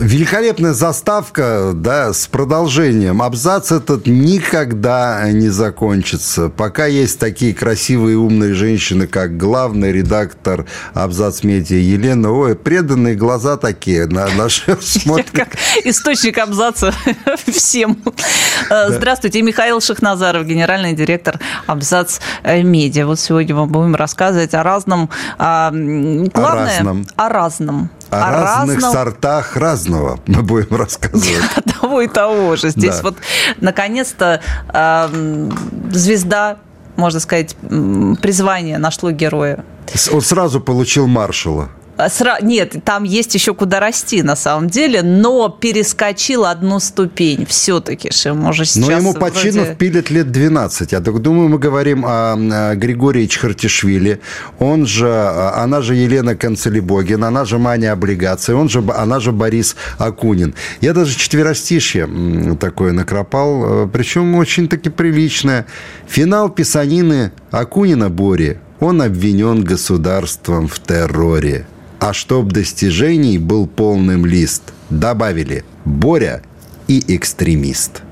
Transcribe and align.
Великолепная 0.00 0.74
заставка, 0.74 1.72
да, 1.74 2.12
с 2.12 2.28
продолжением. 2.28 3.20
Абзац 3.20 3.72
этот 3.72 4.06
никогда 4.06 5.28
не 5.32 5.48
закончится. 5.48 6.48
Пока 6.50 6.86
есть 6.86 7.18
такие 7.18 7.52
красивые 7.52 8.14
и 8.14 8.16
умные 8.16 8.54
женщины, 8.54 9.08
как 9.08 9.36
главный 9.36 9.90
редактор 9.90 10.66
Абзац 10.94 11.42
Медиа 11.42 11.78
Елена. 11.78 12.30
Ой, 12.30 12.54
преданные 12.54 13.16
глаза 13.16 13.56
такие 13.56 14.06
на 14.06 14.28
наши 14.28 14.76
смотрят. 14.80 15.30
как 15.32 15.56
источник 15.84 16.38
Абзаца 16.38 16.94
всем. 17.46 17.98
Э, 18.70 18.90
здравствуйте, 18.90 19.42
Михаил 19.42 19.80
Шахназаров, 19.80 20.46
генеральный 20.46 20.94
директор 20.94 21.40
Абзац 21.66 22.20
Медиа. 22.44 23.06
Вот 23.06 23.18
сегодня 23.18 23.56
мы 23.56 23.66
будем 23.66 23.96
рассказывать 23.96 24.54
о 24.54 24.62
разном. 24.62 25.10
Главное, 25.38 26.30
о 26.32 26.54
разном. 26.54 27.06
О 27.16 27.28
разном 27.28 27.90
о, 28.10 28.28
о 28.28 28.30
разных 28.32 28.76
разном... 28.76 28.92
сортах 28.92 29.56
разного 29.56 30.20
мы 30.26 30.42
будем 30.42 30.76
рассказывать. 30.76 31.42
Того 31.80 32.00
и 32.00 32.08
того 32.08 32.56
же. 32.56 32.70
Здесь 32.70 32.96
да. 32.96 33.02
вот, 33.02 33.16
наконец-то, 33.60 34.40
э, 34.72 35.50
звезда, 35.92 36.58
можно 36.96 37.20
сказать, 37.20 37.54
призвание 38.20 38.78
нашло 38.78 39.10
героя. 39.10 39.64
Он 40.12 40.20
сразу 40.20 40.60
получил 40.60 41.06
маршала. 41.06 41.70
А, 41.98 42.08
сра... 42.08 42.38
Нет, 42.40 42.76
там 42.84 43.02
есть 43.02 43.34
еще 43.34 43.54
куда 43.54 43.80
расти 43.80 44.22
на 44.22 44.36
самом 44.36 44.70
деле, 44.70 45.02
но 45.02 45.48
перескочил 45.48 46.44
одну 46.44 46.78
ступень 46.78 47.44
все-таки, 47.44 48.12
что 48.12 48.34
может 48.34 48.68
сейчас... 48.68 48.88
Но 48.88 48.96
ему 48.96 49.14
по 49.14 49.26
вроде... 49.26 49.50
чину 49.50 49.64
впилят 49.64 50.08
лет 50.08 50.30
12. 50.30 50.92
Я 50.92 51.00
так 51.00 51.20
думаю, 51.20 51.48
мы 51.48 51.58
говорим 51.58 52.04
о 52.06 52.36
Григории 52.76 53.26
Чхартишвили. 53.26 54.20
Он 54.60 54.86
же, 54.86 55.08
а, 55.08 55.60
она 55.64 55.82
же 55.82 55.96
Елена 55.96 56.36
Канцелебогин, 56.36 57.24
она 57.24 57.44
же 57.44 57.58
Маня 57.58 57.92
Облигация, 57.94 58.54
он 58.54 58.68
же, 58.68 58.80
она 58.96 59.18
же 59.18 59.32
Борис 59.32 59.74
Акунин. 59.98 60.54
Я 60.80 60.94
даже 60.94 61.18
четверостишье 61.18 62.08
такое 62.60 62.92
накропал, 62.92 63.86
э, 63.86 63.88
причем 63.92 64.36
очень-таки 64.36 64.88
приличное. 64.88 65.66
Финал 66.06 66.48
писанины 66.48 67.32
Акунина 67.50 68.08
Бори. 68.08 68.58
Он 68.78 69.02
обвинен 69.02 69.64
государством 69.64 70.68
в 70.68 70.78
терроре. 70.78 71.66
А 72.00 72.12
чтоб 72.12 72.52
достижений 72.52 73.38
был 73.38 73.66
полным 73.66 74.24
лист, 74.24 74.72
добавили 74.90 75.64
Боря 75.84 76.42
и 76.86 77.02
экстремист– 77.14 78.02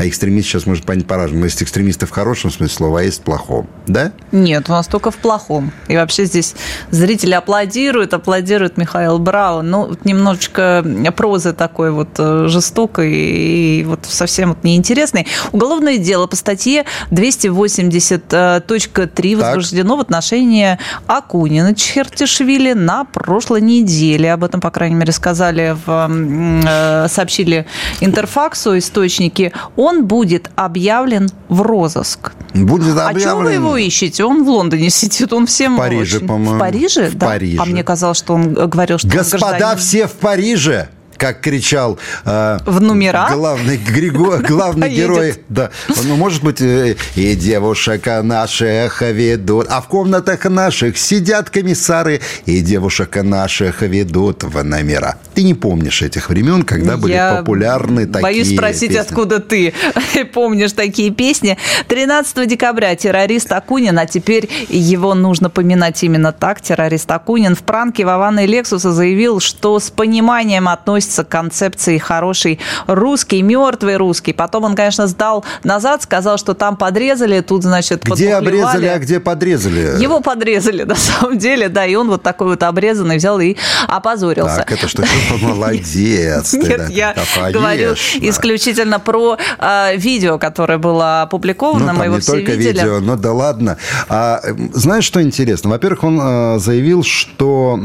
а 0.00 0.08
экстремист 0.08 0.48
сейчас 0.48 0.64
может 0.64 0.86
понять 0.86 1.06
по-разному. 1.06 1.44
Есть 1.44 1.62
экстремисты 1.62 2.06
в 2.06 2.10
хорошем 2.10 2.50
смысле 2.50 2.74
слова, 2.74 3.00
а 3.00 3.02
есть 3.02 3.20
в 3.20 3.22
плохом. 3.22 3.68
Да? 3.86 4.12
Нет, 4.32 4.70
у 4.70 4.72
нас 4.72 4.86
только 4.86 5.10
в 5.10 5.16
плохом. 5.16 5.72
И 5.88 5.96
вообще 5.96 6.24
здесь 6.24 6.54
зрители 6.90 7.34
аплодируют, 7.34 8.14
аплодируют 8.14 8.78
Михаил 8.78 9.18
Браун. 9.18 9.68
Ну, 9.68 9.94
немножечко 10.04 10.82
прозы 11.14 11.52
такой 11.52 11.90
вот 11.90 12.08
э, 12.16 12.46
жестокой 12.48 13.12
и 13.12 13.84
вот 13.84 14.06
совсем 14.06 14.48
вот 14.50 14.64
неинтересной. 14.64 15.26
Уголовное 15.52 15.98
дело 15.98 16.26
по 16.26 16.36
статье 16.36 16.86
280.3 17.10 19.36
возбуждено 19.36 19.98
в 19.98 20.00
отношении 20.00 20.78
Акунина 21.08 21.74
Чхертишвили 21.74 22.72
на 22.72 23.04
прошлой 23.04 23.60
неделе. 23.60 24.32
Об 24.32 24.44
этом, 24.44 24.62
по 24.62 24.70
крайней 24.70 24.96
мере, 24.96 25.12
сказали 25.12 25.76
в, 25.84 26.10
э, 26.10 27.06
сообщили 27.10 27.66
Интерфаксу 28.00 28.78
источники. 28.78 29.52
Он 29.76 29.89
он 29.90 30.06
будет 30.06 30.50
объявлен 30.56 31.28
в 31.48 31.62
розыск. 31.62 32.32
Будет 32.54 32.96
объявлен. 32.96 33.16
А 33.16 33.20
чего 33.20 33.40
вы 33.40 33.52
его 33.52 33.76
ищете? 33.76 34.24
Он 34.24 34.44
в 34.44 34.48
Лондоне 34.48 34.90
сидит, 34.90 35.32
он 35.32 35.46
всем... 35.46 35.74
В 35.74 35.78
Париже, 35.78 36.20
по-моему. 36.20 36.56
В 36.56 36.58
Париже? 36.58 37.10
В 37.10 37.14
да. 37.16 37.26
Париже. 37.26 37.58
А 37.60 37.64
мне 37.64 37.82
казалось, 37.82 38.18
что 38.18 38.34
он 38.34 38.54
говорил, 38.54 38.98
что 38.98 39.08
Господа, 39.08 39.76
все 39.76 40.06
в 40.06 40.12
Париже! 40.12 40.88
Как 41.20 41.42
кричал 41.42 41.98
э, 42.24 42.58
в 42.64 42.80
номера 42.80 43.28
главный 43.34 43.76
Григо, 43.76 44.38
главный 44.48 44.88
герой. 44.88 45.34
Да, 45.50 45.70
ну 46.04 46.16
может 46.16 46.42
быть 46.42 46.62
э, 46.62 46.96
и 47.14 47.34
девушек 47.34 48.06
наших 48.22 49.02
ведут, 49.02 49.66
а 49.68 49.82
в 49.82 49.88
комнатах 49.88 50.46
наших 50.46 50.96
сидят 50.96 51.50
комиссары 51.50 52.22
и 52.46 52.60
девушек 52.60 53.16
наших 53.22 53.82
ведут 53.82 54.44
в 54.44 54.64
номера. 54.64 55.16
Ты 55.34 55.42
не 55.42 55.52
помнишь 55.52 56.00
этих 56.00 56.30
времен, 56.30 56.62
когда 56.62 56.96
были 56.96 57.12
Я 57.12 57.36
популярны 57.36 58.06
такие 58.06 58.22
Боюсь 58.22 58.54
спросить, 58.54 58.88
песни. 58.88 58.96
откуда 58.96 59.40
ты 59.40 59.74
помнишь 60.32 60.72
такие 60.72 61.10
песни. 61.10 61.58
13 61.88 62.48
декабря 62.48 62.96
террорист 62.96 63.52
Акунин, 63.52 63.98
а 63.98 64.06
теперь 64.06 64.48
его 64.70 65.14
нужно 65.14 65.50
поминать 65.50 66.02
именно 66.02 66.32
так, 66.32 66.62
террорист 66.62 67.10
Акунин, 67.10 67.54
в 67.54 67.62
пранке 67.62 68.06
Вована 68.06 68.44
и 68.44 68.46
Лексуса 68.46 68.92
заявил, 68.92 69.40
что 69.40 69.78
с 69.78 69.90
пониманием 69.90 70.66
относится 70.66 71.09
относится 71.10 71.24
к 71.24 71.28
концепции 71.28 71.98
хороший 71.98 72.58
русский, 72.86 73.42
мертвый 73.42 73.96
русский. 73.96 74.32
Потом 74.32 74.64
он, 74.64 74.74
конечно, 74.74 75.06
сдал 75.06 75.44
назад, 75.64 76.02
сказал, 76.02 76.38
что 76.38 76.54
там 76.54 76.76
подрезали, 76.76 77.40
тут, 77.40 77.62
значит, 77.62 78.04
Где 78.04 78.34
обрезали, 78.34 78.86
а 78.86 78.98
где 78.98 79.20
подрезали? 79.20 80.00
Его 80.00 80.20
подрезали, 80.20 80.82
на 80.84 80.94
самом 80.94 81.38
деле, 81.38 81.68
да, 81.68 81.86
и 81.86 81.94
он 81.94 82.08
вот 82.08 82.22
такой 82.22 82.48
вот 82.48 82.62
обрезанный 82.62 83.16
взял 83.16 83.40
и 83.40 83.56
опозорился. 83.88 84.56
Так, 84.56 84.72
это 84.72 84.88
что, 84.88 85.04
молодец. 85.40 86.52
Нет, 86.52 86.90
я 86.90 87.14
говорю 87.52 87.94
исключительно 88.20 88.98
про 89.00 89.36
а, 89.58 89.92
видео, 89.94 90.38
которое 90.38 90.78
было 90.78 91.22
опубликовано, 91.22 91.92
мы 91.92 92.04
его 92.06 92.20
все 92.20 92.36
видели. 92.36 92.68
видео, 92.68 93.00
но 93.00 93.16
да 93.16 93.32
ладно. 93.32 93.76
А, 94.08 94.40
знаешь, 94.72 95.04
что 95.04 95.22
интересно? 95.22 95.70
Во-первых, 95.70 96.04
он 96.04 96.18
а, 96.22 96.58
заявил, 96.58 97.02
что, 97.02 97.78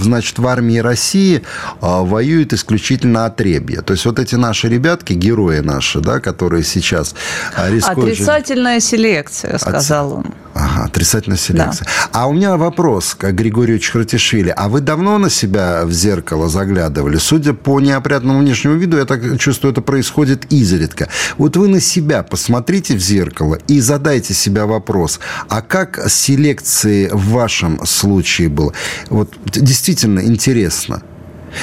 значит, 0.00 0.38
в 0.38 0.46
армии 0.46 0.78
России 0.78 1.44
а, 1.84 2.02
воюют 2.02 2.54
исключительно 2.54 3.26
отребья. 3.26 3.82
То 3.82 3.92
есть 3.92 4.06
вот 4.06 4.18
эти 4.18 4.36
наши 4.36 4.70
ребятки, 4.70 5.12
герои 5.12 5.58
наши, 5.58 6.00
да, 6.00 6.18
которые 6.18 6.64
сейчас 6.64 7.14
а, 7.54 7.70
рискуют... 7.70 8.14
Отрицательная 8.14 8.80
селекция, 8.80 9.58
сказал 9.58 10.14
он. 10.14 10.34
Ага, 10.54 10.84
отрицательная 10.84 11.36
селекция. 11.36 11.84
Да. 11.84 12.20
А 12.20 12.26
у 12.26 12.32
меня 12.32 12.56
вопрос 12.56 13.14
к 13.14 13.30
Григорию 13.32 13.78
Чхартишвили. 13.78 14.54
А 14.56 14.70
вы 14.70 14.80
давно 14.80 15.18
на 15.18 15.28
себя 15.28 15.84
в 15.84 15.92
зеркало 15.92 16.48
заглядывали? 16.48 17.18
Судя 17.18 17.52
по 17.52 17.78
неопрятному 17.80 18.38
внешнему 18.38 18.76
виду, 18.76 18.96
я 18.96 19.04
так 19.04 19.38
чувствую, 19.38 19.72
это 19.72 19.82
происходит 19.82 20.50
изредка. 20.50 21.10
Вот 21.36 21.58
вы 21.58 21.68
на 21.68 21.80
себя 21.80 22.22
посмотрите 22.22 22.96
в 22.96 23.00
зеркало 23.00 23.58
и 23.68 23.80
задайте 23.80 24.32
себя 24.32 24.64
вопрос, 24.64 25.20
а 25.50 25.60
как 25.60 26.08
селекции 26.08 27.10
в 27.12 27.28
вашем 27.32 27.84
случае 27.84 28.48
было? 28.48 28.72
Вот 29.10 29.34
действительно 29.44 30.20
интересно. 30.20 31.02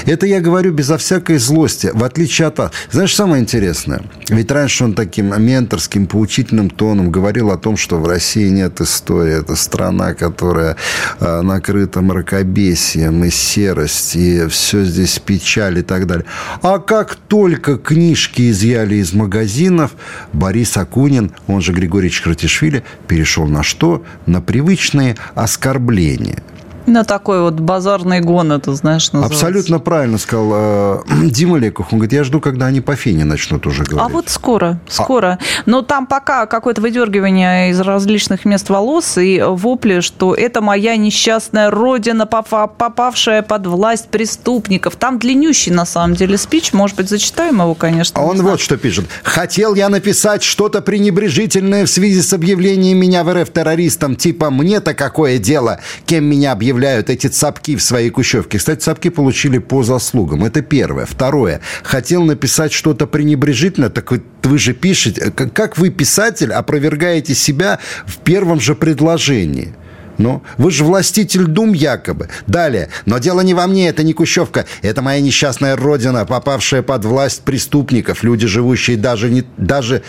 Это 0.06 0.26
я 0.26 0.42
говорю 0.42 0.72
безо 0.72 0.98
всякой 0.98 1.38
злости, 1.38 1.92
в 1.94 2.04
отличие 2.04 2.48
от 2.48 2.58
вас. 2.58 2.72
Знаешь, 2.92 3.16
самое 3.16 3.42
интересное? 3.42 4.02
Ведь 4.30 4.52
раньше 4.52 4.84
он 4.84 4.94
таким 4.94 5.34
менторским, 5.42 6.08
поучительным 6.08 6.70
тоном 6.70 7.12
говорил 7.12 7.52
о 7.52 7.58
том, 7.58 7.78
что 7.78 7.98
в 7.98 8.08
России 8.08 8.50
нет 8.50 8.82
истории. 8.82 9.40
Это 9.40 9.56
страна, 9.56 10.14
которая 10.14 10.76
э, 11.20 11.42
накрыта 11.42 12.02
мракобесием 12.02 13.24
и 13.24 13.30
серость, 13.30 14.16
и 14.16 14.48
все 14.48 14.84
здесь 14.84 15.20
печаль 15.20 15.80
и 15.80 15.82
так 15.82 16.08
далее. 16.08 16.26
А 16.62 16.80
как 16.80 17.16
только 17.16 17.78
книжки 17.78 18.50
изъяли 18.52 18.96
из 18.96 19.14
магазинов, 19.14 19.92
Борис 20.34 20.78
Акунин, 20.78 21.32
он 21.48 21.62
же 21.62 21.74
Григорий 21.74 22.10
Чкратишвили, 22.10 22.84
перешел 23.08 23.48
на 23.48 23.64
что? 23.64 24.04
На 24.26 24.42
привычные 24.42 25.16
оскорбления. 25.36 26.44
На 26.92 27.06
такой 27.06 27.40
вот 27.40 27.54
базарный 27.54 28.20
гон 28.20 28.52
это, 28.52 28.76
знаешь, 28.76 29.14
называется. 29.14 29.46
Абсолютно 29.48 29.80
правильно 29.80 30.18
сказал 30.18 30.52
э, 30.54 31.00
Дима 31.30 31.58
Леков. 31.58 31.88
Он 31.94 32.00
говорит, 32.00 32.12
я 32.12 32.26
жду, 32.26 32.42
когда 32.42 32.66
они 32.66 32.82
по 32.82 32.98
фене 32.98 33.24
начнут 33.24 33.66
уже 33.66 33.84
говорить. 33.84 34.12
А 34.12 34.14
вот 34.14 34.28
скоро, 34.28 34.78
скоро. 34.90 35.40
А... 35.40 35.64
Но 35.66 35.84
там 35.84 36.06
пока 36.06 36.48
какое-то 36.48 36.82
выдергивание 36.82 37.70
из 37.70 37.80
различных 37.80 38.44
мест 38.44 38.70
волос 38.70 39.18
и 39.18 39.42
вопли, 39.42 40.02
что 40.02 40.36
это 40.36 40.60
моя 40.60 40.98
несчастная 40.98 41.72
родина, 41.72 42.26
попавшая 42.26 43.42
под 43.42 43.68
власть 43.68 44.10
преступников. 44.10 44.98
Там 44.98 45.18
длиннющий, 45.18 45.72
на 45.72 45.86
самом 45.86 46.16
деле, 46.16 46.38
спич. 46.38 46.74
Может 46.74 46.98
быть, 46.98 47.08
зачитаем 47.08 47.62
его, 47.62 47.74
конечно. 47.74 48.20
А 48.20 48.26
он 48.26 48.42
вот 48.42 48.60
что 48.60 48.76
пишет. 48.76 49.06
Хотел 49.24 49.76
я 49.76 49.88
написать 49.88 50.44
что-то 50.44 50.82
пренебрежительное 50.82 51.86
в 51.86 51.90
связи 51.90 52.22
с 52.22 52.34
объявлением 52.34 52.98
меня 52.98 53.24
в 53.24 53.34
РФ 53.34 53.50
террористом. 53.50 54.18
Типа, 54.18 54.50
мне-то 54.50 54.94
какое 54.94 55.38
дело, 55.38 55.80
кем 56.06 56.26
меня 56.26 56.52
объявляют 56.52 56.81
оставляют 56.82 57.12
эти 57.12 57.28
цапки 57.28 57.76
в 57.76 57.82
своей 57.82 58.10
кущевке. 58.10 58.58
Кстати, 58.58 58.80
цапки 58.80 59.10
получили 59.10 59.60
по 59.60 59.84
заслугам. 59.84 60.44
Это 60.44 60.64
первое. 60.64 61.06
Второе. 61.06 61.62
Хотел 61.84 62.24
написать 62.24 62.74
что-то 62.74 63.06
пренебрежительно, 63.06 63.90
так 63.92 64.12
вы, 64.12 64.24
вы 64.44 64.58
же 64.58 64.74
пишете. 64.74 65.32
Как 65.32 65.78
вы, 65.78 65.92
писатель, 65.92 66.52
опровергаете 66.52 67.36
себя 67.36 67.78
в 68.08 68.18
первом 68.18 68.60
же 68.60 68.74
предложении? 68.74 69.74
Ну, 70.18 70.42
вы 70.58 70.72
же 70.72 70.84
властитель 70.84 71.46
дум 71.46 71.74
якобы. 71.74 72.30
Далее. 72.48 72.90
Но 73.06 73.20
дело 73.20 73.42
не 73.42 73.54
во 73.54 73.68
мне, 73.68 73.90
это 73.90 74.04
не 74.04 74.14
Кущевка. 74.14 74.66
Это 74.82 75.02
моя 75.02 75.22
несчастная 75.22 75.76
родина, 75.76 76.26
попавшая 76.26 76.82
под 76.82 77.06
власть 77.06 77.44
преступников. 77.44 78.24
Люди, 78.24 78.48
живущие 78.48 78.98
даже, 78.98 79.30
не, 79.30 79.44
даже 79.58 80.02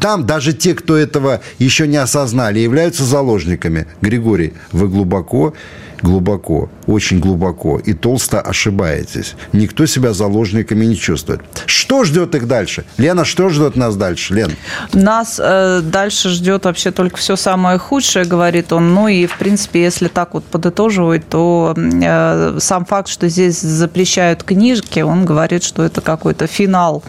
там, 0.00 0.26
даже 0.26 0.52
те, 0.52 0.74
кто 0.74 0.96
этого 0.96 1.40
еще 1.58 1.86
не 1.86 1.96
осознали, 1.96 2.58
являются 2.58 3.04
заложниками. 3.04 3.86
Григорий, 4.00 4.52
вы 4.72 4.88
глубоко 4.88 5.54
глубоко, 6.02 6.68
очень 6.86 7.20
глубоко 7.20 7.78
и 7.78 7.92
толсто 7.92 8.40
ошибаетесь. 8.40 9.34
Никто 9.52 9.86
себя 9.86 10.12
заложниками 10.12 10.84
не 10.84 10.96
чувствует. 10.96 11.40
Что 11.66 12.04
ждет 12.04 12.34
их 12.34 12.46
дальше? 12.46 12.84
Лена, 12.98 13.24
что 13.24 13.48
ждет 13.48 13.76
нас 13.76 13.96
дальше, 13.96 14.34
Лен? 14.34 14.52
Нас 14.92 15.40
э, 15.42 15.80
дальше 15.82 16.30
ждет 16.30 16.64
вообще 16.64 16.90
только 16.90 17.16
все 17.16 17.36
самое 17.36 17.78
худшее, 17.78 18.24
говорит 18.24 18.72
он. 18.72 18.94
Ну 18.94 19.08
и, 19.08 19.26
в 19.26 19.38
принципе, 19.38 19.82
если 19.82 20.08
так 20.08 20.34
вот 20.34 20.44
подытоживать, 20.44 21.28
то 21.28 21.74
э, 21.76 22.58
сам 22.60 22.84
факт, 22.84 23.08
что 23.08 23.28
здесь 23.28 23.60
запрещают 23.60 24.42
книжки, 24.42 25.00
он 25.00 25.24
говорит, 25.24 25.62
что 25.62 25.82
это 25.82 26.00
какой-то 26.00 26.46
финал. 26.46 27.02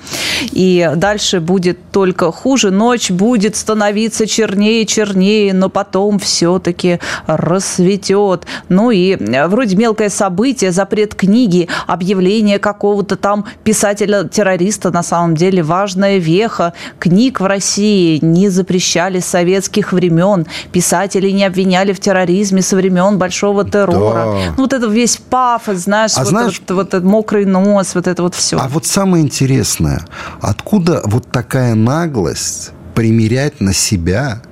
И 0.52 0.90
дальше 0.96 1.40
будет 1.40 1.80
только 1.92 2.32
хуже. 2.32 2.72
Ночь 2.72 3.12
будет 3.12 3.56
становиться 3.56 4.28
чернее, 4.28 4.86
чернее, 4.86 5.54
но 5.54 5.70
потом 5.70 6.20
все-таки 6.20 7.00
рассветет. 7.26 8.46
Ну 8.78 8.92
и 8.92 9.16
э, 9.16 9.48
вроде 9.48 9.76
мелкое 9.76 10.10
событие, 10.10 10.72
запрет 10.72 11.16
книги, 11.16 11.68
объявление 11.88 12.60
какого-то 12.60 13.16
там 13.16 13.46
писателя-террориста, 13.64 14.92
на 14.92 15.02
самом 15.02 15.34
деле 15.34 15.64
важная 15.64 16.20
веха. 16.20 16.74
Книг 17.00 17.40
в 17.40 17.46
России 17.48 18.20
не 18.22 18.50
запрещали 18.50 19.20
с 19.20 19.26
советских 19.26 19.94
времен. 19.94 20.46
Писатели 20.72 21.32
не 21.32 21.44
обвиняли 21.44 21.92
в 21.92 22.00
терроризме 22.00 22.62
со 22.62 22.76
времен 22.76 23.18
Большого 23.18 23.66
террора. 23.66 24.26
Да. 24.26 24.54
Ну, 24.56 24.64
вот 24.64 24.74
это 24.74 24.86
весь 24.86 25.18
пафос, 25.18 25.78
знаешь, 25.78 26.12
а 26.16 26.20
вот, 26.20 26.30
знаешь 26.30 26.60
этот, 26.60 26.72
вот 26.76 26.88
этот 26.90 27.04
мокрый 27.04 27.46
нос, 27.46 27.96
вот 27.96 28.06
это 28.06 28.22
вот 28.22 28.36
все. 28.36 28.60
А 28.60 28.68
вот 28.68 28.86
самое 28.86 29.24
интересное, 29.24 30.06
откуда 30.40 31.02
вот 31.06 31.32
такая 31.32 31.74
наглость 31.74 32.74
примерять 32.94 33.60
на 33.60 33.74
себя 33.74 34.44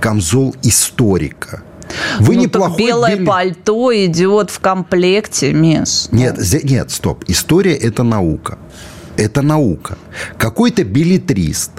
камзол 0.00 0.56
историка– 0.64 1.62
вы 2.20 2.36
ну, 2.36 2.42
неплохой 2.42 2.86
белое 2.86 3.16
били... 3.16 3.24
пальто 3.26 3.92
идет 3.94 4.50
в 4.50 4.60
комплекте, 4.60 5.52
Миш. 5.52 6.08
Нет, 6.10 6.38
нет, 6.64 6.90
стоп. 6.90 7.24
История– 7.28 7.74
это 7.74 8.02
наука. 8.02 8.58
Это 9.16 9.42
наука. 9.42 9.98
Какой-то 10.38 10.84
билетрист, 10.84 11.72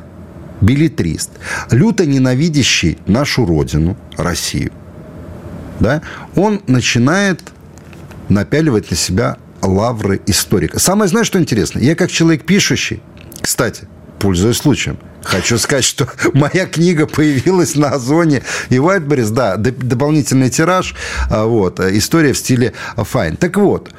билетрист, 0.62 1.32
люто 1.72 2.06
ненавидящий 2.06 2.98
нашу 3.08 3.46
родину, 3.46 3.98
Россию, 4.18 4.72
да, 5.80 6.02
он 6.36 6.62
начинает 6.68 7.42
напяливать 8.30 8.92
на 8.92 8.98
себя 8.98 9.38
лавры 9.62 10.22
историка. 10.28 10.80
Самое, 10.80 11.10
знаешь, 11.10 11.28
что 11.28 11.40
интересно? 11.40 11.80
Я 11.80 11.96
как 11.96 12.12
человек 12.12 12.46
пишущий, 12.46 13.02
кстати, 13.42 13.88
пользуясь 14.20 14.58
случаем, 14.58 14.98
Хочу 15.24 15.58
сказать, 15.58 15.86
что 15.86 16.08
моя 16.34 16.66
книга 16.66 17.08
появилась 17.08 17.76
на 17.76 17.90
Озоне 17.92 18.44
и 18.70 18.76
Whiteberries, 18.76 19.32
да, 19.32 19.58
дополнительный 19.58 20.50
тираж, 20.50 20.96
а, 21.30 21.46
вот, 21.46 21.80
история 21.80 22.34
в 22.34 22.38
стиле 22.38 22.74
Fine. 22.98 23.38
Так 23.38 23.58
вот, 23.58 23.90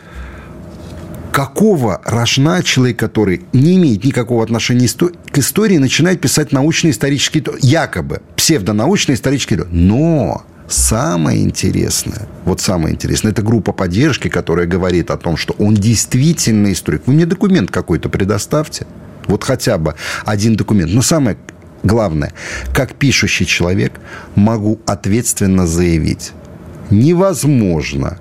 какого 1.32 2.00
рожна 2.05 2.62
человек, 2.62 2.99
который 2.99 3.43
не 3.53 3.76
имеет 3.76 4.05
никакого 4.05 4.44
отношения 4.44 4.88
к 4.88 5.38
истории, 5.38 5.79
начинает 5.79 6.21
писать 6.21 6.53
научно-исторические, 6.53 7.44
якобы 7.61 8.23
псевдонаучно-исторические, 8.37 9.65
но 9.71 10.44
Самое 10.67 11.43
интересное, 11.43 12.26
вот 12.47 12.61
самое 12.61 12.94
интересное, 12.94 13.32
это 13.32 13.43
группа 13.43 13.73
поддержки, 13.73 14.29
которая 14.29 14.67
говорит 14.67 15.11
о 15.11 15.19
том, 15.19 15.37
что 15.37 15.55
он 15.59 15.75
действительно 15.75 16.73
историк. 16.73 17.03
Вы 17.05 17.12
мне 17.12 17.26
документ 17.26 17.71
какой-то 17.71 18.09
предоставьте. 18.09 18.87
Вот 19.26 19.44
хотя 19.44 19.79
бы 19.79 19.94
один 20.25 20.56
документ. 20.56 20.93
Но 20.93 21.03
самое 21.03 21.37
главное, 21.82 22.32
как 22.73 22.94
пишущий 22.94 23.47
человек, 23.47 23.93
могу 24.35 24.81
ответственно 24.87 25.67
заявить, 25.67 26.32
невозможно 26.91 28.19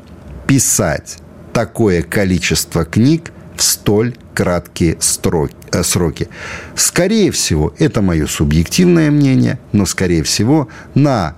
писать 0.48 1.18
такое 1.54 2.02
количество 2.02 2.86
книг 2.86 3.32
в 3.56 3.64
столь 3.64 4.16
краткие 4.34 4.98
строки, 5.00 5.56
э, 5.72 5.84
сроки. 5.84 6.28
Скорее 6.76 7.32
всего, 7.32 7.74
это 7.78 8.02
мое 8.02 8.26
субъективное 8.26 9.12
мнение, 9.12 9.60
но, 9.72 9.86
скорее 9.86 10.24
всего, 10.24 10.68
на 10.96 11.36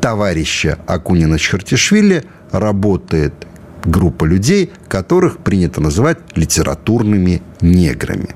товарища 0.00 0.78
Акунина 0.86 1.38
Чертишвили 1.38 2.24
работает 2.50 3.32
группа 3.84 4.24
людей, 4.24 4.72
которых 4.88 5.38
принято 5.38 5.80
называть 5.80 6.18
литературными 6.34 7.42
неграми. 7.60 8.34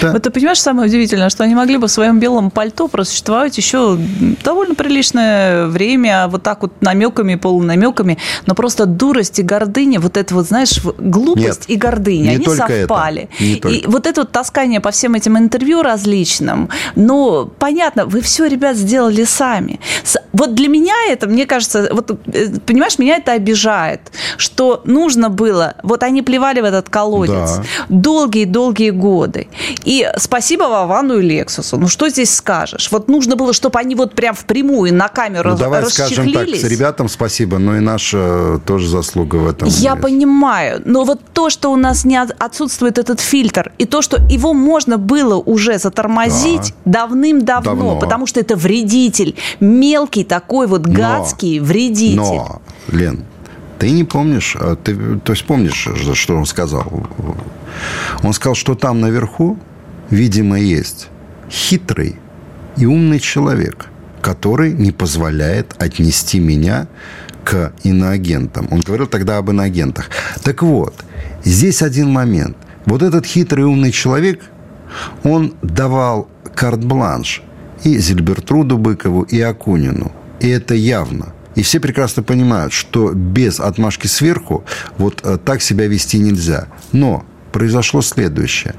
Да. 0.00 0.12
Вот 0.12 0.22
ты 0.22 0.30
понимаешь, 0.30 0.60
самое 0.60 0.88
удивительное, 0.88 1.30
что 1.30 1.44
они 1.44 1.54
могли 1.54 1.76
бы 1.76 1.88
в 1.88 1.90
своем 1.90 2.18
белом 2.18 2.50
пальто 2.50 2.88
просуществовать 2.88 3.56
еще 3.56 3.98
довольно 4.44 4.74
приличное 4.74 5.66
время, 5.66 6.28
вот 6.28 6.42
так 6.42 6.62
вот 6.62 6.72
намеками, 6.80 7.34
полунамеками, 7.36 8.18
но 8.46 8.54
просто 8.54 8.86
дурость 8.86 9.38
и 9.38 9.42
гордыня, 9.42 10.00
вот 10.00 10.16
это 10.16 10.34
вот, 10.34 10.46
знаешь, 10.46 10.80
глупость 10.98 11.68
Нет, 11.68 11.70
и 11.70 11.76
гордыня, 11.76 12.30
они 12.32 12.46
совпали. 12.46 13.28
Это. 13.34 13.44
Не 13.44 13.56
только. 13.56 13.76
И 13.76 13.86
вот 13.86 14.06
это 14.06 14.22
вот 14.22 14.32
таскание 14.32 14.80
по 14.80 14.90
всем 14.90 15.14
этим 15.14 15.38
интервью 15.38 15.82
различным, 15.82 16.68
ну, 16.94 17.50
понятно, 17.58 18.06
вы 18.06 18.20
все, 18.20 18.46
ребят, 18.46 18.76
сделали 18.76 19.24
сами. 19.24 19.80
Вот 20.32 20.54
для 20.54 20.68
меня 20.68 20.94
это, 21.08 21.26
мне 21.26 21.46
кажется, 21.46 21.88
вот, 21.92 22.10
э, 22.26 22.48
понимаешь, 22.66 22.98
меня 22.98 23.16
это 23.16 23.32
обижает, 23.32 24.00
что 24.36 24.82
нужно 24.84 25.30
было, 25.30 25.74
вот 25.82 26.02
они 26.02 26.22
плевали 26.22 26.60
в 26.60 26.64
этот 26.64 26.90
колодец 26.90 27.60
долгие-долгие 27.88 28.90
да. 28.90 28.98
годы. 28.98 29.48
И 29.84 30.10
спасибо 30.16 30.64
Вовану 30.64 31.18
и 31.18 31.22
Лексусу. 31.22 31.76
Ну, 31.76 31.88
что 31.88 32.08
здесь 32.08 32.34
скажешь? 32.34 32.88
Вот 32.90 33.08
нужно 33.08 33.36
было, 33.36 33.52
чтобы 33.52 33.78
они 33.78 33.94
вот 33.94 34.14
прям 34.14 34.34
впрямую 34.34 34.94
на 34.94 35.08
камеру 35.08 35.50
ну, 35.50 35.56
давай 35.56 35.84
скажем 35.90 36.32
так, 36.32 36.48
с 36.48 36.64
ребятам 36.64 37.08
спасибо, 37.08 37.58
но 37.58 37.76
и 37.76 37.80
наша 37.80 38.60
тоже 38.66 38.88
заслуга 38.88 39.36
в 39.36 39.48
этом. 39.48 39.68
Я 39.68 39.92
есть. 39.92 40.02
понимаю, 40.02 40.82
но 40.84 41.04
вот 41.04 41.20
то, 41.32 41.50
что 41.50 41.70
у 41.70 41.76
нас 41.76 42.04
не 42.04 42.16
отсутствует 42.20 42.98
этот 42.98 43.20
фильтр, 43.20 43.72
и 43.78 43.86
то, 43.86 44.02
что 44.02 44.16
его 44.28 44.52
можно 44.52 44.98
было 44.98 45.36
уже 45.36 45.78
затормозить 45.78 46.74
да. 46.84 47.06
давным-давно, 47.06 47.74
Давно. 47.74 47.98
потому 47.98 48.26
что 48.26 48.40
это 48.40 48.56
вредитель, 48.56 49.36
мелкий 49.60 50.24
такой 50.24 50.66
вот 50.66 50.82
гадский 50.82 51.60
но, 51.60 51.66
вредитель. 51.66 52.16
Но, 52.16 52.62
Лен, 52.88 53.24
ты 53.78 53.90
не 53.90 54.04
помнишь, 54.04 54.56
а 54.58 54.76
ты, 54.76 55.18
то 55.18 55.32
есть 55.32 55.44
помнишь, 55.44 55.88
что 56.14 56.36
он 56.36 56.46
сказал? 56.46 56.86
Он 58.22 58.32
сказал, 58.32 58.54
что 58.54 58.74
там 58.74 59.00
наверху, 59.00 59.58
видимо, 60.10 60.58
есть 60.58 61.08
хитрый 61.50 62.16
и 62.76 62.86
умный 62.86 63.20
человек, 63.20 63.86
который 64.20 64.72
не 64.72 64.92
позволяет 64.92 65.74
отнести 65.78 66.40
меня 66.40 66.88
к 67.44 67.72
иноагентам. 67.84 68.66
Он 68.70 68.80
говорил 68.80 69.06
тогда 69.06 69.38
об 69.38 69.50
иноагентах. 69.50 70.10
Так 70.42 70.62
вот, 70.62 70.94
здесь 71.44 71.82
один 71.82 72.10
момент. 72.10 72.56
Вот 72.86 73.02
этот 73.02 73.24
хитрый 73.24 73.64
умный 73.64 73.92
человек, 73.92 74.42
он 75.22 75.54
давал 75.62 76.28
карт-бланш 76.54 77.42
и 77.84 77.98
Зильбертруду 77.98 78.78
Быкову, 78.78 79.22
и 79.22 79.40
Акунину. 79.40 80.12
И 80.40 80.48
это 80.48 80.74
явно. 80.74 81.32
И 81.54 81.62
все 81.62 81.80
прекрасно 81.80 82.22
понимают, 82.22 82.72
что 82.72 83.12
без 83.12 83.60
отмашки 83.60 84.06
сверху 84.06 84.64
вот 84.98 85.20
э, 85.24 85.38
так 85.42 85.62
себя 85.62 85.86
вести 85.86 86.18
нельзя. 86.18 86.66
Но 86.92 87.24
произошло 87.52 88.02
следующее. 88.02 88.74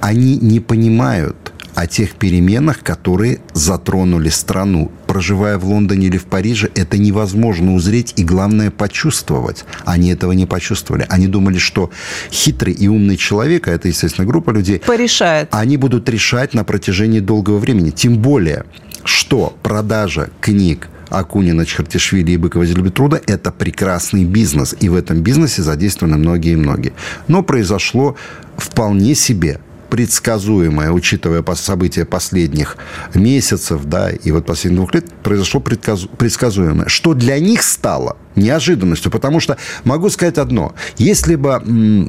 Они 0.00 0.36
не 0.36 0.60
понимают 0.60 1.52
о 1.74 1.86
тех 1.86 2.14
переменах, 2.14 2.82
которые 2.82 3.40
затронули 3.54 4.28
страну. 4.28 4.90
Проживая 5.06 5.58
в 5.58 5.64
Лондоне 5.64 6.08
или 6.08 6.18
в 6.18 6.24
Париже, 6.24 6.70
это 6.74 6.98
невозможно 6.98 7.74
узреть 7.74 8.14
и, 8.16 8.24
главное, 8.24 8.70
почувствовать. 8.70 9.64
Они 9.84 10.10
этого 10.10 10.32
не 10.32 10.46
почувствовали. 10.46 11.06
Они 11.08 11.26
думали, 11.26 11.58
что 11.58 11.90
хитрый 12.30 12.74
и 12.74 12.88
умный 12.88 13.16
человек, 13.16 13.68
а 13.68 13.72
это, 13.72 13.88
естественно, 13.88 14.26
группа 14.26 14.50
людей... 14.50 14.80
Порешает. 14.80 15.48
Они 15.50 15.76
будут 15.76 16.08
решать 16.08 16.54
на 16.54 16.64
протяжении 16.64 17.20
долгого 17.20 17.58
времени. 17.58 17.90
Тем 17.90 18.18
более, 18.18 18.64
что 19.04 19.56
продажа 19.62 20.30
книг 20.40 20.88
Акунина, 21.12 21.66
Чхартишвили 21.66 22.32
и 22.32 22.36
Быкова 22.36 22.64
Зельбетруда– 22.64 23.20
это 23.26 23.52
прекрасный 23.52 24.24
бизнес. 24.24 24.74
И 24.80 24.88
в 24.88 24.94
этом 24.94 25.22
бизнесе 25.22 25.62
задействованы 25.62 26.16
многие 26.16 26.52
и 26.52 26.56
многие. 26.56 26.92
Но 27.28 27.42
произошло 27.42 28.16
вполне 28.56 29.14
себе 29.14 29.60
предсказуемое, 29.90 30.90
учитывая 30.90 31.44
события 31.54 32.06
последних 32.06 32.78
месяцев, 33.12 33.84
да, 33.84 34.10
и 34.10 34.30
вот 34.30 34.46
последних 34.46 34.78
двух 34.78 34.94
лет, 34.94 35.12
произошло 35.22 35.60
предсказуемое, 35.60 36.88
что 36.88 37.12
для 37.12 37.38
них 37.38 37.62
стало 37.62 38.16
неожиданностью, 38.34 39.12
потому 39.12 39.38
что 39.38 39.58
могу 39.84 40.08
сказать 40.08 40.38
одно, 40.38 40.74
если 40.96 41.34
бы 41.34 42.08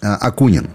а, 0.00 0.14
Акунин 0.14 0.68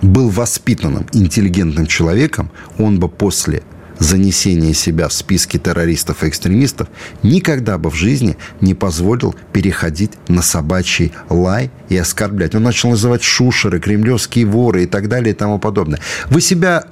был 0.00 0.30
воспитанным, 0.30 1.06
интеллигентным 1.12 1.86
человеком, 1.86 2.50
он 2.78 2.98
бы 2.98 3.10
после 3.10 3.62
занесения 3.98 4.72
себя 4.72 5.08
в 5.08 5.12
списки 5.12 5.58
террористов 5.58 6.24
и 6.24 6.28
экстремистов 6.28 6.88
никогда 7.22 7.78
бы 7.78 7.90
в 7.90 7.94
жизни 7.94 8.36
не 8.60 8.74
позволил 8.74 9.34
переходить 9.52 10.12
на 10.28 10.42
собачий 10.42 11.12
лай 11.28 11.70
и 11.88 11.96
оскорблять. 11.96 12.54
Он 12.54 12.62
начал 12.62 12.90
называть 12.90 13.22
шушеры, 13.22 13.80
кремлевские 13.80 14.46
воры 14.46 14.84
и 14.84 14.86
так 14.86 15.08
далее 15.08 15.34
и 15.34 15.36
тому 15.36 15.58
подобное. 15.58 16.00
Вы 16.26 16.40
себя 16.40 16.84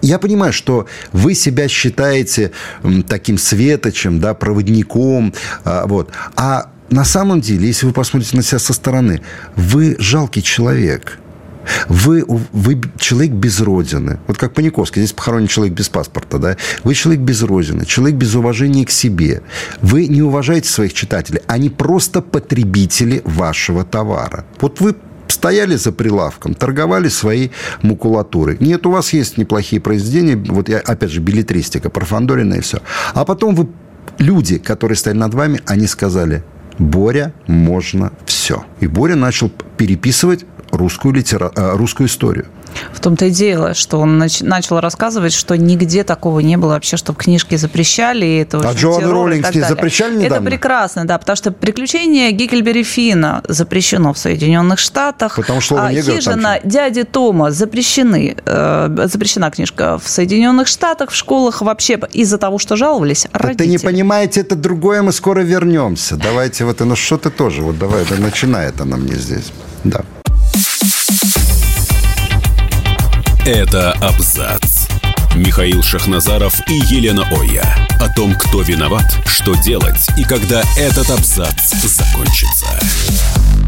я 0.00 0.20
понимаю, 0.20 0.52
что 0.52 0.86
вы 1.12 1.34
себя 1.34 1.66
считаете 1.66 2.52
таким 3.08 3.36
светочем, 3.36 4.20
да, 4.20 4.32
проводником, 4.32 5.34
а, 5.64 5.86
вот. 5.88 6.10
А 6.36 6.70
на 6.88 7.04
самом 7.04 7.40
деле, 7.40 7.66
если 7.66 7.86
вы 7.86 7.92
посмотрите 7.92 8.36
на 8.36 8.44
себя 8.44 8.60
со 8.60 8.72
стороны, 8.72 9.22
вы 9.56 9.96
жалкий 9.98 10.42
человек– 10.42 11.18
вы, 11.88 12.24
вы 12.26 12.80
человек 12.98 13.32
без 13.32 13.60
родины. 13.60 14.18
Вот 14.26 14.38
как 14.38 14.54
Паниковский, 14.54 15.02
здесь 15.02 15.12
похоронен 15.12 15.48
человек 15.48 15.74
без 15.74 15.88
паспорта, 15.88 16.38
да? 16.38 16.56
Вы 16.84 16.94
человек 16.94 17.22
без 17.22 17.42
родины, 17.42 17.84
человек 17.84 18.16
без 18.16 18.34
уважения 18.34 18.84
к 18.84 18.90
себе. 18.90 19.42
Вы 19.82 20.06
не 20.06 20.22
уважаете 20.22 20.68
своих 20.68 20.92
читателей. 20.92 21.40
Они 21.46 21.70
просто 21.70 22.22
потребители 22.22 23.22
вашего 23.24 23.84
товара. 23.84 24.44
Вот 24.60 24.80
вы 24.80 24.94
стояли 25.28 25.76
за 25.76 25.92
прилавком, 25.92 26.54
торговали 26.54 27.08
своей 27.08 27.52
макулатурой. 27.82 28.56
Нет, 28.60 28.86
у 28.86 28.90
вас 28.90 29.12
есть 29.12 29.38
неплохие 29.38 29.80
произведения, 29.80 30.36
вот 30.36 30.68
я, 30.68 30.78
опять 30.78 31.10
же, 31.10 31.20
билетристика, 31.20 31.90
Парфандорина 31.90 32.54
и 32.54 32.60
все. 32.60 32.78
А 33.14 33.24
потом 33.24 33.54
вы, 33.54 33.68
люди, 34.18 34.58
которые 34.58 34.96
стояли 34.96 35.18
над 35.18 35.34
вами, 35.34 35.60
они 35.66 35.86
сказали, 35.86 36.42
Боря, 36.78 37.32
можно 37.46 38.12
все. 38.24 38.64
И 38.80 38.86
Боря 38.86 39.16
начал 39.16 39.50
переписывать 39.76 40.44
русскую, 40.70 41.14
литера... 41.14 41.50
Э, 41.54 41.76
русскую 41.76 42.08
историю. 42.08 42.46
В 42.92 43.00
том-то 43.00 43.26
и 43.26 43.30
дело, 43.30 43.74
что 43.74 43.98
он 43.98 44.22
нач- 44.22 44.44
начал 44.44 44.80
рассказывать, 44.80 45.32
что 45.32 45.56
нигде 45.56 46.04
такого 46.04 46.40
не 46.40 46.56
было 46.56 46.70
вообще, 46.70 46.96
чтобы 46.96 47.18
книжки 47.18 47.56
запрещали. 47.56 48.26
И 48.26 48.36
это 48.38 48.58
а 48.58 48.72
Джоан 48.72 49.04
Роллинг 49.10 49.46
запрещали 49.52 50.16
недавно? 50.16 50.34
Это 50.34 50.42
прекрасно, 50.44 51.04
да, 51.06 51.18
потому 51.18 51.36
что 51.36 51.50
«Приключения 51.50 52.30
Гикельбери 52.30 52.82
Фина» 52.82 53.42
запрещено 53.48 54.12
в 54.12 54.18
Соединенных 54.18 54.78
Штатах. 54.78 55.36
Потому 55.36 55.60
что 55.60 55.76
а 55.76 55.90
«Хижина 55.90 56.60
дяди 56.62 57.04
Тома» 57.04 57.50
запрещены, 57.50 58.36
э, 58.44 59.06
запрещена 59.06 59.50
книжка 59.50 59.98
в 59.98 60.08
Соединенных 60.08 60.68
Штатах, 60.68 61.10
в 61.10 61.14
школах 61.14 61.62
вообще 61.62 61.98
из-за 62.12 62.38
того, 62.38 62.58
что 62.58 62.76
жаловались 62.76 63.26
родители. 63.32 63.66
Ты 63.66 63.70
не 63.70 63.78
понимаете, 63.78 64.40
это 64.40 64.56
другое, 64.56 65.02
мы 65.02 65.12
скоро 65.12 65.40
вернемся. 65.40 66.16
Давайте 66.16 66.64
вот, 66.64 66.80
ну 66.80 66.96
что 66.96 67.16
ты 67.18 67.30
тоже, 67.30 67.62
вот 67.62 67.78
давай, 67.78 68.04
да 68.08 68.16
начинает 68.16 68.80
она 68.80 68.96
мне 68.96 69.14
здесь. 69.14 69.52
Да. 69.84 70.02
Это 73.44 73.92
абзац. 73.92 74.88
Михаил 75.34 75.82
Шахназаров 75.82 76.60
и 76.68 76.74
Елена 76.74 77.24
Оя. 77.30 77.64
О 78.00 78.12
том, 78.14 78.34
кто 78.34 78.62
виноват, 78.62 79.06
что 79.24 79.54
делать 79.54 80.06
и 80.18 80.24
когда 80.24 80.62
этот 80.76 81.08
абзац 81.10 81.72
закончится. 81.82 82.66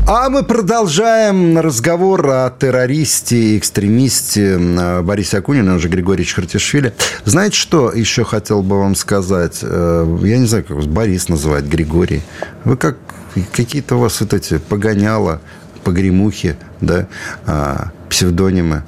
А 0.06 0.28
мы 0.28 0.42
продолжаем 0.42 1.58
разговор 1.58 2.28
о 2.28 2.50
террористе 2.50 3.36
и 3.36 3.58
экстремисте 3.58 4.58
Борисе 5.02 5.38
Акунине, 5.38 5.70
он 5.70 5.78
же 5.78 5.88
Григорий 5.88 6.24
Чхартишвили. 6.24 6.92
Знаете, 7.24 7.56
что 7.56 7.92
еще 7.92 8.24
хотел 8.24 8.62
бы 8.62 8.78
вам 8.78 8.94
сказать? 8.96 9.60
Э, 9.62 10.18
я 10.22 10.38
не 10.38 10.46
знаю, 10.46 10.64
как 10.64 10.76
вас 10.76 10.86
Борис 10.86 11.28
называть, 11.28 11.64
Григорий. 11.64 12.22
Вы 12.64 12.76
как 12.76 12.96
какие-то 13.52 13.96
у 13.96 14.00
вас 14.00 14.20
вот 14.20 14.34
эти 14.34 14.58
погоняла, 14.58 15.40
погремухи, 15.84 16.56
да, 16.80 17.06
а, 17.46 17.90
псевдонимы 18.08 18.82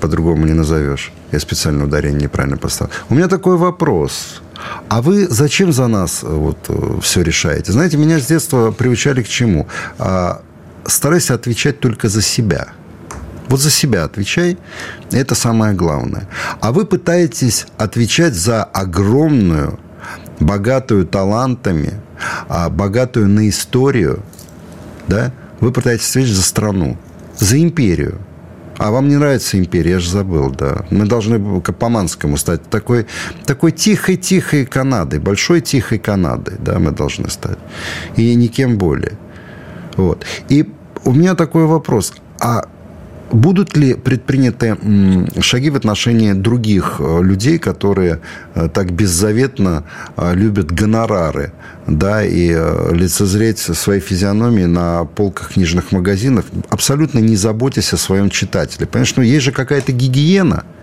по-другому 0.00 0.46
не 0.46 0.52
назовешь. 0.52 1.12
Я 1.32 1.40
специально 1.40 1.84
ударение 1.84 2.22
неправильно 2.22 2.56
поставил. 2.56 2.92
У 3.08 3.14
меня 3.14 3.28
такой 3.28 3.56
вопрос. 3.56 4.42
А 4.88 5.02
вы 5.02 5.26
зачем 5.28 5.72
за 5.72 5.88
нас 5.88 6.22
э, 6.22 6.26
вот 6.26 6.58
э, 6.68 7.00
все 7.02 7.22
решаете? 7.22 7.72
Знаете, 7.72 7.96
меня 7.96 8.18
с 8.18 8.26
детства 8.26 8.70
приучали 8.70 9.22
к 9.22 9.28
чему? 9.28 9.66
А, 9.98 10.42
старайся 10.86 11.34
отвечать 11.34 11.80
только 11.80 12.08
за 12.08 12.22
себя. 12.22 12.68
Вот 13.48 13.60
за 13.60 13.70
себя 13.70 14.04
отвечай, 14.04 14.58
это 15.10 15.34
самое 15.34 15.74
главное. 15.74 16.28
А 16.60 16.72
вы 16.72 16.86
пытаетесь 16.86 17.66
отвечать 17.76 18.34
за 18.34 18.64
огромную, 18.64 19.78
богатую 20.40 21.06
талантами, 21.06 22.00
а, 22.48 22.70
богатую 22.70 23.28
на 23.28 23.48
историю, 23.48 24.22
да? 25.08 25.32
Вы 25.64 25.72
пытаетесь 25.72 26.10
отвечать 26.10 26.36
за 26.36 26.42
страну, 26.42 26.98
за 27.38 27.58
империю. 27.58 28.18
А 28.76 28.90
вам 28.90 29.08
не 29.08 29.16
нравится 29.16 29.58
империя? 29.58 29.92
Я 29.92 29.98
же 29.98 30.10
забыл, 30.10 30.50
да. 30.50 30.84
Мы 30.90 31.06
должны 31.06 31.62
по-манскому 31.62 32.36
стать 32.36 32.68
такой, 32.68 33.06
такой 33.46 33.72
тихой-тихой 33.72 34.66
Канадой, 34.66 35.20
большой 35.20 35.62
тихой 35.62 35.98
Канадой, 35.98 36.56
да, 36.58 36.78
мы 36.78 36.90
должны 36.90 37.30
стать. 37.30 37.56
И 38.16 38.34
никем 38.34 38.76
более. 38.76 39.12
Вот. 39.96 40.26
И 40.50 40.70
у 41.02 41.12
меня 41.12 41.34
такой 41.34 41.64
вопрос. 41.64 42.12
А 42.38 42.68
Будут 43.30 43.76
ли 43.76 43.94
предприняты 43.94 44.76
шаги 45.40 45.70
в 45.70 45.76
отношении 45.76 46.32
других 46.32 46.96
э, 46.98 47.22
людей, 47.22 47.58
которые 47.58 48.20
э, 48.54 48.68
так 48.72 48.92
беззаветно 48.92 49.84
э, 50.16 50.34
любят 50.34 50.70
гонорары, 50.70 51.52
да, 51.86 52.24
и 52.24 52.48
лицезреть 52.92 53.58
своей 53.58 54.00
физиономией 54.00 54.66
на 54.66 55.04
полках 55.04 55.52
книжных 55.54 55.92
магазинов, 55.92 56.44
абсолютно 56.70 57.18
не 57.18 57.36
заботясь 57.36 57.92
о 57.92 57.96
своем 57.96 58.30
читателе? 58.30 58.86
Понимаешь, 58.86 59.14
ну, 59.16 59.22
есть 59.22 59.44
же 59.44 59.52
какая-то 59.52 59.92
гигиена– 59.92 60.64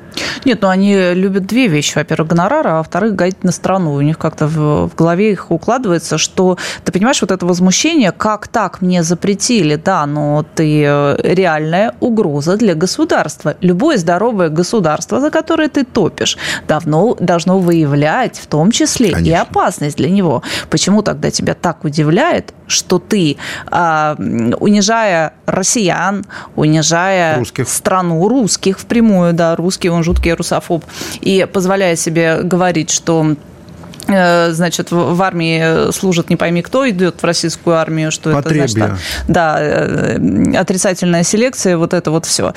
нет, 0.45 0.61
ну 0.61 0.69
они 0.69 1.13
любят 1.13 1.45
две 1.45 1.67
вещи. 1.67 1.93
Во-первых, 1.95 2.29
гонорар, 2.29 2.67
а 2.67 2.77
во-вторых, 2.77 3.15
гадить 3.15 3.43
на 3.43 3.51
страну. 3.51 3.93
У 3.93 4.01
них 4.01 4.17
как-то 4.17 4.47
в, 4.47 4.89
в 4.89 4.95
голове 4.95 5.31
их 5.31 5.51
укладывается, 5.51 6.17
что, 6.17 6.57
ты 6.83 6.91
понимаешь, 6.91 7.21
вот 7.21 7.31
это 7.31 7.45
возмущение, 7.45 8.11
как 8.11 8.47
так 8.47 8.81
мне 8.81 9.03
запретили, 9.03 9.75
да, 9.75 10.05
но 10.05 10.45
ты 10.55 10.83
э, 10.85 11.17
реальная 11.23 11.93
угроза 11.99 12.57
для 12.57 12.75
государства. 12.75 13.55
Любое 13.61 13.97
здоровое 13.97 14.49
государство, 14.49 15.19
за 15.19 15.29
которое 15.29 15.69
ты 15.69 15.83
топишь, 15.83 16.37
давно 16.67 17.15
должно 17.19 17.59
выявлять 17.59 18.37
в 18.37 18.47
том 18.47 18.71
числе 18.71 19.11
Конечно. 19.11 19.29
и 19.29 19.33
опасность 19.33 19.97
для 19.97 20.09
него. 20.09 20.43
Почему 20.69 21.01
тогда 21.01 21.31
тебя 21.31 21.53
так 21.53 21.83
удивляет, 21.83 22.53
что 22.71 22.99
ты, 22.99 23.37
а, 23.67 24.15
унижая 24.59 25.33
россиян, 25.45 26.25
унижая 26.55 27.37
русских. 27.37 27.69
страну 27.69 28.27
русских 28.27 28.79
впрямую, 28.79 29.33
да, 29.33 29.55
русские, 29.55 29.91
он 29.91 30.03
жуткий 30.03 30.33
русофоб, 30.33 30.83
и 31.21 31.47
позволяя 31.51 31.95
себе 31.95 32.41
говорить, 32.41 32.89
что 32.89 33.35
э, 34.07 34.51
значит, 34.51 34.91
в 34.91 35.21
армии 35.21 35.91
служит 35.91 36.29
не 36.29 36.35
пойми 36.35 36.61
кто, 36.61 36.89
идет 36.89 37.21
в 37.21 37.25
российскую 37.25 37.77
армию, 37.77 38.11
что 38.11 38.31
Потребие. 38.31 38.63
это 38.63 38.71
значит, 38.71 38.95
да, 39.27 39.57
э, 39.59 40.55
отрицательная 40.55 41.23
селекция, 41.23 41.77
вот 41.77 41.93
это 41.93 42.11
вот 42.11 42.25
все. 42.25 42.53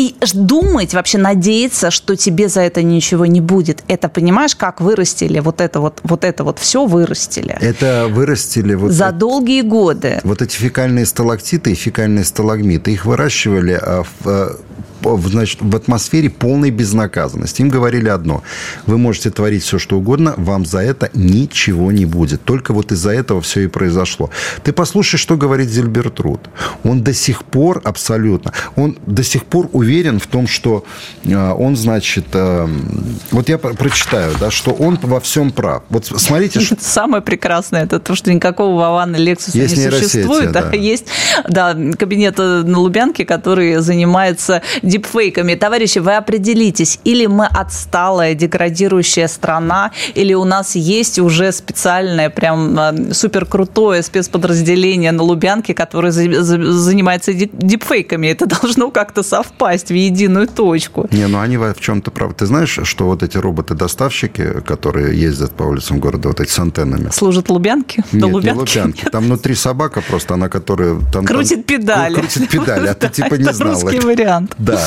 И 0.00 0.14
думать, 0.32 0.94
вообще 0.94 1.18
надеяться, 1.18 1.90
что 1.90 2.16
тебе 2.16 2.48
за 2.48 2.62
это 2.62 2.82
ничего 2.82 3.26
не 3.26 3.42
будет. 3.42 3.84
Это, 3.86 4.08
понимаешь, 4.08 4.56
как 4.56 4.80
вырастили 4.80 5.40
вот 5.40 5.60
это 5.60 5.78
вот, 5.80 6.00
вот 6.04 6.24
это 6.24 6.42
вот 6.42 6.58
все 6.58 6.86
вырастили. 6.86 7.54
Это 7.60 8.06
вырастили 8.10 8.74
вот... 8.74 8.92
За 8.92 9.08
это, 9.08 9.16
долгие 9.16 9.60
годы. 9.60 10.20
Вот 10.24 10.40
эти 10.40 10.56
фекальные 10.56 11.04
сталактиты 11.04 11.72
и 11.72 11.74
фекальные 11.74 12.24
сталагмиты, 12.24 12.92
их 12.92 13.04
выращивали 13.04 13.78
а, 13.78 14.04
в 14.04 14.26
а, 14.26 14.56
значит, 15.02 15.58
в 15.60 15.76
атмосфере 15.76 16.30
полной 16.30 16.70
безнаказанности. 16.70 17.62
Им 17.62 17.68
говорили 17.68 18.08
одно. 18.08 18.42
Вы 18.86 18.98
можете 18.98 19.30
творить 19.30 19.62
все, 19.62 19.78
что 19.78 19.96
угодно, 19.98 20.34
вам 20.36 20.64
за 20.64 20.78
это 20.80 21.10
ничего 21.14 21.92
не 21.92 22.04
будет. 22.04 22.42
Только 22.44 22.72
вот 22.72 22.92
из-за 22.92 23.10
этого 23.10 23.40
все 23.40 23.60
и 23.60 23.66
произошло. 23.66 24.30
Ты 24.62 24.72
послушай, 24.72 25.16
что 25.16 25.36
говорит 25.36 25.68
Зильбертруд. 25.68 26.48
Он 26.84 27.02
до 27.02 27.12
сих 27.12 27.44
пор 27.44 27.80
абсолютно, 27.84 28.52
он 28.76 28.98
до 29.06 29.22
сих 29.22 29.44
пор 29.44 29.68
уверен 29.72 30.18
в 30.18 30.26
том, 30.26 30.46
что 30.46 30.84
э, 31.24 31.50
он, 31.52 31.76
значит, 31.76 32.26
э, 32.32 32.68
вот 33.30 33.48
я 33.48 33.58
прочитаю, 33.58 34.34
да, 34.38 34.50
что 34.50 34.72
он 34.72 34.98
во 35.02 35.20
всем 35.20 35.50
прав. 35.50 35.82
Вот 35.90 36.06
смотрите, 36.06 36.60
что... 36.60 36.76
Самое 36.80 37.22
прекрасное, 37.22 37.84
это 37.84 37.98
то, 37.98 38.14
что 38.14 38.32
никакого 38.32 38.76
Вавана 38.76 39.16
Лексуса 39.16 39.58
есть 39.58 39.76
не 39.76 39.90
существует. 39.90 40.52
Да. 40.52 40.60
Да, 40.70 40.76
есть 40.76 41.06
да, 41.48 41.74
кабинет 41.98 42.38
на 42.38 42.78
Лубянке, 42.78 43.24
который 43.24 43.76
занимается 43.76 44.62
дипфейками. 44.90 45.54
Товарищи, 45.54 45.98
вы 45.98 46.16
определитесь, 46.16 46.98
или 47.04 47.26
мы 47.26 47.46
отсталая, 47.46 48.34
деградирующая 48.34 49.28
страна, 49.28 49.92
или 50.14 50.34
у 50.34 50.44
нас 50.44 50.76
есть 50.76 51.18
уже 51.18 51.52
специальное, 51.52 52.30
прям 52.30 52.78
а, 52.78 52.94
супер 53.12 53.46
крутое 53.46 54.02
спецподразделение 54.02 55.12
на 55.12 55.22
Лубянке, 55.22 55.74
которое 55.74 56.12
занимается 56.12 57.32
дипфейками. 57.32 58.26
Это 58.26 58.46
должно 58.46 58.90
как-то 58.90 59.22
совпасть 59.22 59.88
в 59.90 59.94
единую 59.94 60.48
точку. 60.48 61.08
Не, 61.10 61.26
ну 61.26 61.40
они 61.40 61.56
в 61.56 61.74
чем-то 61.80 62.10
правы. 62.10 62.34
Ты 62.34 62.46
знаешь, 62.46 62.78
что 62.82 63.04
вот 63.06 63.22
эти 63.22 63.38
роботы-доставщики, 63.38 64.60
которые 64.66 65.18
ездят 65.20 65.52
по 65.52 65.62
улицам 65.64 66.00
города, 66.00 66.28
вот 66.28 66.40
эти 66.40 66.50
с 66.50 66.58
антеннами. 66.58 67.10
Служат 67.10 67.48
Лубянки? 67.48 68.02
Нет, 68.12 68.22
До 68.22 68.26
Лубянки? 68.28 68.54
не 68.54 68.60
Лубянки. 68.60 69.04
Там 69.10 69.24
внутри 69.24 69.54
собака 69.54 70.00
просто, 70.00 70.34
она 70.34 70.48
которая... 70.48 71.00
Там, 71.12 71.24
крутит 71.24 71.66
там, 71.66 71.76
педали. 71.76 72.14
Крутит 72.14 72.48
педали, 72.48 72.88
а 72.88 72.94
ты 72.94 73.08
типа 73.08 73.34
не 73.34 73.52
знал. 73.52 73.74
русский 73.74 74.00
вариант. 74.00 74.54
Да. 74.58 74.79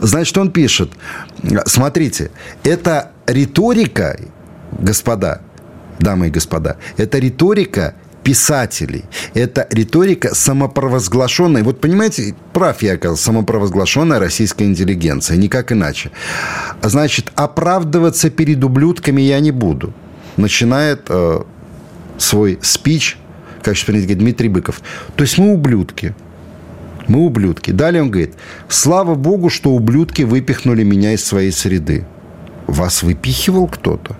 Значит, 0.00 0.36
он 0.38 0.50
пишет. 0.50 0.90
Смотрите, 1.66 2.30
это 2.62 3.12
риторика, 3.26 4.18
господа, 4.78 5.40
дамы 5.98 6.28
и 6.28 6.30
господа, 6.30 6.76
это 6.96 7.18
риторика 7.18 7.94
писателей. 8.24 9.04
Это 9.34 9.68
риторика 9.70 10.34
самопровозглашенной. 10.34 11.62
Вот 11.62 11.80
понимаете, 11.80 12.34
прав 12.52 12.82
я 12.82 12.94
оказался, 12.94 13.24
самопровозглашенная 13.24 14.18
российская 14.18 14.64
интеллигенция. 14.64 15.36
Никак 15.36 15.72
иначе. 15.72 16.10
Значит, 16.82 17.30
оправдываться 17.36 18.30
перед 18.30 18.64
ублюдками 18.64 19.20
я 19.20 19.40
не 19.40 19.52
буду. 19.52 19.92
Начинает 20.36 21.02
э, 21.10 21.42
свой 22.18 22.58
спич, 22.62 23.18
как 23.62 23.76
сейчас 23.76 23.86
принято 23.86 24.14
Дмитрий 24.14 24.48
Быков. 24.48 24.80
То 25.14 25.22
есть 25.22 25.38
мы 25.38 25.52
ублюдки. 25.52 26.14
Мы 27.08 27.20
ублюдки. 27.20 27.70
Далее 27.70 28.02
он 28.02 28.10
говорит, 28.10 28.34
слава 28.68 29.14
богу, 29.14 29.50
что 29.50 29.70
ублюдки 29.70 30.22
выпихнули 30.22 30.82
меня 30.82 31.12
из 31.12 31.24
своей 31.24 31.52
среды. 31.52 32.04
Вас 32.66 33.02
выпихивал 33.02 33.66
кто-то? 33.66 34.16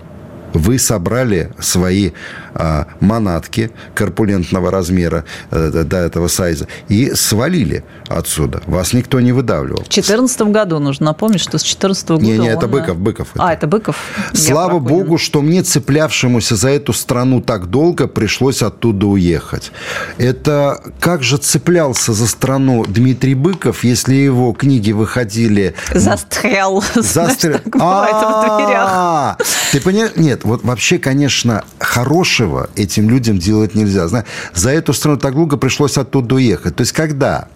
Вы 0.55 0.79
собрали 0.79 1.51
свои 1.59 2.11
а, 2.53 2.87
манатки 3.01 3.71
корпулентного 3.93 4.71
размера 4.71 5.25
а, 5.51 5.83
до 5.83 5.97
этого 5.97 6.29
сайза 6.29 6.67
и 6.87 7.11
свалили 7.13 7.83
отсюда. 8.07 8.61
Вас 8.65 8.93
никто 8.93 9.19
не 9.19 9.33
выдавливал. 9.33 9.79
В 9.79 9.89
2014 9.89 10.41
году 10.43 10.79
нужно 10.79 11.07
напомнить, 11.07 11.41
что 11.41 11.57
с 11.57 11.61
2014 11.63 12.09
года... 12.09 12.23
Не, 12.23 12.37
не, 12.37 12.47
это 12.47 12.67
Быков, 12.67 12.97
Быков. 12.97 13.27
Это. 13.33 13.43
А, 13.43 13.53
это 13.53 13.67
Быков. 13.67 13.97
Слава 14.33 14.79
богу, 14.79 15.17
что 15.17 15.41
мне, 15.41 15.63
цеплявшемуся 15.63 16.55
за 16.55 16.69
эту 16.69 16.93
страну 16.93 17.41
так 17.41 17.69
долго, 17.69 18.07
пришлось 18.07 18.61
оттуда 18.61 19.07
уехать. 19.07 19.71
Это 20.17 20.81
как 21.01 21.23
же 21.23 21.37
цеплялся 21.37 22.13
за 22.13 22.27
страну 22.27 22.85
Дмитрий 22.87 23.35
Быков, 23.35 23.83
если 23.83 24.13
его 24.13 24.53
книги 24.53 24.93
выходили... 24.93 25.75
Застрял. 25.93 26.81
Застрял. 26.95 27.59
А, 27.79 29.37
ты 29.73 29.81
понимаешь? 29.81 30.13
Нет, 30.15 30.44
вот 30.45 30.63
вообще, 30.63 30.99
конечно, 30.99 31.63
хорошего 31.79 32.69
этим 32.75 33.09
людям 33.09 33.39
делать 33.39 33.75
нельзя. 33.75 34.07
За 34.07 34.69
эту 34.69 34.93
страну 34.93 35.17
так 35.17 35.33
долго 35.33 35.57
пришлось 35.57 35.97
оттуда 35.97 36.35
уехать. 36.35 36.75
То 36.75 36.81
есть, 36.81 36.91
когда 36.91 37.47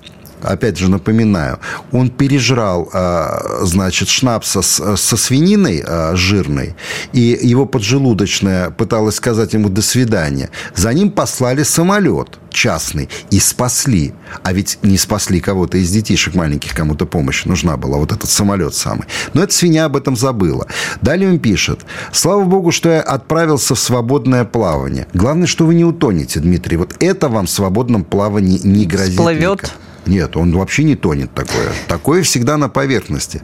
опять 0.41 0.77
же 0.77 0.89
напоминаю, 0.89 1.59
он 1.91 2.09
пережрал, 2.09 2.89
а, 2.93 3.59
значит, 3.63 4.09
шнапса 4.09 4.61
со 4.61 5.17
свининой 5.17 5.83
а, 5.85 6.15
жирной, 6.15 6.75
и 7.13 7.37
его 7.41 7.65
поджелудочная 7.65 8.69
пыталась 8.71 9.15
сказать 9.15 9.53
ему 9.53 9.69
«до 9.69 9.81
свидания». 9.81 10.49
За 10.75 10.93
ним 10.93 11.11
послали 11.11 11.63
самолет 11.63 12.39
частный 12.49 13.09
и 13.31 13.39
спасли. 13.39 14.13
А 14.43 14.53
ведь 14.53 14.79
не 14.81 14.97
спасли 14.97 15.39
кого-то 15.39 15.77
из 15.77 15.89
детишек 15.91 16.35
маленьких, 16.35 16.73
кому-то 16.73 17.05
помощь 17.05 17.45
нужна 17.45 17.77
была, 17.77 17.97
вот 17.97 18.11
этот 18.11 18.29
самолет 18.29 18.73
самый. 18.73 19.05
Но 19.33 19.43
эта 19.43 19.53
свинья 19.53 19.85
об 19.85 19.95
этом 19.95 20.15
забыла. 20.15 20.67
Далее 21.01 21.29
он 21.29 21.39
пишет. 21.39 21.81
«Слава 22.11 22.43
богу, 22.43 22.71
что 22.71 22.89
я 22.89 23.01
отправился 23.01 23.75
в 23.75 23.79
свободное 23.79 24.45
плавание. 24.45 25.07
Главное, 25.13 25.47
что 25.47 25.65
вы 25.65 25.75
не 25.75 25.85
утонете, 25.85 26.39
Дмитрий. 26.39 26.77
Вот 26.77 26.95
это 26.99 27.29
вам 27.29 27.45
в 27.45 27.49
свободном 27.49 28.03
плавании 28.03 28.59
не 28.63 28.85
грозит. 28.85 29.15
Всплывет. 29.15 29.63
Никак. 29.63 29.71
Нет, 30.09 30.35
он 30.35 30.57
вообще 30.57 30.83
не 30.83 30.95
тонет 30.95 31.35
такое. 31.35 31.69
Такое 31.87 32.23
всегда 32.23 32.57
на 32.57 32.67
поверхности. 32.67 33.43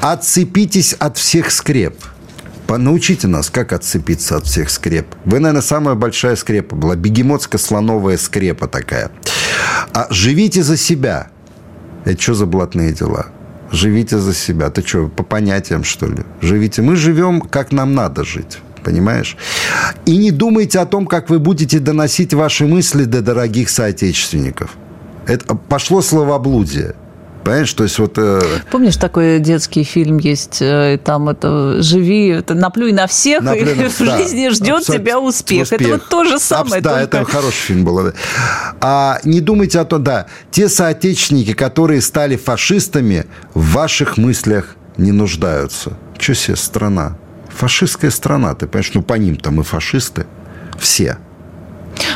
Отцепитесь 0.00 0.92
от 0.92 1.16
всех 1.16 1.50
скреп. 1.50 1.96
Научите 2.68 3.26
нас, 3.26 3.48
как 3.48 3.72
отцепиться 3.72 4.36
от 4.36 4.44
всех 4.44 4.68
скреп. 4.68 5.06
Вы, 5.24 5.38
наверное, 5.38 5.62
самая 5.62 5.94
большая 5.94 6.36
скрепа 6.36 6.76
была. 6.76 6.94
Бегемотско-слоновая 6.94 8.18
скрепа 8.18 8.68
такая. 8.68 9.10
А 9.94 10.06
живите 10.10 10.62
за 10.62 10.76
себя. 10.76 11.28
Это 12.04 12.20
что 12.20 12.34
за 12.34 12.44
блатные 12.44 12.92
дела? 12.92 13.28
Живите 13.72 14.18
за 14.18 14.34
себя. 14.34 14.68
Ты 14.68 14.86
что, 14.86 15.08
по 15.08 15.22
понятиям, 15.22 15.84
что 15.84 16.06
ли? 16.06 16.22
Живите. 16.42 16.82
Мы 16.82 16.96
живем, 16.96 17.40
как 17.40 17.72
нам 17.72 17.94
надо 17.94 18.24
жить 18.24 18.58
понимаешь? 18.84 19.38
И 20.04 20.14
не 20.18 20.30
думайте 20.30 20.78
о 20.78 20.84
том, 20.84 21.06
как 21.06 21.30
вы 21.30 21.38
будете 21.38 21.78
доносить 21.78 22.34
ваши 22.34 22.66
мысли 22.66 23.04
до 23.04 23.22
дорогих 23.22 23.70
соотечественников. 23.70 24.76
Это 25.26 25.54
пошло 25.54 26.02
словоблудие. 26.02 26.94
Понимаешь, 27.44 27.74
то 27.74 27.84
есть 27.84 27.98
вот... 27.98 28.16
Э... 28.16 28.40
Помнишь, 28.70 28.96
такой 28.96 29.38
детский 29.38 29.84
фильм 29.84 30.16
есть, 30.16 30.62
э, 30.62 30.98
там 31.04 31.28
это 31.28 31.82
«Живи, 31.82 32.28
это 32.28 32.54
наплюй 32.54 32.92
на 32.92 33.06
всех, 33.06 33.42
наплюй 33.42 33.84
и 33.84 33.88
в 33.88 33.98
да, 33.98 34.16
жизни 34.16 34.48
ждет 34.48 34.78
абсолютно. 34.78 34.94
тебя 34.94 35.20
успех». 35.20 35.62
успех. 35.64 35.80
Это 35.80 35.90
вот 35.90 36.08
то 36.08 36.24
же 36.24 36.38
самое. 36.38 36.76
Абс, 36.76 36.82
да, 36.82 37.00
только... 37.00 37.18
это 37.18 37.24
хороший 37.30 37.66
фильм 37.66 37.84
был. 37.84 38.12
А 38.80 39.18
не 39.24 39.42
думайте 39.42 39.78
о 39.78 39.84
том, 39.84 40.02
да, 40.02 40.26
те 40.50 40.70
соотечественники, 40.70 41.52
которые 41.52 42.00
стали 42.00 42.36
фашистами, 42.36 43.26
в 43.52 43.72
ваших 43.72 44.16
мыслях 44.16 44.76
не 44.96 45.12
нуждаются. 45.12 45.98
Что 46.18 46.34
себе 46.34 46.56
страна? 46.56 47.18
Фашистская 47.50 48.10
страна, 48.10 48.54
ты 48.54 48.66
понимаешь, 48.66 48.92
ну 48.94 49.02
по 49.02 49.14
ним-то 49.14 49.50
мы 49.50 49.64
фашисты 49.64 50.24
все. 50.78 51.18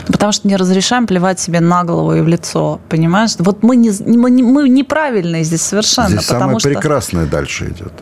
Потому 0.06 0.32
что 0.32 0.48
не 0.48 0.56
разрешаем 0.56 1.06
плевать 1.06 1.38
себе 1.38 1.60
на 1.60 1.84
голову 1.84 2.14
и 2.14 2.20
в 2.20 2.28
лицо, 2.28 2.80
понимаешь? 2.88 3.34
Вот 3.38 3.62
мы, 3.62 3.76
не, 3.76 3.92
мы, 4.04 4.30
не, 4.30 4.42
мы 4.42 4.68
неправильные 4.68 5.44
здесь 5.44 5.62
совершенно. 5.62 6.08
Здесь 6.08 6.26
самое 6.26 6.58
что... 6.58 6.68
прекрасное 6.68 7.26
дальше 7.26 7.66
идет. 7.66 7.92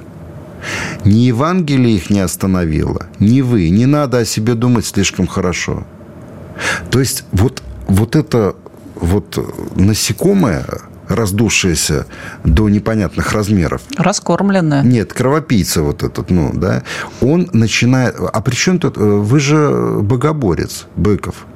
Ни 1.04 1.26
Евангелие 1.26 1.96
их 1.96 2.10
не 2.10 2.20
остановило, 2.20 3.06
ни 3.18 3.40
вы. 3.40 3.68
Не 3.70 3.86
надо 3.86 4.18
о 4.18 4.24
себе 4.24 4.54
думать 4.54 4.86
слишком 4.86 5.26
хорошо. 5.26 5.84
То 6.90 7.00
есть 7.00 7.24
вот, 7.32 7.62
вот 7.88 8.16
это 8.16 8.56
вот 8.94 9.38
насекомое, 9.76 10.64
раздувшееся 11.08 12.06
до 12.44 12.68
непонятных 12.68 13.32
размеров. 13.32 13.82
Раскормленное. 13.96 14.82
Нет, 14.82 15.12
кровопийца 15.12 15.82
вот 15.82 16.02
этот, 16.02 16.30
ну, 16.30 16.50
да, 16.54 16.82
он 17.20 17.48
начинает... 17.52 18.16
А 18.18 18.40
при 18.40 18.54
чем 18.54 18.78
тут... 18.78 18.96
Вы 18.96 19.38
же 19.38 19.98
богоборец, 20.00 20.86
Быков. 20.96 21.46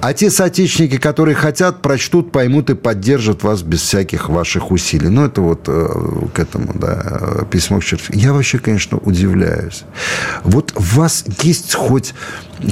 А 0.00 0.12
те 0.12 0.30
соотечественники, 0.30 0.98
которые 0.98 1.34
хотят, 1.34 1.82
прочтут, 1.82 2.32
поймут 2.32 2.70
и 2.70 2.74
поддержат 2.74 3.42
вас 3.42 3.62
без 3.62 3.80
всяких 3.82 4.28
ваших 4.28 4.70
усилий. 4.70 5.08
Ну, 5.08 5.24
это 5.24 5.40
вот 5.40 5.64
э, 5.66 5.88
к 6.32 6.38
этому, 6.38 6.72
да, 6.74 7.44
письмо 7.50 7.80
к 7.80 7.84
черту. 7.84 8.12
Я 8.12 8.32
вообще, 8.32 8.58
конечно, 8.58 8.98
удивляюсь. 8.98 9.84
Вот 10.42 10.72
у 10.76 10.82
вас 10.82 11.24
есть 11.42 11.74
хоть 11.74 12.14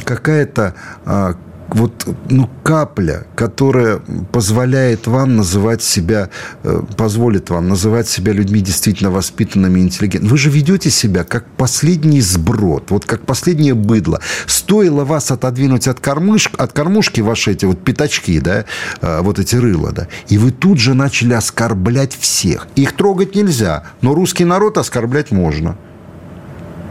какая-то 0.04 0.74
э, 1.04 1.34
вот 1.74 2.06
ну, 2.28 2.48
капля, 2.62 3.26
которая 3.34 4.00
позволяет 4.32 5.06
вам 5.06 5.36
называть 5.36 5.82
себя, 5.82 6.30
э, 6.62 6.82
позволит 6.96 7.50
вам 7.50 7.68
называть 7.68 8.08
себя 8.08 8.32
людьми 8.32 8.60
действительно 8.60 9.10
воспитанными 9.10 9.80
и 9.80 9.82
интеллигентными. 9.84 10.30
Вы 10.30 10.38
же 10.38 10.50
ведете 10.50 10.90
себя 10.90 11.24
как 11.24 11.46
последний 11.56 12.20
сброд, 12.20 12.90
вот 12.90 13.04
как 13.04 13.24
последнее 13.26 13.74
быдло. 13.74 14.20
Стоило 14.46 15.04
вас 15.04 15.30
отодвинуть 15.30 15.88
от, 15.88 16.00
кормышки, 16.00 16.54
от 16.56 16.72
кормушки 16.72 17.20
ваши 17.20 17.52
эти 17.52 17.64
вот 17.64 17.82
пятачки, 17.84 18.40
да, 18.40 18.64
э, 19.00 19.20
вот 19.22 19.38
эти 19.38 19.56
рыла, 19.56 19.92
да, 19.92 20.08
и 20.28 20.38
вы 20.38 20.50
тут 20.50 20.78
же 20.78 20.94
начали 20.94 21.34
оскорблять 21.34 22.16
всех. 22.16 22.68
Их 22.76 22.96
трогать 22.96 23.34
нельзя, 23.34 23.84
но 24.00 24.14
русский 24.14 24.44
народ 24.44 24.78
оскорблять 24.78 25.30
можно. 25.30 25.76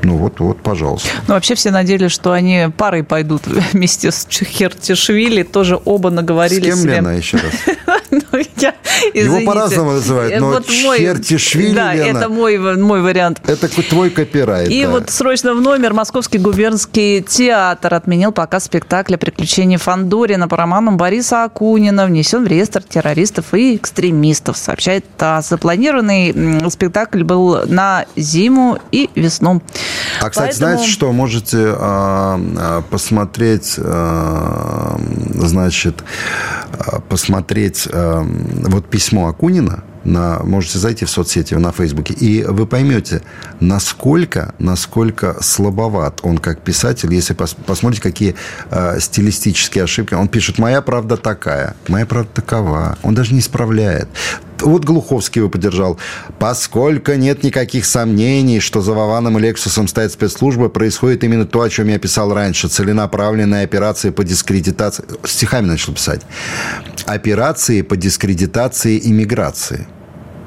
Ну 0.03 0.17
вот, 0.17 0.39
вот, 0.39 0.61
пожалуйста. 0.61 1.09
Ну, 1.27 1.33
вообще 1.35 1.55
все 1.55 1.71
надеялись, 1.71 2.11
что 2.11 2.31
они 2.31 2.67
парой 2.75 3.03
пойдут 3.03 3.43
вместе 3.73 4.11
с 4.11 4.27
Хертишвили, 4.29 5.43
тоже 5.43 5.79
оба 5.83 6.09
наговорили 6.09 6.61
с 6.61 6.63
кем 6.63 6.77
себе. 6.77 6.93
Лена, 6.95 7.09
еще 7.09 7.37
раз? 7.37 7.53
Ну, 8.32 8.39
я, 8.58 8.76
Его 9.13 9.41
по-разному 9.45 9.93
называют, 9.93 10.39
но 10.39 10.50
вот 10.50 10.69
мой, 10.84 11.00
Чертишвили, 11.00 11.74
Да, 11.74 11.93
Лена, 11.93 12.17
это 12.17 12.30
мой, 12.30 12.58
мой 12.58 13.02
вариант. 13.02 13.41
Это 13.45 13.67
твой 13.69 14.10
копирайт. 14.10 14.69
И 14.69 14.84
да. 14.84 14.91
вот 14.91 15.10
срочно 15.10 15.54
в 15.54 15.62
номер 15.62 15.93
Московский 15.93 16.38
губернский 16.38 17.21
театр 17.21 17.93
отменил 17.93 18.32
показ 18.32 18.65
спектакля 18.65 19.17
«Приключения 19.17 19.78
Фандорина» 19.78 20.47
по 20.47 20.58
романам 20.58 20.97
Бориса 20.97 21.45
Акунина, 21.45 22.06
внесен 22.06 22.43
в 22.43 22.47
реестр 22.47 22.84
террористов 22.84 23.54
и 23.54 23.78
экстремистов, 23.78 24.58
сообщает 24.58 25.06
ТАСС. 25.17 25.50
Запланированный 25.50 26.69
спектакль 26.69 27.24
был 27.24 27.65
на 27.65 28.06
зиму 28.15 28.78
и 28.91 29.10
весну. 29.15 29.62
А, 30.21 30.30
кстати, 30.30 30.52
Поэтому... 30.52 30.74
знаете 30.74 30.91
что? 30.91 31.12
Можете 31.12 31.76
э, 31.78 32.82
посмотреть, 32.89 33.76
э, 33.78 34.97
значит, 35.36 36.04
посмотреть 37.10 37.88
э, 38.01 38.23
вот 38.67 38.89
письмо 38.89 39.27
Акунина 39.27 39.83
на, 40.03 40.39
можете 40.43 40.79
зайти 40.79 41.05
в 41.05 41.09
соцсети, 41.09 41.53
на 41.53 41.71
Фейсбуке, 41.71 42.13
и 42.13 42.43
вы 42.43 42.65
поймете, 42.65 43.21
насколько, 43.59 44.53
насколько 44.59 45.37
слабоват 45.41 46.19
он 46.23 46.37
как 46.37 46.61
писатель, 46.61 47.13
если 47.13 47.33
пос, 47.33 47.55
посмотрите, 47.65 48.01
какие 48.01 48.35
э, 48.69 48.99
стилистические 48.99 49.83
ошибки. 49.83 50.13
Он 50.13 50.27
пишет 50.27 50.57
«Моя 50.57 50.81
правда 50.81 51.17
такая», 51.17 51.75
«Моя 51.87 52.05
правда 52.05 52.29
такова». 52.33 52.97
Он 53.03 53.13
даже 53.13 53.33
не 53.33 53.39
исправляет. 53.39 54.07
Вот 54.62 54.86
Глуховский 54.86 55.39
его 55.39 55.50
поддержал. 55.50 55.97
Поскольку 56.39 57.13
нет 57.13 57.43
никаких 57.43 57.86
сомнений, 57.86 58.60
что 58.60 58.82
за 58.82 58.93
Вованом 58.93 59.38
и 59.38 59.41
Лексусом 59.41 59.88
стоят 59.88 60.12
спецслужбы, 60.12 60.69
происходит 60.69 61.24
именно 61.24 61.45
то, 61.45 61.62
о 61.62 61.69
чем 61.69 61.88
я 61.88 62.00
писал 62.00 62.34
раньше. 62.34 62.67
Целенаправленная 62.67 63.63
операция 63.63 64.12
по 64.12 64.24
дискредитации... 64.24 65.04
Стихами 65.26 65.65
начал 65.65 65.93
писать. 65.93 66.21
Операции 67.06 67.82
по 67.82 67.97
дискредитации 67.97 69.00
иммиграции. 69.04 69.88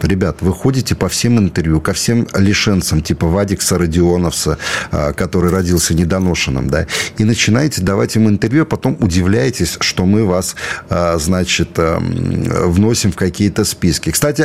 Ребят, 0.02 0.38
вы 0.40 0.52
ходите 0.52 0.94
по 0.94 1.09
всем 1.09 1.38
интервью, 1.38 1.80
ко 1.80 1.92
всем 1.92 2.26
лишенцам, 2.35 3.00
типа 3.02 3.26
Вадикса 3.26 3.78
Родионовса, 3.78 4.59
а, 4.90 5.12
который 5.12 5.50
родился 5.50 5.94
недоношенным, 5.94 6.68
да, 6.68 6.87
и 7.18 7.24
начинаете 7.24 7.83
давать 7.83 8.16
им 8.16 8.28
интервью, 8.28 8.62
а 8.62 8.66
потом 8.66 8.96
удивляетесь, 9.00 9.76
что 9.80 10.04
мы 10.04 10.24
вас, 10.24 10.57
а, 10.90 11.16
значит, 11.18 11.70
а, 11.76 11.98
вносим 12.00 13.12
в 13.12 13.16
какие-то 13.16 13.64
списки. 13.64 14.11
Кстати, 14.11 14.42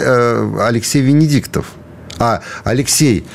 Алексей 0.62 1.02
Венедиктов, 1.02 1.66
а, 2.20 2.42
Алексей. 2.64 3.26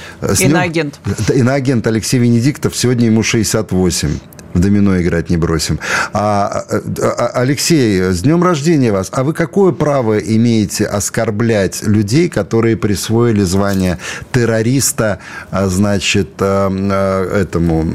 Иноагент. 0.41 1.01
Иноагент 1.35 1.87
Алексей 1.87 2.19
Венедиктов. 2.19 2.77
Сегодня 2.77 3.07
ему 3.07 3.23
68 3.23 4.19
в 4.55 4.61
домино 4.61 5.01
играть 5.01 5.31
не 5.31 5.37
бросим. 5.37 5.79
А, 6.13 6.65
а, 6.69 6.81
а, 7.03 7.27
Алексей, 7.41 8.01
с 8.01 8.23
днем 8.23 8.43
рождения 8.43 8.93
вас. 8.93 9.09
А 9.13 9.25
вы 9.25 9.35
какое 9.35 9.73
право 9.73 10.19
имеете 10.19 10.87
оскорблять 10.87 11.83
людей, 11.83 12.29
которые 12.29 12.77
присвоили 12.77 13.43
звание 13.43 13.99
террориста, 14.33 15.19
а, 15.51 15.67
значит, 15.67 16.31
а, 16.41 17.41
этому 17.43 17.87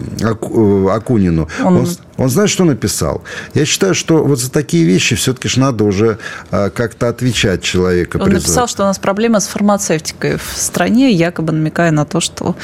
Акунину? 0.91 1.47
Он... 1.63 1.77
Он, 1.77 1.87
он 2.19 2.29
знает, 2.29 2.49
что 2.49 2.65
написал. 2.65 3.23
Я 3.53 3.65
считаю, 3.65 3.95
что 3.95 4.23
вот 4.23 4.39
за 4.39 4.51
такие 4.51 4.84
вещи 4.86 5.15
все-таки 5.15 5.47
ж 5.47 5.58
надо 5.58 5.84
уже 5.86 6.17
как-то 6.49 7.08
отвечать 7.08 7.63
человека. 7.63 8.17
Он 8.17 8.25
призывать. 8.25 8.43
написал, 8.43 8.67
что 8.67 8.84
у 8.84 8.86
нас 8.86 8.99
проблема 8.99 9.39
с 9.39 9.47
фармацевтикой 9.47 10.38
в 10.38 10.58
стране, 10.58 11.12
якобы 11.12 11.53
намекая 11.53 11.91
на 11.91 12.05
то, 12.05 12.19
что 12.19 12.55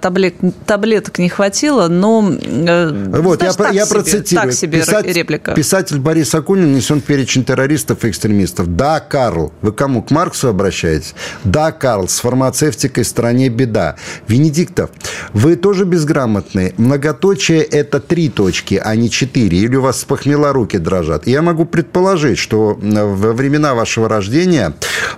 таблет, 0.00 0.36
таблеток 0.64 1.18
не 1.18 1.28
хватило, 1.28 1.88
но 1.88 2.24
э, 2.40 2.90
вот, 3.20 3.40
Знаешь, 3.40 3.56
я, 3.58 3.80
я 3.80 3.84
себе, 3.84 3.94
процитирую. 3.94 4.46
Так 4.46 4.54
себе 4.54 4.80
Писать, 4.80 5.06
реплика. 5.06 5.52
Писатель 5.54 5.98
Борис 5.98 6.34
Акунин 6.34 6.74
несен 6.74 7.00
перечень 7.00 7.44
террористов 7.44 8.04
и 8.04 8.10
экстремистов. 8.10 8.76
Да, 8.76 9.00
Карл, 9.00 9.52
вы 9.60 9.72
кому? 9.72 10.02
К 10.02 10.10
Марксу 10.10 10.48
обращаетесь? 10.48 11.14
Да, 11.42 11.72
Карл, 11.72 12.08
с 12.08 12.20
фармацевтикой 12.20 13.04
в 13.04 13.08
стране 13.08 13.48
беда. 13.48 13.96
Венедиктов, 14.28 14.90
вы 15.32 15.56
тоже 15.56 15.84
безграмотные. 15.84 16.74
Многоточие– 16.76 17.62
это 17.62 18.00
три 18.00 18.28
точки, 18.28 18.80
а 18.84 18.96
не 18.96 19.10
четыре. 19.10 19.58
Или 19.58 19.76
у 19.76 19.80
вас 19.80 20.00
с 20.00 20.04
похмела 20.04 20.52
руки 20.52 20.76
дрожат. 20.76 21.26
я 21.26 21.40
могу 21.40 21.64
предположить, 21.64 22.38
что 22.38 22.78
во 22.80 23.32
времена 23.32 23.74
вашего 23.74 24.08
рождения 24.08 24.74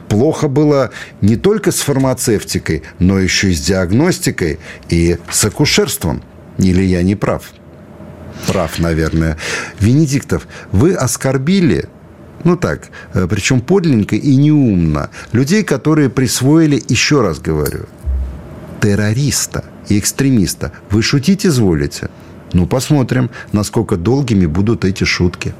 плохо 0.08 0.48
было 0.48 0.90
не 1.20 1.36
только 1.36 1.72
с 1.72 1.80
фармацевтикой, 1.80 2.84
но 3.00 3.18
еще 3.18 3.50
и 3.50 3.54
с 3.54 3.60
диагностикой 3.60 4.60
и 4.88 5.18
с 5.30 5.44
акушерством. 5.44 6.22
Или 6.58 6.82
я 6.82 7.02
не 7.02 7.16
прав? 7.16 7.42
прав, 8.46 8.78
наверное. 8.78 9.36
Венедиктов, 9.80 10.46
вы 10.70 10.94
оскорбили 10.94 11.88
ну 12.44 12.56
так, 12.56 12.90
э, 13.14 13.26
причем 13.28 13.60
подлинненько 13.60 14.14
и 14.14 14.36
неумно. 14.36 15.10
Людей, 15.32 15.64
которые 15.64 16.08
присвоили, 16.10 16.80
еще 16.88 17.22
раз 17.22 17.40
говорю, 17.40 17.86
террориста 18.80 19.64
и 19.88 19.98
экстремиста. 19.98 20.70
Вы 20.90 21.02
шутить 21.02 21.44
изволите? 21.44 22.08
Ну, 22.56 22.66
посмотрим, 22.66 23.28
насколько 23.52 23.96
долгими 23.96 24.46
будут 24.46 24.86
эти 24.86 25.04
шутки. 25.04 25.52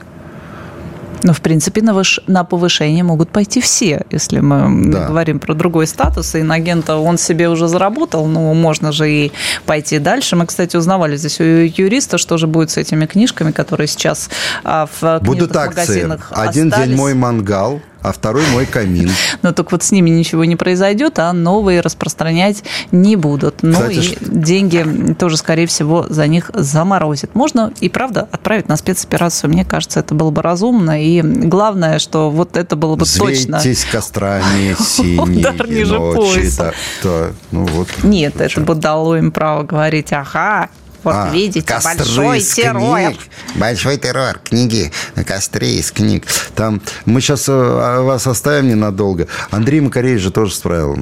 Но, 1.22 1.32
в 1.32 1.40
принципе, 1.40 1.82
на, 1.82 1.92
выш... 1.92 2.20
на 2.26 2.44
повышение 2.44 3.04
могут 3.04 3.28
пойти 3.28 3.61
все, 3.61 4.06
если 4.11 4.40
мы 4.40 4.90
да. 4.92 5.09
говорим 5.09 5.38
про 5.38 5.54
другой 5.54 5.87
статус. 5.87 6.35
И 6.35 6.40
агента 6.40 6.96
он 6.96 7.18
себе 7.18 7.48
уже 7.50 7.68
заработал, 7.68 8.26
но 8.26 8.54
можно 8.54 8.92
же 8.92 9.11
и 9.11 9.32
пойти 9.66 9.98
дальше. 9.98 10.37
Мы, 10.37 10.46
кстати, 10.46 10.76
узнавали 10.76 11.16
здесь 11.16 11.38
у 11.40 11.44
юриста, 11.44 12.16
что 12.16 12.38
же 12.38 12.46
будет 12.46 12.70
с 12.70 12.78
этими 12.78 13.04
книжками, 13.04 13.50
которые 13.50 13.88
сейчас 13.88 14.30
а, 14.64 14.88
в 15.00 15.20
Будут 15.20 15.54
магазинах 15.54 16.28
Один 16.30 16.68
остались. 16.68 16.88
день 16.88 16.96
мой 16.96 17.14
мангал, 17.14 17.80
а 18.02 18.12
второй 18.12 18.46
мой 18.48 18.66
камин. 18.66 19.11
Но 19.42 19.52
только 19.52 19.70
вот 19.72 19.82
с 19.82 19.92
ними 19.92 20.11
ничего 20.11 20.44
не 20.44 20.56
произойдет, 20.56 21.18
а 21.18 21.32
новые 21.32 21.80
распространять 21.80 22.62
не 22.92 23.16
будут. 23.16 23.62
Ну 23.62 23.72
Кстати, 23.72 23.94
и 23.94 24.02
что... 24.02 24.30
деньги 24.30 25.14
тоже, 25.14 25.37
скорее 25.37 25.66
всего, 25.66 26.06
за 26.09 26.26
них 26.26 26.50
заморозят. 26.54 27.35
Можно 27.35 27.72
и 27.80 27.88
правда 27.88 28.28
отправить 28.30 28.68
на 28.68 28.76
спецоперацию. 28.76 29.50
Мне 29.50 29.64
кажется, 29.64 30.00
это 30.00 30.14
было 30.14 30.30
бы 30.30 30.42
разумно. 30.42 31.02
И 31.02 31.20
главное, 31.22 31.98
что 31.98 32.30
вот 32.30 32.56
это 32.56 32.76
было 32.76 32.96
бы 32.96 33.04
Взвейтесь 33.04 33.46
точно. 33.46 33.92
кострами 33.92 34.76
синие 34.82 35.50
ночи. 35.85 36.50
Да, 36.56 36.72
да, 37.02 37.30
ну 37.50 37.66
вот. 37.66 37.88
Нет, 38.02 38.40
это 38.40 38.61
бы 38.61 38.74
дало 38.74 39.16
им 39.16 39.30
право 39.30 39.62
говорить, 39.62 40.12
ага, 40.12 40.68
вот 41.02 41.14
а, 41.14 41.30
видите, 41.32 41.78
большой 41.82 42.40
террор. 42.40 42.98
Книг, 42.98 43.20
большой 43.54 43.96
террор. 43.96 44.38
Книги 44.42 44.92
на 45.14 45.24
костре 45.24 45.76
из 45.76 45.90
книг. 45.92 46.26
Там 46.54 46.80
мы 47.04 47.20
сейчас 47.20 47.48
э, 47.48 47.52
вас 47.52 48.26
оставим 48.26 48.68
ненадолго. 48.68 49.28
Андрей 49.50 49.80
Макаревич 49.80 50.22
же 50.22 50.30
тоже 50.30 50.54
справил. 50.54 50.98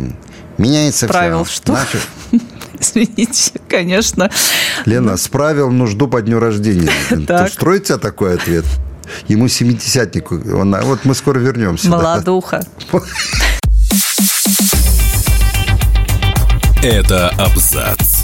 Меняется 0.58 1.06
Справил 1.06 1.44
все. 1.44 1.54
что? 1.56 1.72
Наши... 1.72 1.98
Извините, 2.80 3.52
конечно. 3.68 4.30
Лена, 4.84 5.16
справил 5.16 5.70
нужду 5.70 6.06
по 6.08 6.20
дню 6.22 6.38
рождения. 6.38 6.90
Так. 7.26 7.48
Устроит 7.48 7.84
тебя 7.84 7.98
такой 7.98 8.34
ответ? 8.34 8.64
Ему 9.28 9.48
семидесятник. 9.48 10.30
Он, 10.32 10.76
вот 10.82 11.04
мы 11.04 11.14
скоро 11.14 11.38
вернемся. 11.38 11.88
Молодуха. 11.88 12.64
Это 16.82 17.30
абзац. 17.38 18.23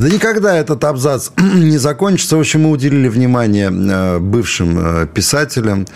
Да 0.00 0.08
никогда 0.08 0.56
этот 0.56 0.82
абзац 0.84 1.28
не 1.38 1.76
закончится. 1.76 2.38
В 2.38 2.40
общем, 2.40 2.62
мы 2.62 2.70
уделили 2.70 3.06
внимание 3.08 3.70
э, 3.70 4.18
бывшим 4.18 4.78
э, 4.78 5.06
писателям, 5.06 5.86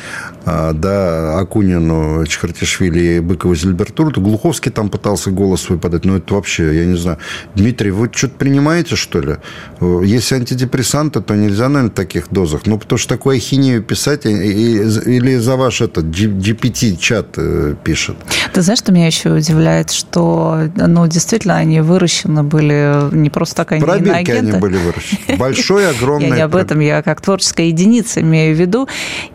э, 0.44 0.72
да, 0.74 1.38
Акунину, 1.38 2.26
Чхартишвили 2.26 3.16
и 3.16 3.20
Быкову 3.20 3.54
Зильбертурту. 3.54 4.20
Глуховский 4.20 4.70
там 4.70 4.90
пытался 4.90 5.30
голос 5.30 5.62
свой 5.62 5.78
подать. 5.78 6.04
Ну, 6.04 6.18
это 6.18 6.34
вообще, 6.34 6.76
я 6.76 6.84
не 6.84 6.98
знаю. 6.98 7.16
Дмитрий, 7.54 7.92
вы 7.92 8.10
что-то 8.12 8.34
принимаете, 8.34 8.94
что 8.94 9.20
ли? 9.20 9.36
Если 9.80 10.34
антидепрессанты, 10.34 11.22
то 11.22 11.34
нельзя, 11.34 11.70
наверное, 11.70 11.90
в 11.90 11.94
таких 11.94 12.28
дозах. 12.30 12.66
Ну, 12.66 12.78
потому 12.78 12.98
что 12.98 13.08
такую 13.08 13.38
ахинею 13.38 13.82
писать 13.82 14.26
или 14.26 15.38
за 15.38 15.56
ваш 15.56 15.80
этот 15.80 16.04
GPT-чат 16.04 17.38
пишет. 17.82 18.16
Ты 18.52 18.60
знаешь, 18.60 18.80
что 18.80 18.92
меня 18.92 19.06
еще 19.06 19.30
удивляет, 19.30 19.90
что, 19.90 20.68
ну, 20.76 21.06
действительно, 21.06 21.56
они 21.56 21.80
выращены 21.80 22.42
были 22.42 23.14
не 23.14 23.30
просто 23.30 23.56
так, 23.56 23.72
они 23.72 23.93
пробирки 23.98 24.30
они 24.30 24.52
были 24.52 24.76
выращены. 24.76 25.36
Большой, 25.38 25.90
огромный. 25.90 26.28
Я 26.28 26.34
не 26.34 26.40
об 26.42 26.56
этом, 26.56 26.80
я 26.80 27.02
как 27.02 27.20
творческая 27.20 27.66
единица 27.66 28.20
имею 28.20 28.54
в 28.54 28.58
виду. 28.58 28.88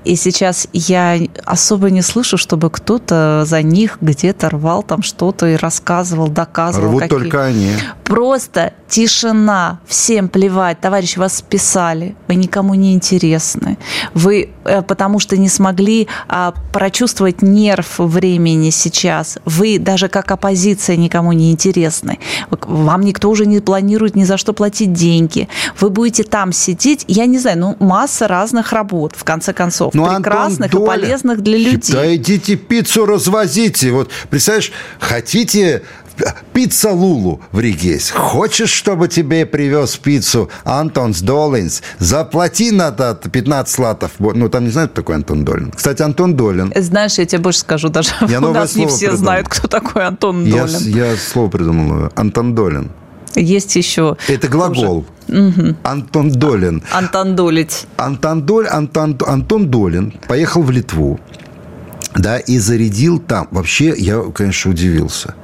И 0.05 0.15
сейчас 0.15 0.67
я 0.73 1.17
особо 1.45 1.89
не 1.89 2.01
слышу, 2.01 2.37
чтобы 2.37 2.69
кто-то 2.69 3.43
за 3.45 3.61
них 3.61 3.97
где-то 4.01 4.49
рвал 4.49 4.83
там 4.83 5.01
что-то 5.01 5.47
и 5.47 5.55
рассказывал, 5.55 6.27
доказывал. 6.27 6.89
Рвут 6.89 7.09
только 7.09 7.45
они. 7.45 7.71
Просто 8.03 8.73
тишина, 8.87 9.79
всем 9.85 10.29
плевать. 10.29 10.79
Товарищи, 10.81 11.19
вас 11.19 11.37
списали, 11.37 12.15
вы 12.27 12.35
никому 12.35 12.73
не 12.73 12.93
интересны. 12.93 13.77
Вы 14.13 14.49
э, 14.65 14.81
потому 14.81 15.19
что 15.19 15.37
не 15.37 15.47
смогли 15.47 16.07
а, 16.27 16.53
прочувствовать 16.73 17.41
нерв 17.41 17.99
времени 17.99 18.71
сейчас. 18.71 19.37
Вы 19.45 19.77
даже 19.79 20.07
как 20.07 20.31
оппозиция 20.31 20.95
никому 20.95 21.33
не 21.33 21.51
интересны. 21.51 22.19
Вам 22.49 23.01
никто 23.01 23.29
уже 23.29 23.45
не 23.45 23.59
планирует 23.59 24.15
ни 24.15 24.23
за 24.23 24.37
что 24.37 24.48
платить 24.53 24.93
деньги. 24.93 25.47
Вы 25.79 25.89
будете 25.89 26.23
там 26.23 26.51
сидеть, 26.51 27.05
я 27.07 27.25
не 27.25 27.39
знаю, 27.39 27.59
ну, 27.59 27.77
масса 27.79 28.27
разных 28.27 28.71
работ, 28.73 29.13
в 29.15 29.23
конце 29.23 29.53
концов, 29.53 29.93
ну, 29.93 30.05
прекрасных 30.05 30.73
Антон, 30.73 30.83
и 30.83 30.87
полезных 30.87 31.41
для 31.41 31.57
людей. 31.57 31.93
Да 31.93 32.15
идите 32.15 32.55
пиццу 32.55 33.05
развозите. 33.05 33.91
Вот, 33.91 34.09
представляешь, 34.29 34.71
хотите 34.99 35.83
Пицца 36.53 36.91
Лулу 36.91 37.41
в 37.51 37.59
Риге 37.59 37.93
есть. 37.93 38.11
Хочешь, 38.11 38.71
чтобы 38.71 39.07
тебе 39.07 39.45
привез 39.45 39.95
пиццу 39.97 40.49
Антонс 40.63 41.21
Долинс? 41.21 41.81
Заплати 41.99 42.71
на 42.71 42.91
15 42.91 43.79
латов. 43.79 44.11
Ну, 44.19 44.49
там 44.49 44.65
не 44.65 44.69
знают, 44.69 44.91
кто 44.91 45.01
такой 45.01 45.15
Антон 45.15 45.45
Долин. 45.45 45.71
Кстати, 45.71 46.01
Антон 46.01 46.35
Долин. 46.35 46.73
Знаешь, 46.75 47.17
я 47.17 47.25
тебе 47.25 47.41
больше 47.41 47.59
скажу, 47.59 47.89
даже 47.89 48.11
я 48.27 48.39
у 48.41 48.53
нас 48.53 48.75
не 48.75 48.87
все 48.87 49.07
придумал. 49.07 49.17
знают, 49.17 49.47
кто 49.47 49.67
такой 49.67 50.05
Антон 50.05 50.49
Долин. 50.49 50.67
Я, 50.79 51.09
я 51.09 51.15
слово 51.15 51.49
придумал. 51.49 52.11
Антон 52.15 52.55
Долин. 52.55 52.91
Есть 53.41 53.75
еще... 53.75 54.17
Это 54.27 54.47
глагол. 54.47 55.05
Угу. 55.27 55.75
Антон 55.83 56.31
Долин. 56.31 56.83
Антон 56.91 57.35
Долить. 57.35 57.85
Антон, 57.97 58.45
Доль, 58.45 58.67
Антон, 58.67 59.17
Антон 59.25 59.69
Долин 59.69 60.13
поехал 60.27 60.63
в 60.63 60.71
Литву 60.71 61.19
да, 62.15 62.37
и 62.37 62.57
зарядил 62.57 63.19
там. 63.19 63.47
Вообще, 63.51 63.93
я, 63.97 64.21
конечно, 64.33 64.71
удивился. 64.71 65.35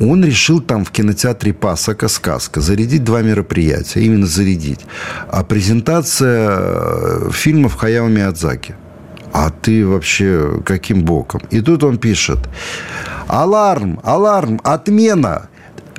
Он 0.00 0.24
решил 0.24 0.60
там 0.60 0.84
в 0.84 0.90
кинотеатре 0.90 1.52
Пасака 1.52 2.08
«Сказка» 2.08 2.60
зарядить 2.60 3.04
два 3.04 3.22
мероприятия. 3.22 4.00
Именно 4.00 4.26
зарядить. 4.26 4.80
А 5.28 5.44
презентация 5.44 6.48
э, 6.50 7.30
фильмов 7.32 7.76
Хаяо 7.76 8.08
Миядзаки. 8.08 8.74
А 9.32 9.50
ты 9.50 9.86
вообще 9.86 10.60
каким 10.64 11.02
боком? 11.02 11.42
И 11.50 11.60
тут 11.60 11.84
он 11.84 11.98
пишет. 11.98 12.38
Alarm, 13.28 14.00
alarm, 14.02 14.60
отмена 14.64 15.48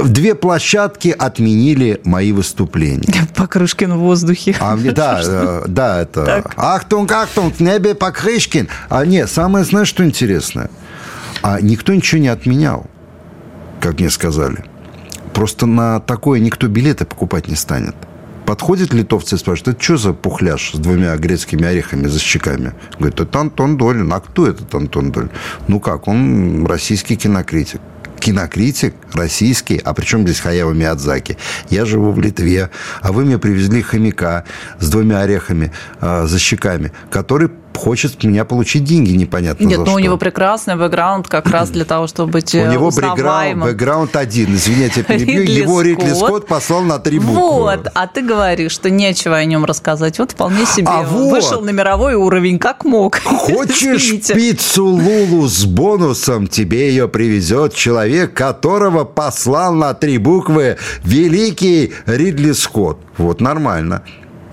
две 0.03 0.35
площадки 0.35 1.15
отменили 1.17 2.01
мои 2.03 2.31
выступления. 2.31 3.27
Покрышкин 3.35 3.93
в 3.93 3.99
воздухе. 3.99 4.55
А, 4.59 4.77
да, 4.77 5.21
э, 5.25 5.63
да, 5.67 6.01
это... 6.01 6.25
Так. 6.25 6.53
Achtung, 6.57 7.11
Achtung, 7.11 7.55
в 7.55 7.59
небе 7.59 7.95
Покрышкин. 7.95 8.69
А 8.89 9.05
нет, 9.05 9.29
самое, 9.29 9.65
знаешь, 9.65 9.87
что 9.87 10.03
интересное? 10.03 10.69
А 11.41 11.61
никто 11.61 11.93
ничего 11.93 12.21
не 12.21 12.27
отменял, 12.27 12.85
как 13.79 13.99
мне 13.99 14.09
сказали. 14.09 14.63
Просто 15.33 15.65
на 15.65 15.99
такое 15.99 16.39
никто 16.39 16.67
билеты 16.67 17.05
покупать 17.05 17.47
не 17.47 17.55
станет. 17.55 17.95
Подходит 18.45 18.93
литовцы 18.93 19.35
и 19.35 19.37
спрашивают, 19.37 19.75
это 19.75 19.83
что 19.83 19.97
за 19.97 20.13
пухляш 20.13 20.71
с 20.73 20.77
двумя 20.79 21.15
грецкими 21.17 21.65
орехами 21.65 22.07
за 22.07 22.19
щеками? 22.19 22.73
Говорит, 22.97 23.19
это 23.19 23.39
Антон 23.39 23.77
Долин. 23.77 24.11
А 24.11 24.19
кто 24.19 24.47
этот 24.47 24.73
Антон 24.73 25.11
Долин? 25.11 25.29
Ну 25.67 25.79
как, 25.79 26.07
он 26.07 26.65
российский 26.65 27.15
кинокритик 27.15 27.79
кинокритик 28.19 28.93
российский, 29.13 29.81
а 29.83 29.93
причем 29.93 30.23
здесь 30.23 30.39
Хаяо 30.39 30.73
Миядзаки. 30.73 31.37
Я 31.69 31.85
живу 31.85 32.11
в 32.11 32.19
Литве, 32.19 32.69
а 33.01 33.11
вы 33.11 33.25
мне 33.25 33.37
привезли 33.37 33.81
хомяка 33.81 34.43
с 34.79 34.89
двумя 34.89 35.21
орехами 35.21 35.71
э, 36.01 36.25
за 36.27 36.39
щеками, 36.39 36.91
который 37.09 37.49
хочет 37.77 38.23
меня 38.23 38.45
получить 38.45 38.83
деньги 38.83 39.11
непонятно 39.11 39.63
Нет, 39.63 39.77
за 39.77 39.79
ну 39.79 39.85
что. 39.85 39.95
у 39.95 39.99
него 39.99 40.17
прекрасный 40.17 40.75
бэкграунд 40.75 41.27
как 41.27 41.49
раз 41.49 41.69
для 41.69 41.85
того, 41.85 42.07
чтобы 42.07 42.33
быть 42.33 42.53
У 42.53 42.65
него 42.65 42.91
бэкграунд, 42.91 43.63
бэкграунд 43.63 44.15
один. 44.15 44.55
Извините, 44.55 45.03
перебью. 45.07 45.41
Ридли 45.41 45.61
его 45.61 45.81
Ридли 45.81 46.13
Скотт 46.13 46.47
послал 46.47 46.81
на 46.81 46.99
три 46.99 47.19
буквы. 47.19 47.35
Вот, 47.35 47.87
а 47.93 48.07
ты 48.07 48.21
говоришь, 48.21 48.71
что 48.71 48.89
нечего 48.89 49.37
о 49.37 49.45
нем 49.45 49.65
рассказать. 49.65 50.19
Вот 50.19 50.31
вполне 50.31 50.65
себе 50.65 50.87
а 50.87 51.03
вот. 51.03 51.31
вышел 51.31 51.61
на 51.61 51.69
мировой 51.69 52.15
уровень, 52.15 52.59
как 52.59 52.85
мог. 52.85 53.19
Хочешь 53.23 54.27
пиццу 54.27 54.85
Лулу 54.85 55.47
с 55.47 55.65
бонусом? 55.65 56.47
Тебе 56.47 56.89
ее 56.89 57.07
привезет 57.07 57.73
человек, 57.73 58.33
которого 58.33 59.03
послал 59.03 59.73
на 59.73 59.93
три 59.93 60.17
буквы 60.17 60.77
великий 61.03 61.93
Ридли 62.05 62.51
Скотт. 62.51 62.97
Вот 63.17 63.41
нормально 63.41 64.03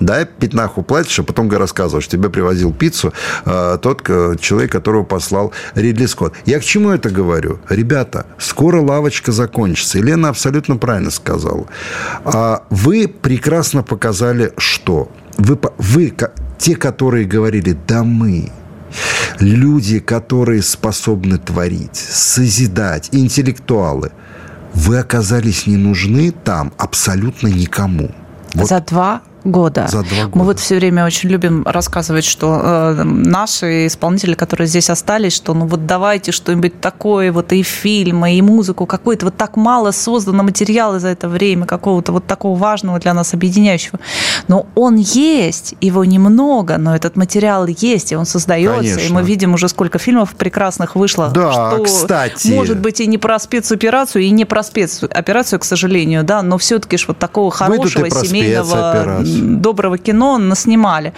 да, 0.01 0.25
пятнаху 0.25 0.83
платишь, 0.83 1.19
а 1.19 1.23
потом 1.23 1.51
рассказываешь, 1.51 2.09
тебе 2.09 2.29
привозил 2.29 2.73
пиццу 2.73 3.13
э, 3.45 3.79
тот 3.81 4.03
э, 4.09 4.37
человек, 4.41 4.73
которого 4.73 5.05
послал 5.05 5.53
Ридли 5.75 6.07
Скотт. 6.07 6.35
Я 6.45 6.59
к 6.61 6.65
чему 6.65 6.91
это 6.91 7.11
говорю? 7.11 7.59
Ребята, 7.69 8.27
скоро 8.39 8.81
лавочка 8.81 9.33
закончится. 9.33 9.99
Елена 9.99 10.29
абсолютно 10.29 10.77
правильно 10.77 11.11
сказала. 11.11 11.67
А 12.25 12.65
вы 12.71 13.09
прекрасно 13.09 13.83
показали, 13.83 14.53
что 14.59 15.11
вы, 15.39 15.59
вы 15.79 16.15
те, 16.59 16.77
которые 16.77 17.27
говорили, 17.27 17.77
да 17.87 18.03
мы, 18.03 18.51
люди, 19.41 19.99
которые 19.99 20.63
способны 20.63 21.39
творить, 21.39 21.97
созидать, 21.97 23.11
интеллектуалы, 23.13 24.13
вы 24.75 24.99
оказались 24.99 25.67
не 25.67 25.77
нужны 25.77 26.33
там 26.33 26.73
абсолютно 26.77 27.49
никому. 27.49 28.11
Вот. 28.55 28.69
За 28.69 28.81
два 28.81 29.23
года. 29.47 29.87
За 29.89 30.03
два 30.03 30.25
года. 30.25 30.39
Мы 30.39 30.45
вот 30.45 30.61
все 30.61 30.77
время 30.77 31.07
очень 31.07 31.31
любим 31.31 31.63
рассказывать, 31.65 32.25
что 32.25 32.61
э, 32.63 33.03
наши 33.05 33.87
исполнители, 33.87 34.35
которые 34.35 34.67
здесь 34.67 34.91
остались, 34.91 35.33
что 35.35 35.55
ну 35.55 35.67
вот 35.67 35.87
давайте 35.87 36.33
что-нибудь 36.33 36.81
такое, 36.81 37.33
вот 37.33 37.53
и 37.53 37.63
фильмы, 37.63 38.35
и 38.35 38.43
музыку, 38.43 38.87
какой-то 38.87 39.27
вот 39.27 39.37
так 39.37 39.57
мало 39.57 39.91
создано 39.91 40.43
материала 40.43 40.99
за 40.99 41.09
это 41.09 41.29
время, 41.29 41.67
какого-то 41.67 42.13
вот 42.13 42.27
такого 42.27 42.59
важного 42.59 42.99
для 42.99 43.15
нас 43.15 43.35
объединяющего. 43.35 43.99
Но 44.49 44.67
он 44.75 44.97
есть, 44.97 45.75
его 45.81 46.05
немного, 46.05 46.77
но 46.79 46.95
этот 46.95 47.17
материал 47.17 47.67
есть, 47.67 48.13
и 48.13 48.17
он 48.17 48.27
создается, 48.27 48.97
Конечно. 48.97 49.01
и 49.01 49.13
мы 49.13 49.23
видим 49.23 49.55
уже 49.55 49.69
сколько 49.69 49.99
фильмов 49.99 50.35
прекрасных 50.35 50.97
вышло. 50.97 51.29
Да, 51.29 51.53
что 51.53 51.83
кстати. 51.83 52.49
Может 52.49 52.79
быть 52.79 53.01
и 53.01 53.07
не 53.07 53.19
про 53.19 53.39
спецоперацию, 53.39 54.23
и 54.23 54.31
не 54.31 54.45
про 54.45 54.63
спецоперацию, 54.63 55.61
к 55.61 55.65
сожалению, 55.65 56.25
да, 56.25 56.43
но 56.43 56.59
все-таки 56.59 56.97
ж 56.97 57.09
вот 57.09 57.19
такого 57.19 57.51
хорошего 57.51 58.11
семейного 58.11 59.23
доброго 59.37 59.99
кино 59.99 60.39
наснимали. 60.39 61.13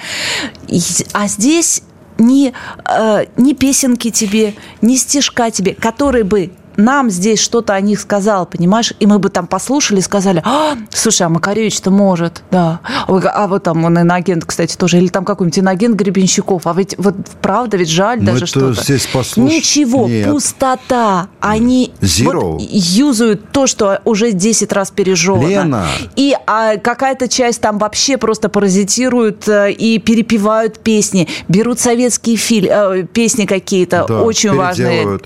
А 1.12 1.28
здесь 1.28 1.82
ни, 2.18 2.52
э, 2.84 3.26
ни 3.36 3.52
песенки 3.52 4.10
тебе, 4.10 4.54
ни 4.82 4.96
стишка 4.96 5.50
тебе, 5.50 5.74
которые 5.74 6.24
бы 6.24 6.50
нам 6.78 7.10
здесь 7.10 7.40
что-то 7.40 7.74
о 7.74 7.80
них 7.80 8.00
сказал, 8.00 8.46
понимаешь, 8.46 8.94
и 9.00 9.06
мы 9.06 9.18
бы 9.18 9.28
там 9.30 9.48
послушали 9.48 9.98
и 9.98 10.02
сказали, 10.02 10.40
а, 10.44 10.76
слушай, 10.90 11.22
а 11.22 11.28
Макаревич-то 11.28 11.90
может, 11.90 12.44
да. 12.52 12.80
А 13.06 13.48
вот 13.48 13.64
там 13.64 13.84
он 13.84 13.98
иноагент, 13.98 14.44
кстати, 14.44 14.76
тоже, 14.76 14.98
или 14.98 15.08
там 15.08 15.24
какой-нибудь 15.24 15.58
иноагент 15.58 15.96
Гребенщиков. 15.96 16.66
А 16.66 16.72
ведь 16.72 16.94
вот 16.96 17.16
правда, 17.42 17.76
ведь 17.76 17.90
жаль 17.90 18.20
мы 18.20 18.26
даже 18.26 18.46
что-то. 18.46 18.80
здесь 18.80 19.06
послуш... 19.06 19.50
Ничего, 19.50 20.06
Нет. 20.06 20.30
пустота. 20.30 21.28
Они 21.40 21.92
Вот 22.22 22.60
юзают 22.60 23.50
то, 23.50 23.66
что 23.66 24.00
уже 24.04 24.30
10 24.30 24.72
раз 24.72 24.92
пережевано. 24.92 25.48
Лена. 25.48 25.86
И 26.14 26.36
а, 26.46 26.76
какая-то 26.76 27.26
часть 27.28 27.60
там 27.60 27.78
вообще 27.78 28.18
просто 28.18 28.48
паразитируют 28.48 29.48
э, 29.48 29.72
и 29.72 29.98
перепевают 29.98 30.78
песни, 30.78 31.28
берут 31.48 31.80
советские 31.80 32.36
филь... 32.36 32.68
э, 32.70 33.04
песни 33.12 33.46
какие-то, 33.46 34.04
да, 34.06 34.22
очень 34.22 34.54
важные 34.54 35.18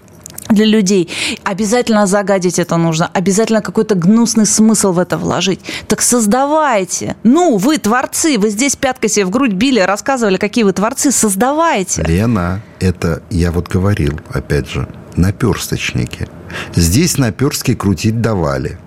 для 0.53 0.65
людей. 0.65 1.09
Обязательно 1.45 2.07
загадить 2.07 2.59
это 2.59 2.77
нужно, 2.77 3.11
обязательно 3.13 3.63
какой-то 3.63 3.95
гнусный 3.95 4.47
смысл 4.47 4.93
в 4.93 4.99
это 4.99 5.19
вложить. 5.19 5.61
Так 5.89 6.03
создавайте. 6.03 7.17
Ну, 7.23 7.57
вы 7.57 7.79
творцы, 7.79 8.39
вы 8.39 8.51
здесь 8.51 8.77
пяткой 8.77 9.11
себе 9.11 9.25
в 9.25 9.31
грудь 9.31 9.53
били, 9.53 9.81
рассказывали, 9.81 10.37
какие 10.37 10.65
вы 10.65 10.73
творцы, 10.73 11.11
создавайте. 11.11 12.03
Лена, 12.03 12.63
это 12.81 13.23
я 13.31 13.53
вот 13.53 13.69
говорил, 13.69 14.21
опять 14.33 14.69
же, 14.69 14.89
наперсточники. 15.17 16.29
Здесь 16.75 17.19
наперстки 17.19 17.75
крутить 17.75 18.21
давали. 18.21 18.79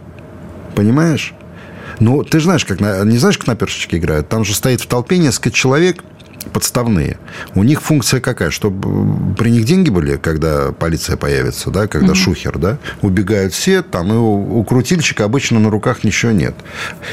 Понимаешь? 0.76 1.34
Ну, 2.00 2.24
ты 2.24 2.40
знаешь, 2.40 2.66
как 2.66 2.82
не 2.82 3.18
знаешь, 3.18 3.38
как 3.38 3.48
наперсточки 3.48 3.96
играют? 3.96 4.28
Там 4.28 4.44
же 4.44 4.54
стоит 4.54 4.82
в 4.82 4.88
толпе 4.88 5.18
несколько 5.18 5.52
человек– 5.52 6.04
подставные. 6.54 7.18
У 7.54 7.64
них 7.64 7.82
функция 7.82 8.20
какая? 8.20 8.50
Чтобы 8.50 9.36
при 9.36 9.50
них 9.50 9.66
деньги 9.66 9.90
были, 9.90 10.18
когда 10.18 10.72
полиция 10.72 11.18
появится, 11.18 11.70
да, 11.70 11.88
когда 11.88 12.12
угу. 12.12 12.16
шухер, 12.16 12.58
да, 12.58 12.78
убегают 13.02 13.54
все, 13.54 13.82
там 13.82 14.12
и 14.12 14.16
у, 14.16 14.60
у 14.60 14.64
крутильщика 14.64 15.26
обычно 15.26 15.60
на 15.60 15.70
руках 15.70 16.04
ничего 16.04 16.32
нет. 16.32 16.56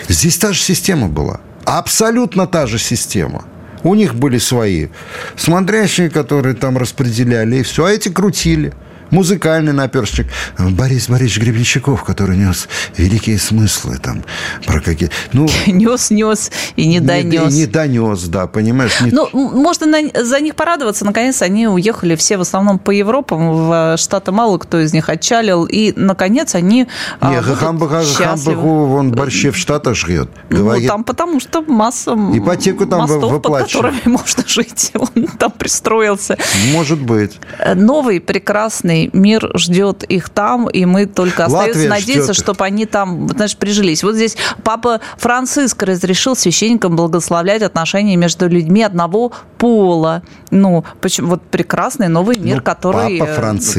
Здесь 0.08 0.38
та 0.38 0.52
же 0.52 0.60
система 0.60 1.08
была. 1.08 1.40
Абсолютно 1.64 2.46
та 2.46 2.66
же 2.66 2.78
система. 2.78 3.44
У 3.82 3.94
них 3.94 4.14
были 4.14 4.38
свои 4.38 4.88
смотрящие, 5.36 6.10
которые 6.10 6.54
там 6.54 6.78
распределяли, 6.78 7.56
и 7.56 7.62
все. 7.62 7.84
А 7.84 7.90
эти 7.90 8.08
крутили 8.08 8.72
музыкальный 9.12 9.72
наперстчик. 9.72 10.26
Борис 10.58 11.08
Борисович 11.08 11.44
Гребенщиков, 11.44 12.02
который 12.02 12.36
нес 12.36 12.66
великие 12.96 13.38
смыслы 13.38 13.98
там 13.98 14.24
про 14.66 14.80
какие... 14.80 15.10
Ну, 15.32 15.46
нес, 15.66 16.10
нес 16.10 16.50
и 16.74 16.88
не 16.88 16.98
донес. 16.98 17.52
Не, 17.52 17.60
не 17.60 17.66
донес, 17.66 18.24
да, 18.24 18.46
понимаешь? 18.48 19.00
Не... 19.00 19.10
Ну, 19.12 19.28
можно 19.32 19.86
на, 19.86 20.24
за 20.24 20.40
них 20.40 20.56
порадоваться. 20.56 21.04
Наконец, 21.04 21.42
они 21.42 21.68
уехали 21.68 22.16
все 22.16 22.36
в 22.38 22.40
основном 22.40 22.78
по 22.78 22.90
Европам, 22.90 23.52
в 23.52 23.96
Штаты 23.98 24.32
мало 24.32 24.58
кто 24.58 24.80
из 24.80 24.92
них 24.92 25.08
отчалил, 25.08 25.64
и, 25.64 25.92
наконец, 25.94 26.54
они 26.54 26.88
а, 27.20 27.34
Не, 27.34 27.42
Хамбага, 27.42 28.02
Хамбагу, 28.04 28.86
вон 28.86 29.12
борщи 29.12 29.50
в 29.50 29.56
Штатах 29.56 29.94
жрет. 29.94 30.30
Говорит... 30.48 30.84
Ну, 30.84 30.88
там 30.88 31.04
потому 31.04 31.38
что 31.38 31.62
масса 31.62 32.12
Ипотеку 32.12 32.86
там 32.86 33.02
мостов, 33.02 33.42
под 33.42 33.58
которыми 33.58 34.00
можно 34.06 34.42
жить. 34.46 34.92
Он 34.94 35.26
там 35.38 35.50
пристроился. 35.50 36.38
Может 36.72 37.00
быть. 37.00 37.38
Новый 37.74 38.20
прекрасный 38.20 39.01
мир 39.12 39.50
ждет 39.54 40.04
их 40.04 40.28
там, 40.28 40.68
и 40.68 40.84
мы 40.84 41.06
только 41.06 41.46
остается 41.46 41.88
надеяться, 41.88 42.34
чтобы 42.34 42.64
они 42.64 42.86
там, 42.86 43.28
знаешь, 43.28 43.56
прижились. 43.56 44.02
Вот 44.02 44.14
здесь 44.14 44.36
папа 44.62 45.00
Франциск 45.16 45.82
разрешил 45.82 46.36
священникам 46.36 46.96
благословлять 46.96 47.62
отношения 47.62 48.16
между 48.16 48.48
людьми 48.48 48.82
одного 48.82 49.32
пола. 49.58 50.22
Ну, 50.50 50.84
почему 51.00 51.28
вот 51.28 51.42
прекрасный 51.42 52.08
новый 52.08 52.38
мир, 52.38 52.56
ну, 52.56 52.62
который, 52.62 53.18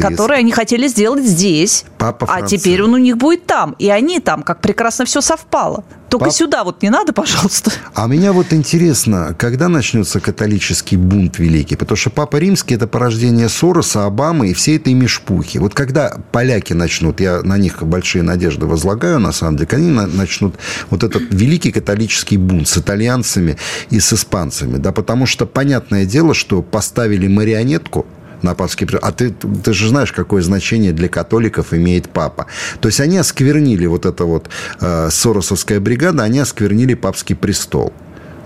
который 0.00 0.38
они 0.38 0.52
хотели 0.52 0.88
сделать 0.88 1.24
здесь. 1.24 1.84
Папа 1.98 2.26
а 2.28 2.42
теперь 2.42 2.82
он 2.82 2.94
у 2.94 2.98
них 2.98 3.16
будет 3.16 3.46
там. 3.46 3.74
И 3.78 3.88
они 3.88 4.20
там, 4.20 4.42
как 4.42 4.60
прекрасно 4.60 5.04
все 5.04 5.20
совпало. 5.20 5.84
Только 6.14 6.26
Пап... 6.26 6.34
сюда 6.34 6.62
вот 6.62 6.80
не 6.80 6.90
надо, 6.90 7.12
пожалуйста. 7.12 7.72
А 7.92 8.06
меня 8.06 8.32
вот 8.32 8.52
интересно, 8.52 9.34
когда 9.36 9.68
начнется 9.68 10.20
католический 10.20 10.96
бунт 10.96 11.40
великий? 11.40 11.74
Потому 11.74 11.96
что 11.96 12.10
Папа 12.10 12.36
Римский– 12.36 12.74
это 12.76 12.86
порождение 12.86 13.48
Сороса, 13.48 14.06
Обамы 14.06 14.50
и 14.50 14.54
всей 14.54 14.76
этой 14.76 14.92
мешпухи. 14.92 15.58
Вот 15.58 15.74
когда 15.74 16.16
поляки 16.30 16.72
начнут, 16.72 17.18
я 17.18 17.42
на 17.42 17.58
них 17.58 17.82
большие 17.82 18.22
надежды 18.22 18.66
возлагаю, 18.66 19.18
на 19.18 19.32
самом 19.32 19.56
деле, 19.56 19.70
они 19.72 19.90
начнут 19.90 20.54
вот 20.88 21.02
этот 21.02 21.34
великий 21.34 21.72
католический 21.72 22.36
бунт 22.36 22.68
с 22.68 22.78
итальянцами 22.78 23.56
и 23.90 23.98
с 23.98 24.12
испанцами. 24.12 24.76
Да, 24.76 24.92
потому 24.92 25.26
что 25.26 25.46
понятное 25.46 26.04
дело, 26.04 26.32
что 26.32 26.62
поставили 26.62 27.26
марионетку– 27.26 28.06
на 28.44 28.54
папский 28.54 28.86
А 29.02 29.10
ты, 29.10 29.30
ты 29.30 29.72
же 29.72 29.88
знаешь, 29.88 30.12
какое 30.12 30.42
значение 30.42 30.92
для 30.92 31.08
католиков 31.08 31.72
имеет 31.72 32.08
папа. 32.08 32.46
То 32.80 32.88
есть 32.88 33.00
они 33.00 33.18
осквернили 33.18 33.86
вот 33.86 34.06
это 34.06 34.24
вот 34.24 34.48
э, 34.80 35.08
Соросовская 35.10 35.80
бригада, 35.80 36.22
они 36.22 36.38
осквернили 36.38 36.94
папский 36.94 37.34
престол. 37.34 37.92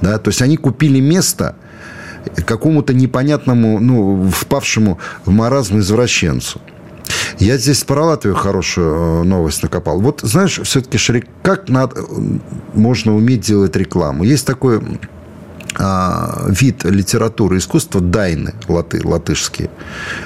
Да? 0.00 0.18
То 0.18 0.28
есть 0.28 0.40
они 0.40 0.56
купили 0.56 1.00
место 1.00 1.56
какому-то 2.46 2.94
непонятному, 2.94 3.78
ну, 3.78 4.30
впавшему 4.30 4.98
в 5.24 5.30
маразм 5.30 5.78
извращенцу. 5.78 6.60
Я 7.38 7.56
здесь 7.56 7.84
про 7.84 8.04
Латвию 8.04 8.34
хорошую 8.34 9.22
э, 9.22 9.24
новость 9.24 9.62
накопал. 9.62 10.00
Вот 10.00 10.20
знаешь, 10.22 10.60
все-таки, 10.62 10.98
Шрик, 10.98 11.26
как 11.42 11.68
надо, 11.68 12.04
можно 12.74 13.14
уметь 13.14 13.40
делать 13.40 13.76
рекламу? 13.76 14.24
Есть 14.24 14.46
такой 14.46 14.80
вид 15.78 16.84
литературы 16.84 17.58
искусства 17.58 18.00
дайны 18.00 18.54
латы, 18.66 19.00
латышские. 19.04 19.70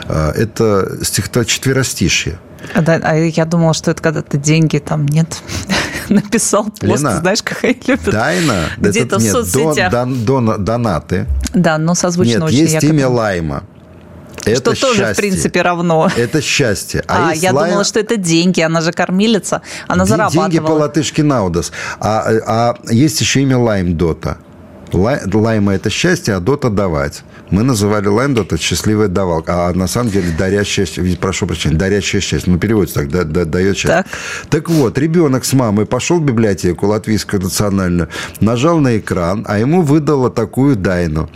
А, 0.08 0.32
это 0.32 0.98
четверостишье. 1.44 2.38
А, 2.74 2.80
да, 2.80 3.00
а 3.02 3.16
я 3.16 3.44
думала, 3.44 3.74
что 3.74 3.90
это 3.90 4.02
когда 4.02 4.22
ты 4.22 4.38
деньги 4.38 4.78
там 4.78 5.06
нет. 5.06 5.42
Написал 6.08 6.64
пост, 6.64 6.82
Лена, 6.82 7.20
знаешь, 7.20 7.42
как 7.42 7.64
они 7.64 7.80
любят. 7.86 8.10
Дайна, 8.10 8.64
где-то 8.78 9.18
в 9.18 9.22
соцсетях. 9.22 9.90
Дон, 9.90 10.24
дон, 10.24 10.64
донаты. 10.64 11.26
Да, 11.54 11.78
но 11.78 11.94
созвучно 11.94 12.32
Нет, 12.32 12.42
очень. 12.42 12.58
есть 12.58 12.74
якобы. 12.74 12.94
имя 12.94 13.08
Лайма. 13.08 13.64
Это 14.44 14.74
что 14.74 14.74
счастье. 14.74 14.88
тоже, 14.88 15.14
в 15.14 15.16
принципе, 15.16 15.62
равно. 15.62 16.10
Это 16.16 16.40
счастье. 16.40 17.04
А, 17.06 17.30
а 17.30 17.34
я 17.34 17.52
лайм... 17.52 17.68
думала, 17.68 17.84
что 17.84 18.00
это 18.00 18.16
деньги. 18.16 18.60
Она 18.60 18.80
же 18.80 18.92
кормилица. 18.92 19.62
Она 19.86 20.04
Д- 20.04 20.10
зарабатывала. 20.10 20.50
Деньги 20.50 20.66
по-латышски 20.66 21.20
наудас. 21.20 21.72
А, 22.00 22.24
а 22.46 22.74
есть 22.90 23.20
еще 23.20 23.42
имя 23.42 23.58
Лайм 23.58 23.96
Дота. 23.96 24.38
Лайма– 24.94 25.74
это 25.74 25.90
счастье, 25.90 26.34
а 26.34 26.40
дота– 26.40 26.70
давать. 26.70 27.22
Мы 27.52 27.64
называли 27.64 28.06
лайм 28.08 28.32
дота 28.32 28.56
счастливая 28.56 29.08
давалка, 29.08 29.68
а 29.68 29.74
на 29.74 29.86
самом 29.86 30.10
деле 30.10 30.64
счастье, 30.64 31.04
прошу 31.20 31.46
прощения, 31.46 31.76
дарящее 31.76 32.22
счастье. 32.22 32.50
Ну, 32.50 32.58
переводится 32.58 33.00
так, 33.00 33.10
да, 33.10 33.24
да, 33.24 33.44
дает 33.44 33.76
счастье. 33.76 34.04
Так. 34.04 34.06
так 34.48 34.70
вот, 34.70 34.96
ребенок 34.96 35.44
с 35.44 35.52
мамой 35.52 35.84
пошел 35.84 36.18
в 36.18 36.24
библиотеку 36.24 36.86
латвийскую 36.86 37.42
национальную, 37.42 38.08
нажал 38.40 38.78
на 38.78 38.96
экран, 38.96 39.44
а 39.46 39.58
ему 39.58 39.82
выдало 39.82 40.30
такую 40.30 40.76
дайну. 40.76 41.28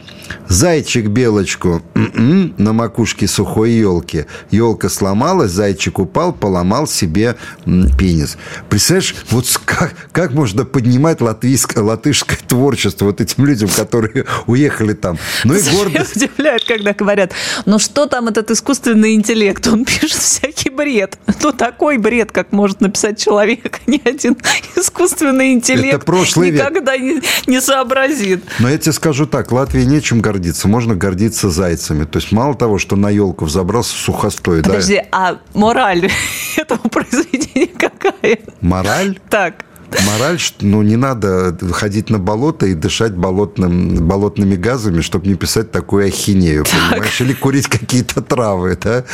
Зайчик 0.48 1.08
белочку 1.08 1.82
м-м, 1.94 2.54
на 2.56 2.72
макушке 2.72 3.28
сухой 3.28 3.72
елки. 3.72 4.24
Елка 4.50 4.88
сломалась, 4.88 5.50
зайчик 5.50 5.98
упал, 5.98 6.32
поломал 6.32 6.86
себе 6.86 7.36
пенис. 7.64 8.38
Представляешь, 8.70 9.14
вот 9.30 9.46
как, 9.66 9.94
как 10.12 10.32
можно 10.32 10.64
поднимать 10.64 11.20
латвийское, 11.20 11.84
латышское 11.84 12.38
творчество 12.48 13.04
вот 13.04 13.20
этим 13.20 13.44
людям, 13.44 13.68
которые 13.68 14.24
уехали 14.46 14.94
там. 14.94 15.18
Ну 15.44 15.54
и 15.54 15.60
гордость. 15.60 16.05
удивляет, 16.16 16.64
когда 16.64 16.92
говорят, 16.92 17.32
ну 17.64 17.78
что 17.78 18.06
там 18.06 18.28
этот 18.28 18.50
искусственный 18.50 19.14
интеллект? 19.14 19.66
Он 19.66 19.84
пишет 19.84 20.12
всякий 20.12 20.70
бред. 20.70 21.18
Ну 21.42 21.52
такой 21.52 21.98
бред, 21.98 22.32
как 22.32 22.52
может 22.52 22.80
написать 22.80 23.20
человек, 23.20 23.80
ни 23.86 24.00
один 24.04 24.36
искусственный 24.76 25.52
интеллект 25.52 26.04
никогда. 26.52 26.96
Не, 26.96 27.20
не 27.46 27.60
сообразит. 27.60 28.44
Но 28.58 28.68
я 28.68 28.78
тебе 28.78 28.92
скажу 28.92 29.26
так, 29.26 29.52
Латвии 29.52 29.82
нечем 29.82 30.20
гордиться. 30.20 30.68
Можно 30.68 30.94
гордиться 30.94 31.50
зайцами. 31.50 32.04
То 32.04 32.18
есть 32.18 32.32
мало 32.32 32.54
того, 32.54 32.78
что 32.78 32.96
на 32.96 33.10
елку 33.10 33.44
взобрался 33.44 33.96
сухостой. 33.96 34.62
Подожди, 34.62 34.96
да? 34.96 35.06
а 35.12 35.38
мораль 35.54 36.10
этого 36.56 36.88
произведения 36.88 37.68
какая? 37.68 38.38
Мораль? 38.60 39.18
Так. 39.28 39.64
Мораль, 40.06 40.38
ну, 40.60 40.82
не 40.82 40.96
надо 40.96 41.56
ходить 41.72 42.10
на 42.10 42.18
болото 42.18 42.66
и 42.66 42.74
дышать 42.74 43.14
болотным, 43.14 44.06
болотными 44.06 44.56
газами, 44.56 45.00
чтобы 45.00 45.28
не 45.28 45.34
писать 45.34 45.70
такую 45.70 46.06
ахинею, 46.06 46.64
так. 46.64 46.90
понимаешь? 46.90 47.20
Или 47.20 47.32
курить 47.32 47.68
какие-то 47.68 48.20
травы, 48.20 48.78
да? 48.82 49.04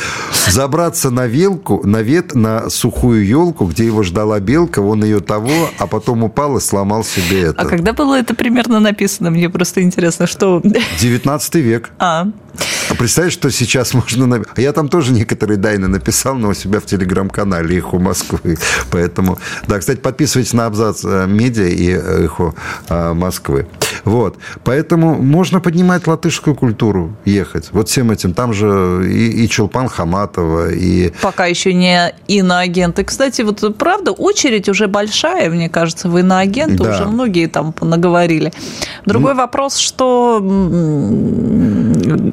Забраться 0.47 1.09
на 1.09 1.27
вилку, 1.27 1.81
на 1.85 2.01
вет, 2.01 2.35
на 2.35 2.69
сухую 2.69 3.25
елку, 3.25 3.65
где 3.65 3.85
его 3.85 4.03
ждала 4.03 4.39
белка, 4.39 4.79
он 4.79 5.03
ее 5.03 5.19
того, 5.19 5.69
а 5.77 5.87
потом 5.87 6.23
упал 6.23 6.57
и 6.57 6.61
сломал 6.61 7.03
себе 7.03 7.41
это. 7.41 7.61
А 7.61 7.65
когда 7.65 7.93
было 7.93 8.17
это 8.19 8.33
примерно 8.33 8.79
написано? 8.79 9.29
Мне 9.31 9.49
просто 9.49 9.81
интересно, 9.81 10.27
что... 10.27 10.61
19 10.99 11.55
век. 11.55 11.91
А, 11.99 12.27
а 12.89 12.95
представляешь, 12.95 13.33
что 13.33 13.49
сейчас 13.49 13.93
можно... 13.93 14.43
Я 14.57 14.73
там 14.73 14.89
тоже 14.89 15.13
некоторые 15.13 15.57
дайны 15.57 15.87
написал, 15.87 16.35
но 16.35 16.49
у 16.49 16.53
себя 16.53 16.79
в 16.79 16.85
телеграм-канале 16.85 17.77
«Эхо 17.77 17.97
Москвы». 17.97 18.57
Поэтому, 18.91 19.39
да, 19.67 19.79
кстати, 19.79 19.99
подписывайтесь 19.99 20.53
на 20.53 20.62
абзац 20.65 21.03
э, 21.05 21.25
медиа 21.27 21.67
и 21.67 21.89
«Эхо 21.89 22.53
э, 22.89 23.13
Москвы». 23.13 23.67
Вот. 24.03 24.37
Поэтому 24.63 25.15
можно 25.15 25.59
поднимать 25.59 26.07
латышскую 26.07 26.55
культуру, 26.55 27.13
ехать. 27.25 27.69
Вот 27.71 27.89
всем 27.89 28.11
этим. 28.11 28.33
Там 28.33 28.53
же 28.53 29.03
и, 29.05 29.43
и 29.43 29.47
Чулпан 29.47 29.87
Хаматова, 29.87 30.71
и... 30.71 31.13
Пока 31.21 31.45
еще 31.45 31.73
не 31.73 32.13
иноагенты. 32.27 33.03
Кстати, 33.03 33.41
вот 33.41 33.77
правда, 33.77 34.11
очередь 34.11 34.69
уже 34.69 34.87
большая, 34.87 35.49
мне 35.49 35.69
кажется, 35.69 36.09
в 36.09 36.17
иноагенты. 36.17 36.83
Да. 36.83 36.91
Уже 36.91 37.05
многие 37.05 37.47
там 37.47 37.73
наговорили. 37.81 38.51
Другой 39.05 39.33
ну... 39.33 39.39
вопрос, 39.39 39.77
что 39.77 40.39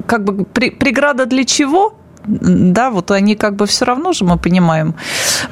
как 0.06 0.24
бы 0.24 0.44
при, 0.44 0.70
преграда 0.70 1.26
для 1.26 1.44
чего? 1.44 1.94
Да, 2.26 2.90
вот 2.90 3.10
они 3.10 3.34
как 3.34 3.56
бы 3.56 3.66
все 3.66 3.84
равно 3.84 4.12
же, 4.12 4.24
мы 4.24 4.38
понимаем, 4.38 4.94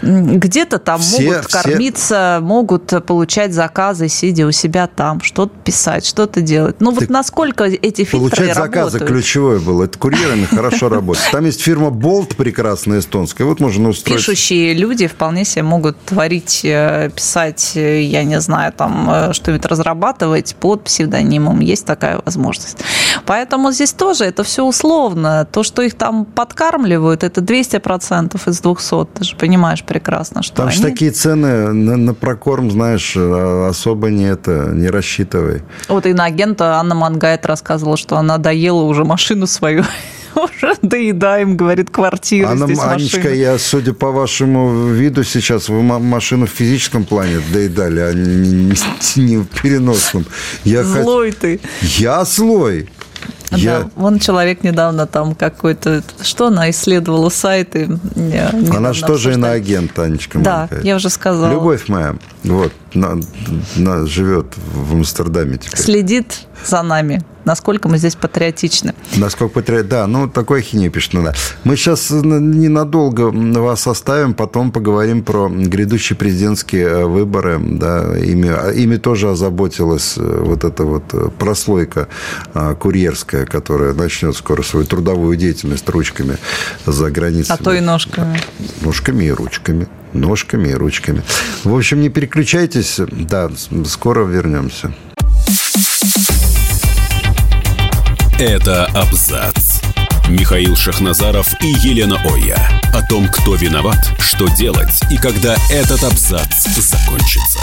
где-то 0.02 0.78
там 0.78 1.00
все, 1.00 1.22
могут 1.22 1.46
все... 1.46 1.62
кормиться, 1.62 2.38
могут 2.42 3.06
получать 3.06 3.54
заказы, 3.54 4.08
сидя 4.08 4.46
у 4.46 4.52
себя 4.52 4.86
там, 4.86 5.20
что-то 5.22 5.52
писать, 5.64 6.04
что-то 6.06 6.40
делать. 6.40 6.76
Ну 6.80 6.90
вот 6.92 7.08
насколько 7.08 7.64
эти 7.64 8.04
фильтры 8.04 8.18
Получать 8.18 8.56
работают? 8.56 8.92
заказы 8.92 8.98
ключевое 9.00 9.58
было. 9.58 9.84
Это 9.84 9.98
курьерами 9.98 10.44
хорошо 10.44 10.88
работает. 10.88 11.30
Там 11.32 11.44
есть 11.44 11.60
фирма 11.62 11.88
Bolt 11.88 12.36
прекрасная 12.36 13.00
эстонская. 13.00 13.46
Вот 13.46 13.60
можно 13.60 13.88
устроить... 13.88 14.18
Пишущие 14.18 14.74
люди 14.74 15.06
вполне 15.06 15.44
себе 15.44 15.62
могут 15.62 15.98
творить, 16.04 16.60
э, 16.64 17.10
писать, 17.14 17.72
э, 17.76 18.02
я 18.02 18.24
не 18.24 18.40
знаю, 18.40 18.72
там 18.72 19.10
э, 19.10 19.32
что-нибудь 19.32 19.64
разрабатывать 19.66 20.54
под 20.56 20.84
псевдонимом. 20.84 21.60
Есть 21.60 21.86
такая 21.86 22.20
возможность. 22.24 22.78
Поэтому 23.28 23.72
здесь 23.72 23.92
тоже 23.92 24.24
это 24.24 24.42
все 24.42 24.64
условно. 24.64 25.46
То, 25.52 25.62
что 25.62 25.82
их 25.82 25.92
там 25.92 26.24
подкармливают, 26.24 27.22
это 27.22 27.42
200% 27.42 28.40
из 28.48 28.60
200. 28.60 29.04
Ты 29.12 29.24
же 29.24 29.36
понимаешь 29.36 29.84
прекрасно, 29.84 30.42
что 30.42 30.56
Там 30.56 30.68
они... 30.68 30.76
же 30.76 30.82
такие 30.82 31.10
цены 31.10 31.74
на, 31.74 31.98
на 31.98 32.14
прокорм, 32.14 32.70
знаешь, 32.70 33.12
а, 33.18 33.68
особо 33.68 34.08
не 34.08 34.24
это, 34.24 34.70
не 34.72 34.88
рассчитывай. 34.88 35.62
Вот 35.88 36.06
и 36.06 36.14
на 36.14 36.24
агента 36.24 36.76
Анна 36.76 36.94
Мангайт 36.94 37.44
рассказывала, 37.44 37.98
что 37.98 38.16
она 38.16 38.38
доела 38.38 38.80
уже 38.80 39.04
машину 39.04 39.46
свою 39.46 39.84
уже 40.34 40.76
доедаем, 40.80 41.54
говорит, 41.54 41.90
квартиру 41.90 42.48
Анна, 42.48 42.64
здесь 42.64 42.78
Анечка, 42.80 43.18
машина. 43.18 43.34
я, 43.34 43.58
судя 43.58 43.92
по 43.92 44.10
вашему 44.10 44.86
виду 44.88 45.22
сейчас, 45.22 45.68
вы 45.68 45.82
машину 45.82 46.46
в 46.46 46.50
физическом 46.50 47.04
плане 47.04 47.40
доедали, 47.52 48.00
а 48.00 48.14
не, 48.14 48.72
не, 48.72 48.74
не 49.16 49.36
в 49.36 49.46
переносном. 49.48 50.24
Я 50.64 50.82
злой 50.82 51.32
хот... 51.32 51.40
ты. 51.40 51.60
Я 51.82 52.24
злой. 52.24 52.88
Я... 53.50 53.80
Да, 53.80 53.90
вон 53.96 54.18
человек 54.18 54.62
недавно 54.62 55.06
там 55.06 55.34
какой-то... 55.34 56.02
Что 56.22 56.48
она 56.48 56.70
исследовала 56.70 57.28
сайты? 57.28 57.88
Она 58.70 58.92
же 58.92 59.04
тоже 59.04 59.34
иноагент, 59.34 59.98
Анечка. 59.98 60.38
Да, 60.38 60.68
я 60.82 60.96
уже 60.96 61.10
сказала. 61.10 61.52
Любовь 61.52 61.88
моя, 61.88 62.16
вот, 62.44 62.72
на, 62.94 63.20
на, 63.76 64.06
живет 64.06 64.46
в 64.56 64.94
Амстердаме 64.94 65.58
теперь. 65.58 65.80
Следит 65.80 66.46
за 66.64 66.82
нами 66.82 67.22
насколько 67.48 67.88
мы 67.88 67.96
здесь 67.96 68.14
патриотичны. 68.14 68.94
Насколько 69.16 69.54
патриотичны, 69.54 69.88
да, 69.88 70.06
ну, 70.06 70.28
такой 70.28 70.60
ахинею 70.60 70.92
пишет. 70.92 71.14
Ну, 71.14 71.22
да. 71.22 71.34
Мы 71.64 71.76
сейчас 71.76 72.10
ненадолго 72.10 73.30
вас 73.60 73.86
оставим, 73.86 74.34
потом 74.34 74.70
поговорим 74.70 75.22
про 75.22 75.48
грядущие 75.48 76.16
президентские 76.16 76.86
э, 76.86 77.04
выборы. 77.06 77.58
Да, 77.58 78.16
ими, 78.18 78.50
ими 78.76 78.96
тоже 78.96 79.30
озаботилась 79.30 80.14
э, 80.18 80.42
вот 80.44 80.64
эта 80.64 80.84
вот 80.84 81.04
э, 81.12 81.28
прослойка 81.38 82.08
курьерская, 82.78 83.46
которая 83.46 83.94
начнет 83.94 84.36
скоро 84.36 84.62
свою 84.62 84.84
трудовую 84.84 85.36
деятельность 85.36 85.88
ручками 85.88 86.36
за 86.86 87.10
границей. 87.10 87.54
А 87.54 87.62
то 87.62 87.72
и 87.72 87.80
ножками. 87.80 88.40
Ножками 88.82 89.24
и 89.24 89.30
ручками 89.30 89.88
ножками 90.14 90.70
и 90.70 90.74
ручками. 90.74 91.22
В 91.64 91.76
общем, 91.76 92.00
не 92.00 92.08
переключайтесь. 92.08 92.98
Да, 92.98 93.50
скоро 93.84 94.24
вернемся. 94.24 94.92
Это 98.40 98.84
абзац. 98.94 99.80
Михаил 100.28 100.76
Шахназаров 100.76 101.52
и 101.60 101.66
Елена 101.66 102.18
Оя. 102.24 102.56
О 102.94 103.04
том, 103.08 103.26
кто 103.26 103.56
виноват, 103.56 103.98
что 104.20 104.46
делать 104.46 105.00
и 105.10 105.16
когда 105.16 105.56
этот 105.72 106.04
абзац 106.04 106.68
закончится. 106.76 107.58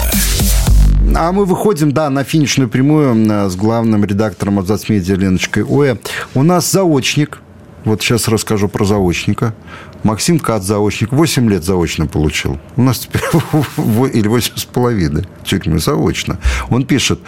А 1.16 1.32
мы 1.32 1.46
выходим, 1.46 1.92
да, 1.92 2.10
на 2.10 2.24
финишную 2.24 2.68
прямую 2.68 3.48
с 3.48 3.56
главным 3.56 4.04
редактором 4.04 4.58
Абзацмедиа 4.58 5.16
Леночкой 5.16 5.64
Оя. 5.64 5.96
У 6.34 6.42
нас 6.42 6.70
заочник. 6.70 7.38
Вот 7.86 8.02
сейчас 8.02 8.28
расскажу 8.28 8.68
про 8.68 8.84
заочника. 8.84 9.54
Максим 10.02 10.38
Кат 10.38 10.62
заочник. 10.62 11.12
8 11.12 11.50
лет 11.50 11.64
заочно 11.64 12.06
получил. 12.06 12.58
У 12.76 12.82
нас 12.82 12.98
теперь 12.98 13.22
или 14.12 14.28
8 14.28 14.52
с 14.56 14.64
половиной. 14.64 15.26
Чуть 15.44 15.66
ли 15.66 15.78
заочно. 15.78 16.38
Он 16.70 16.84
пишет, 16.84 17.20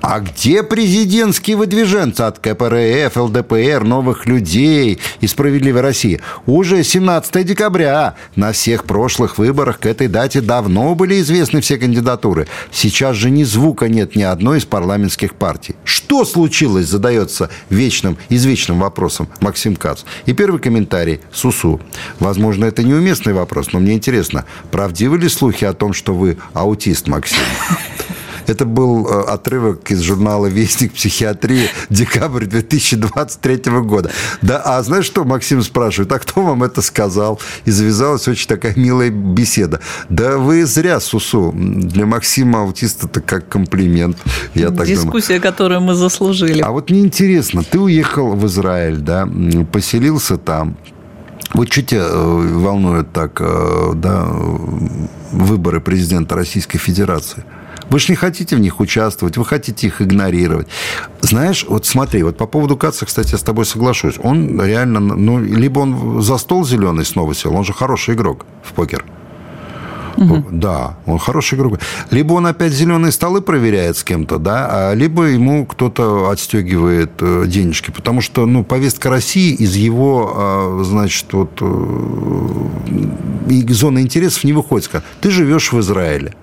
а 0.00 0.20
где 0.20 0.62
президентские 0.62 1.56
выдвиженцы 1.56 2.20
от 2.22 2.38
КПРФ, 2.38 3.16
ЛДПР, 3.16 3.82
новых 3.84 4.26
людей 4.26 5.00
и 5.20 5.26
справедливой 5.26 5.80
России? 5.80 6.20
Уже 6.46 6.82
17 6.82 7.46
декабря. 7.46 8.14
На 8.36 8.52
всех 8.52 8.84
прошлых 8.84 9.38
выборах 9.38 9.80
к 9.80 9.86
этой 9.86 10.08
дате 10.08 10.40
давно 10.40 10.94
были 10.94 11.20
известны 11.20 11.60
все 11.60 11.76
кандидатуры. 11.76 12.46
Сейчас 12.70 13.16
же 13.16 13.30
ни 13.30 13.44
звука 13.44 13.88
нет 13.88 14.16
ни 14.16 14.22
одной 14.22 14.58
из 14.58 14.64
парламентских 14.64 15.34
партий. 15.34 15.76
Что 15.84 16.24
случилось, 16.24 16.86
задается 16.86 17.50
вечным, 17.70 18.16
извечным 18.28 18.80
вопросом 18.80 19.28
Максим 19.40 19.76
Кац. 19.76 20.02
И 20.26 20.32
первый 20.32 20.60
комментарий. 20.60 21.20
Сусу. 21.32 21.80
Возможно, 22.20 22.64
это 22.64 22.82
неуместный 22.82 23.32
вопрос, 23.32 23.72
но 23.72 23.80
мне 23.80 23.94
интересно, 23.94 24.44
правдивы 24.70 25.18
ли 25.18 25.28
слухи 25.28 25.64
о 25.64 25.72
том, 25.72 25.92
что 25.92 26.14
вы 26.14 26.38
аутист, 26.52 27.08
Максим? 27.08 27.38
Это 28.46 28.64
был 28.64 29.06
э, 29.06 29.22
отрывок 29.22 29.90
из 29.90 30.00
журнала 30.00 30.46
«Вестник 30.46 30.92
психиатрии» 30.92 31.68
декабрь 31.88 32.44
2023 32.44 33.72
года. 33.80 34.10
Да, 34.42 34.60
а 34.64 34.82
знаешь 34.82 35.06
что, 35.06 35.24
Максим 35.24 35.62
спрашивает, 35.62 36.12
а 36.12 36.18
кто 36.18 36.42
вам 36.42 36.62
это 36.62 36.82
сказал? 36.82 37.40
И 37.64 37.70
завязалась 37.70 38.28
очень 38.28 38.48
такая 38.48 38.74
милая 38.76 39.10
беседа. 39.10 39.80
Да 40.08 40.38
вы 40.38 40.66
зря, 40.66 41.00
Сусу. 41.00 41.52
Для 41.54 42.06
Максима 42.06 42.60
аутист 42.60 43.04
это 43.04 43.20
как 43.20 43.48
комплимент. 43.48 44.18
Я 44.54 44.70
так 44.70 44.86
Дискуссия, 44.86 45.38
думаю. 45.38 45.42
которую 45.42 45.80
мы 45.80 45.94
заслужили. 45.94 46.60
А 46.60 46.70
вот 46.70 46.90
мне 46.90 47.00
интересно, 47.00 47.62
ты 47.62 47.78
уехал 47.78 48.34
в 48.34 48.46
Израиль, 48.46 48.98
да, 48.98 49.28
поселился 49.72 50.36
там, 50.36 50.76
вот 51.54 51.72
что 51.72 51.82
тебя 51.82 52.06
э, 52.08 52.58
волнует 52.58 53.12
так, 53.12 53.40
э, 53.40 53.92
да, 53.94 54.26
выборы 55.30 55.80
президента 55.80 56.34
Российской 56.34 56.78
Федерации? 56.78 57.44
Вы 57.90 57.98
же 57.98 58.06
не 58.10 58.16
хотите 58.16 58.56
в 58.56 58.60
них 58.60 58.80
участвовать, 58.80 59.36
вы 59.36 59.44
хотите 59.44 59.86
их 59.86 60.02
игнорировать. 60.02 60.66
Знаешь, 61.20 61.64
вот 61.68 61.86
смотри, 61.86 62.22
вот 62.22 62.36
по 62.36 62.46
поводу 62.46 62.76
Каца, 62.76 63.06
кстати, 63.06 63.32
я 63.32 63.38
с 63.38 63.42
тобой 63.42 63.66
соглашусь. 63.66 64.14
Он 64.22 64.60
реально, 64.60 65.00
ну, 65.00 65.38
либо 65.38 65.80
он 65.80 66.22
за 66.22 66.38
стол 66.38 66.64
зеленый 66.64 67.04
снова 67.04 67.34
сел, 67.34 67.54
он 67.54 67.64
же 67.64 67.72
хороший 67.72 68.14
игрок 68.14 68.46
в 68.62 68.72
покер. 68.72 69.04
Угу. 70.16 70.44
Да, 70.52 70.96
он 71.06 71.18
хороший 71.18 71.56
игрок. 71.56 71.80
Либо 72.10 72.34
он 72.34 72.46
опять 72.46 72.72
зеленые 72.72 73.12
столы 73.12 73.40
проверяет 73.40 73.96
с 73.96 74.04
кем-то, 74.04 74.38
да, 74.38 74.68
а 74.70 74.94
либо 74.94 75.24
ему 75.24 75.66
кто-то 75.66 76.30
отстегивает 76.30 77.12
э, 77.20 77.44
денежки. 77.46 77.90
Потому 77.90 78.20
что, 78.20 78.46
ну, 78.46 78.64
повестка 78.64 79.10
России 79.10 79.54
из 79.54 79.76
его, 79.76 80.32
а, 80.36 80.82
значит, 80.84 81.26
вот 81.32 81.58
э, 81.60 82.64
зоны 83.68 84.00
интересов 84.00 84.44
не 84.44 84.52
выходит. 84.52 84.90
Ты 85.20 85.30
живешь 85.30 85.72
в 85.72 85.80
Израиле. 85.80 86.34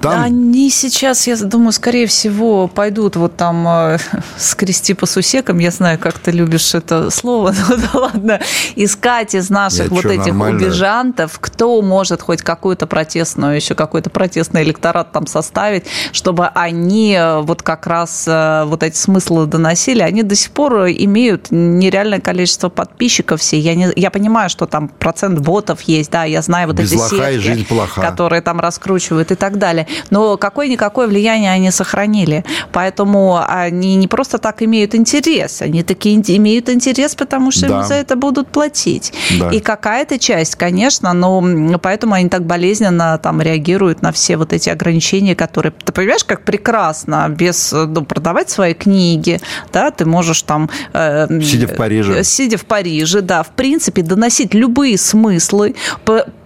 Там... 0.00 0.22
Они 0.22 0.70
сейчас, 0.70 1.26
я 1.26 1.36
думаю, 1.36 1.72
скорее 1.72 2.06
всего, 2.06 2.68
пойдут 2.68 3.16
вот 3.16 3.36
там 3.36 3.66
э, 3.66 3.98
скрести 4.36 4.94
по 4.94 5.06
сусекам. 5.06 5.58
Я 5.58 5.70
знаю, 5.70 5.98
как 5.98 6.18
ты 6.18 6.30
любишь 6.30 6.74
это 6.74 7.10
слово, 7.10 7.54
но 7.68 7.76
да 7.76 7.98
ладно. 7.98 8.40
Искать 8.76 9.34
из 9.34 9.50
наших 9.50 9.86
я 9.86 9.88
вот 9.88 10.00
что, 10.00 10.10
этих 10.10 10.26
нормально? 10.26 10.58
убежантов, 10.58 11.38
кто 11.40 11.82
может 11.82 12.22
хоть 12.22 12.42
какую-то 12.42 12.86
протестную, 12.86 13.56
еще 13.56 13.74
какой-то 13.74 14.10
протестный 14.10 14.62
электорат 14.62 15.12
там 15.12 15.26
составить, 15.26 15.84
чтобы 16.12 16.46
они 16.48 17.14
э, 17.14 17.40
вот 17.40 17.62
как 17.62 17.86
раз 17.86 18.24
э, 18.28 18.64
вот 18.66 18.82
эти 18.82 18.96
смыслы 18.96 19.46
доносили. 19.46 20.02
Они 20.02 20.22
до 20.22 20.34
сих 20.34 20.52
пор 20.52 20.86
имеют 20.88 21.48
нереальное 21.50 22.20
количество 22.20 22.68
подписчиков 22.68 23.40
все. 23.40 23.58
Я, 23.58 23.74
не, 23.74 23.88
я 23.96 24.10
понимаю, 24.10 24.50
что 24.50 24.66
там 24.66 24.88
процент 24.88 25.40
ботов 25.40 25.80
есть, 25.82 26.10
да, 26.10 26.24
я 26.24 26.42
знаю 26.42 26.68
вот 26.68 26.76
Без 26.76 26.92
эти 26.92 26.98
сетки, 26.98 27.66
которые 27.96 28.42
там 28.42 28.60
раскручивают 28.60 29.30
и 29.32 29.34
так 29.34 29.47
далее. 29.56 29.86
Но 30.10 30.36
какое-никакое 30.36 31.06
влияние 31.06 31.52
они 31.52 31.70
сохранили. 31.70 32.44
Поэтому 32.72 33.40
они 33.46 33.96
не 33.96 34.08
просто 34.08 34.38
так 34.38 34.62
имеют 34.62 34.94
интерес, 34.94 35.62
они 35.62 35.82
такие 35.82 36.18
имеют 36.36 36.68
интерес, 36.68 37.14
потому 37.14 37.50
что 37.50 37.68
да. 37.68 37.78
им 37.78 37.84
за 37.84 37.94
это 37.94 38.16
будут 38.16 38.48
платить. 38.48 39.12
Да. 39.38 39.50
И 39.50 39.60
какая-то 39.60 40.18
часть, 40.18 40.56
конечно, 40.56 41.12
но 41.12 41.78
поэтому 41.78 42.14
они 42.14 42.28
так 42.28 42.44
болезненно 42.44 43.18
там 43.22 43.40
реагируют 43.40 44.02
на 44.02 44.12
все 44.12 44.36
вот 44.36 44.52
эти 44.52 44.68
ограничения, 44.68 45.34
которые... 45.34 45.72
Ты 45.84 45.92
понимаешь, 45.92 46.24
как 46.24 46.42
прекрасно 46.42 47.28
без 47.28 47.72
ну, 47.72 48.04
продавать 48.04 48.50
свои 48.50 48.74
книги, 48.74 49.40
да, 49.72 49.90
ты 49.90 50.04
можешь 50.04 50.42
там... 50.42 50.68
Э, 50.92 51.26
сидя 51.40 51.68
в 51.68 51.76
Париже. 51.76 52.24
Сидя 52.24 52.58
в 52.58 52.64
Париже, 52.64 53.20
да, 53.20 53.42
в 53.42 53.50
принципе, 53.50 54.02
доносить 54.02 54.54
любые 54.54 54.98
смыслы, 54.98 55.74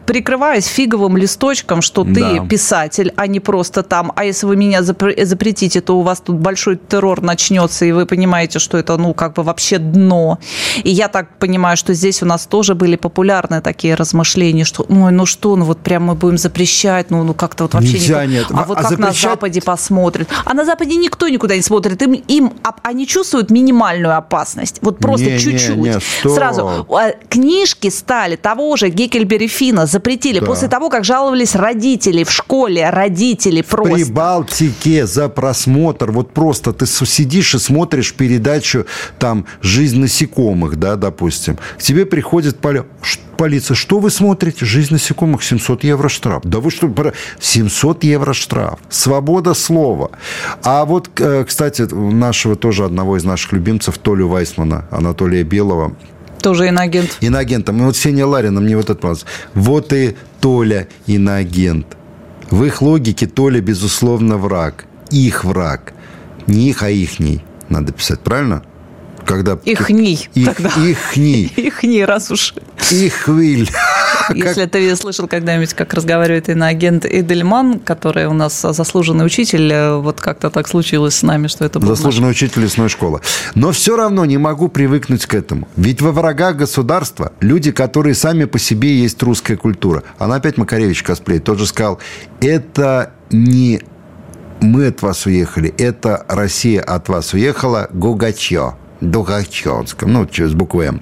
прикрываясь 0.06 0.66
фиговым 0.66 1.16
листочком, 1.16 1.82
что 1.82 2.04
ты 2.04 2.20
да. 2.20 2.46
писатель, 2.46 3.12
а 3.16 3.26
не 3.26 3.40
просто 3.40 3.82
там, 3.82 4.12
а 4.16 4.24
если 4.24 4.46
вы 4.46 4.56
меня 4.56 4.82
запретите, 4.82 5.80
то 5.80 5.98
у 5.98 6.02
вас 6.02 6.20
тут 6.20 6.36
большой 6.36 6.76
террор 6.76 7.22
начнется, 7.22 7.84
и 7.84 7.92
вы 7.92 8.06
понимаете, 8.06 8.58
что 8.58 8.78
это, 8.78 8.96
ну, 8.96 9.14
как 9.14 9.34
бы 9.34 9.42
вообще 9.42 9.78
дно. 9.78 10.38
И 10.82 10.90
я 10.90 11.08
так 11.08 11.38
понимаю, 11.38 11.76
что 11.76 11.94
здесь 11.94 12.22
у 12.22 12.26
нас 12.26 12.46
тоже 12.46 12.74
были 12.74 12.96
популярны 12.96 13.60
такие 13.60 13.94
размышления, 13.94 14.64
что, 14.64 14.84
ой, 14.88 15.12
ну 15.12 15.26
что, 15.26 15.56
ну 15.56 15.64
вот 15.64 15.78
прям 15.78 16.04
мы 16.04 16.14
будем 16.14 16.38
запрещать, 16.38 17.10
ну, 17.10 17.22
ну 17.22 17.34
как-то 17.34 17.64
вот 17.64 17.74
вообще... 17.74 17.92
Нельзя, 17.92 18.26
никто... 18.26 18.54
нет. 18.54 18.62
А 18.62 18.64
вот 18.64 18.78
а 18.78 18.82
как 18.82 18.90
запрещать... 18.90 19.24
на 19.24 19.30
Западе 19.30 19.62
посмотрят? 19.62 20.28
А 20.44 20.54
на 20.54 20.64
Западе 20.64 20.96
никто 20.96 21.28
никуда 21.28 21.56
не 21.56 21.62
смотрит. 21.62 22.02
Им, 22.02 22.12
им 22.12 22.52
они 22.82 23.06
чувствуют 23.06 23.50
минимальную 23.50 24.16
опасность. 24.16 24.78
Вот 24.82 24.98
просто 24.98 25.26
не, 25.30 25.38
чуть-чуть. 25.38 25.76
Не, 25.76 25.94
не, 26.24 26.34
Сразу. 26.34 26.86
А, 26.90 27.12
книжки 27.28 27.88
стали 27.90 28.36
того 28.36 28.76
же 28.76 28.88
Геккельбери 28.88 29.48
Фина 29.48 29.86
запретили 29.92 30.40
да. 30.40 30.46
после 30.46 30.68
того, 30.68 30.88
как 30.90 31.04
жаловались 31.04 31.54
родители 31.54 32.24
в 32.24 32.30
школе, 32.30 32.90
родители 32.90 33.62
просто. 33.62 33.94
При 33.94 34.04
Балтике 34.04 35.06
за 35.06 35.28
просмотр, 35.28 36.10
вот 36.10 36.32
просто 36.32 36.72
ты 36.72 36.86
сидишь 36.86 37.54
и 37.54 37.58
смотришь 37.58 38.14
передачу 38.14 38.86
там 39.18 39.46
«Жизнь 39.60 40.00
насекомых», 40.00 40.76
да, 40.76 40.96
допустим. 40.96 41.58
К 41.78 41.82
тебе 41.82 42.06
приходит 42.06 42.58
поля 42.58 42.84
полиция, 43.42 43.74
что 43.74 43.98
вы 43.98 44.10
смотрите? 44.10 44.64
Жизнь 44.64 44.92
насекомых, 44.92 45.42
700 45.42 45.82
евро 45.82 46.08
штраф. 46.08 46.42
Да 46.44 46.60
вы 46.60 46.70
что, 46.70 46.88
700 47.40 48.04
евро 48.04 48.32
штраф. 48.34 48.78
Свобода 48.88 49.54
слова. 49.54 50.10
А 50.62 50.84
вот, 50.84 51.10
э, 51.18 51.44
кстати, 51.44 51.82
нашего 51.92 52.54
тоже 52.54 52.84
одного 52.84 53.16
из 53.16 53.24
наших 53.24 53.52
любимцев, 53.52 53.98
Толю 53.98 54.28
Вайсмана, 54.28 54.86
Анатолия 54.92 55.42
Белого, 55.42 55.96
тоже 56.42 56.68
иноагент. 56.68 57.16
Иноагентом. 57.20 57.78
И 57.78 57.84
вот 57.84 57.96
Сеня 57.96 58.26
Ларина 58.26 58.60
мне 58.60 58.76
вот 58.76 58.86
это 58.86 58.94
понравилось. 58.94 59.26
Вот 59.54 59.92
и 59.92 60.16
Толя 60.40 60.88
иноагент. 61.06 61.96
В 62.50 62.64
их 62.64 62.82
логике 62.82 63.26
Толя, 63.26 63.60
безусловно, 63.60 64.36
враг. 64.36 64.84
Их 65.10 65.44
враг. 65.44 65.94
Не 66.46 66.70
их, 66.70 66.82
а 66.82 66.90
ихний. 66.90 67.44
Надо 67.68 67.92
писать, 67.92 68.20
правильно? 68.20 68.62
Когда... 69.26 69.58
Ихний. 69.64 70.28
Их, 70.34 70.54
тогда. 70.54 70.70
Ихний. 70.76 71.52
Ихний, 71.56 72.04
раз 72.04 72.30
уж. 72.30 72.54
Ихвиль. 72.90 73.70
Если 74.34 74.66
ты 74.66 74.94
слышал 74.96 75.26
когда-нибудь, 75.26 75.74
как 75.74 75.94
разговаривает 75.94 76.48
иноагент 76.48 77.04
Эдельман, 77.04 77.80
который 77.80 78.26
у 78.26 78.32
нас 78.32 78.60
заслуженный 78.60 79.26
учитель, 79.26 79.72
э, 79.72 79.96
вот 79.96 80.20
как-то 80.20 80.50
так 80.50 80.68
случилось 80.68 81.16
с 81.16 81.22
нами, 81.22 81.46
что 81.46 81.64
это 81.64 81.80
был 81.80 81.88
Заслуженный 81.88 82.28
наш... 82.28 82.36
учитель 82.36 82.62
лесной 82.62 82.88
школы. 82.88 83.20
Но 83.54 83.72
все 83.72 83.96
равно 83.96 84.24
не 84.24 84.38
могу 84.38 84.68
привыкнуть 84.68 85.26
к 85.26 85.34
этому. 85.34 85.68
Ведь 85.76 86.00
во 86.00 86.12
врагах 86.12 86.56
государства 86.56 87.32
люди, 87.40 87.72
которые 87.72 88.14
сами 88.14 88.44
по 88.44 88.58
себе 88.58 88.96
есть 88.96 89.22
русская 89.22 89.56
культура. 89.56 90.02
Она 90.18 90.36
опять 90.36 90.56
Макаревич 90.56 91.02
косплей, 91.02 91.38
тот 91.38 91.58
же 91.58 91.66
сказал, 91.66 91.98
это 92.40 93.12
не 93.30 93.82
мы 94.60 94.86
от 94.86 95.02
вас 95.02 95.26
уехали, 95.26 95.74
это 95.76 96.24
Россия 96.28 96.80
от 96.80 97.08
вас 97.08 97.34
уехала, 97.34 97.88
Гугачё. 97.92 98.76
Духачевском, 99.02 100.12
ну, 100.12 100.28
с 100.32 100.54
буквой 100.54 100.86
«М». 100.86 101.00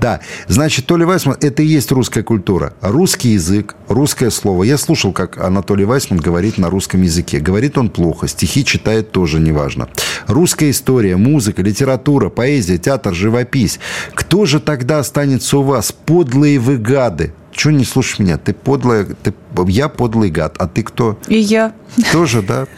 Да, 0.00 0.20
значит, 0.48 0.86
Толя 0.86 1.06
Вайсман– 1.06 1.36
это 1.40 1.62
и 1.62 1.66
есть 1.66 1.92
русская 1.92 2.22
культура. 2.22 2.72
Русский 2.80 3.30
язык, 3.30 3.76
русское 3.88 4.30
слово. 4.30 4.64
Я 4.64 4.78
слушал, 4.78 5.12
как 5.12 5.38
Анатолий 5.38 5.84
Вайсман 5.84 6.18
говорит 6.18 6.58
на 6.58 6.70
русском 6.70 7.02
языке. 7.02 7.38
Говорит 7.38 7.78
он 7.78 7.90
плохо, 7.90 8.26
стихи 8.26 8.64
читает 8.64 9.12
тоже 9.12 9.38
неважно. 9.38 9.88
Русская 10.26 10.70
история, 10.70 11.16
музыка, 11.16 11.62
литература, 11.62 12.30
поэзия, 12.30 12.78
театр, 12.78 13.14
живопись. 13.14 13.78
Кто 14.14 14.46
же 14.46 14.60
тогда 14.60 14.98
останется 14.98 15.58
у 15.58 15.62
вас? 15.62 15.92
Подлые 15.92 16.58
вы 16.58 16.78
гады. 16.78 17.32
Чего 17.52 17.72
не 17.72 17.84
слушаешь 17.84 18.18
меня? 18.18 18.38
Ты 18.38 18.54
подлая, 18.54 19.04
ты, 19.04 19.34
я 19.66 19.88
подлый 19.88 20.30
гад, 20.30 20.56
а 20.58 20.66
ты 20.66 20.82
кто? 20.82 21.18
И 21.28 21.38
я. 21.38 21.74
Тоже, 22.12 22.42
да? 22.42 22.66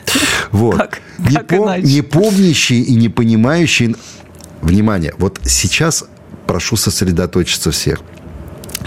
Вот. 0.51 0.77
Как, 0.77 1.01
не, 1.19 1.35
как 1.35 1.49
пом, 1.49 1.81
не 1.81 2.03
помнящий 2.03 2.81
и 2.81 2.95
не 2.95 3.09
понимающий 3.09 3.97
Внимание, 4.65 5.15
вот 5.19 5.41
сейчас 5.45 6.05
прошу 6.47 6.77
сосредоточиться 6.77 7.71
всех. 7.71 8.01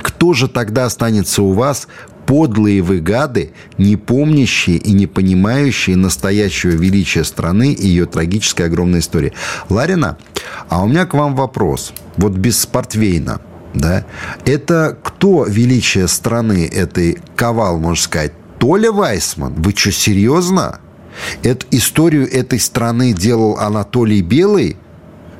Кто 0.01 0.33
же 0.33 0.47
тогда 0.47 0.85
останется 0.85 1.43
у 1.43 1.53
вас 1.53 1.87
Подлые 2.27 2.81
вы 2.81 2.99
гады, 2.99 3.53
не 3.77 3.95
помнящие 3.95 4.75
и 4.75 4.91
не 4.91 5.07
понимающие 5.07 5.95
настоящего 5.95 6.71
величия 6.71 7.23
страны 7.23 7.71
и 7.71 7.87
ее 7.87 8.05
трагической 8.05 8.65
огромной 8.65 8.99
истории. 8.99 9.31
Ларина, 9.69 10.17
а 10.67 10.83
у 10.83 10.89
меня 10.89 11.05
к 11.05 11.13
вам 11.13 11.37
вопрос. 11.37 11.93
Вот 12.17 12.33
без 12.33 12.59
Спортвейна, 12.59 13.39
да? 13.73 14.05
Это 14.45 14.97
кто 15.01 15.45
величие 15.45 16.09
страны 16.09 16.67
этой 16.67 17.17
ковал, 17.37 17.79
можно 17.79 18.03
сказать? 18.03 18.33
Толя 18.59 18.91
Вайсман? 18.91 19.53
Вы 19.53 19.71
что, 19.73 19.93
серьезно? 19.93 20.81
Эту 21.43 21.65
историю 21.71 22.29
этой 22.29 22.59
страны 22.59 23.13
делал 23.13 23.57
Анатолий 23.57 24.21
Белый? 24.21 24.75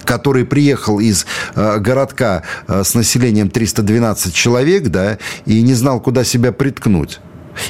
Который 0.07 0.45
приехал 0.45 0.99
из 0.99 1.25
э, 1.55 1.79
городка 1.79 2.43
э, 2.67 2.83
с 2.83 2.95
населением 2.95 3.49
312 3.49 4.33
человек, 4.33 4.87
да, 4.87 5.17
и 5.45 5.61
не 5.61 5.73
знал, 5.73 5.99
куда 5.99 6.23
себя 6.23 6.51
приткнуть. 6.51 7.19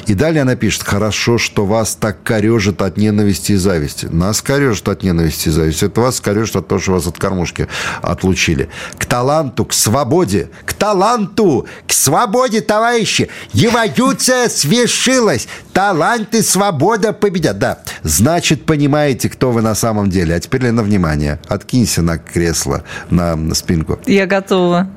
И 0.06 0.14
далее 0.14 0.42
она 0.42 0.56
пишет, 0.56 0.82
хорошо, 0.82 1.38
что 1.38 1.66
вас 1.66 1.94
так 1.94 2.22
корежит 2.22 2.82
от 2.82 2.96
ненависти 2.96 3.52
и 3.52 3.56
зависти. 3.56 4.06
Нас 4.06 4.42
корежит 4.42 4.88
от 4.88 5.02
ненависти 5.02 5.48
и 5.48 5.52
зависти. 5.52 5.84
Это 5.84 6.00
вас 6.00 6.20
корежит 6.20 6.56
от 6.56 6.68
того, 6.68 6.80
что 6.80 6.92
вас 6.92 7.06
от 7.06 7.18
кормушки 7.18 7.68
отлучили. 8.02 8.68
К 8.96 9.06
таланту, 9.06 9.64
к 9.64 9.72
свободе, 9.72 10.50
к 10.64 10.72
таланту, 10.72 11.66
к 11.86 11.92
свободе, 11.92 12.60
товарищи. 12.60 13.28
Эволюция 13.52 14.48
свершилась. 14.48 15.48
Талант 15.72 16.34
и 16.34 16.42
свобода 16.42 17.12
победят. 17.12 17.58
Да, 17.58 17.78
значит, 18.02 18.66
понимаете, 18.66 19.28
кто 19.28 19.52
вы 19.52 19.62
на 19.62 19.74
самом 19.74 20.10
деле. 20.10 20.34
А 20.34 20.40
теперь, 20.40 20.62
Лена, 20.62 20.82
внимание. 20.82 21.38
Откинься 21.48 22.02
на 22.02 22.18
кресло, 22.18 22.84
на 23.10 23.54
спинку. 23.54 23.98
Я 24.06 24.26
готова. 24.26 24.88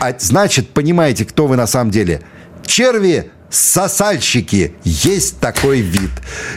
А, 0.00 0.14
значит, 0.18 0.70
понимаете, 0.70 1.24
кто 1.24 1.46
вы 1.46 1.56
на 1.56 1.66
самом 1.66 1.90
деле. 1.90 2.22
Черви 2.64 3.30
Сосальщики. 3.50 4.74
Есть 4.84 5.40
такой 5.40 5.80
вид. 5.80 6.10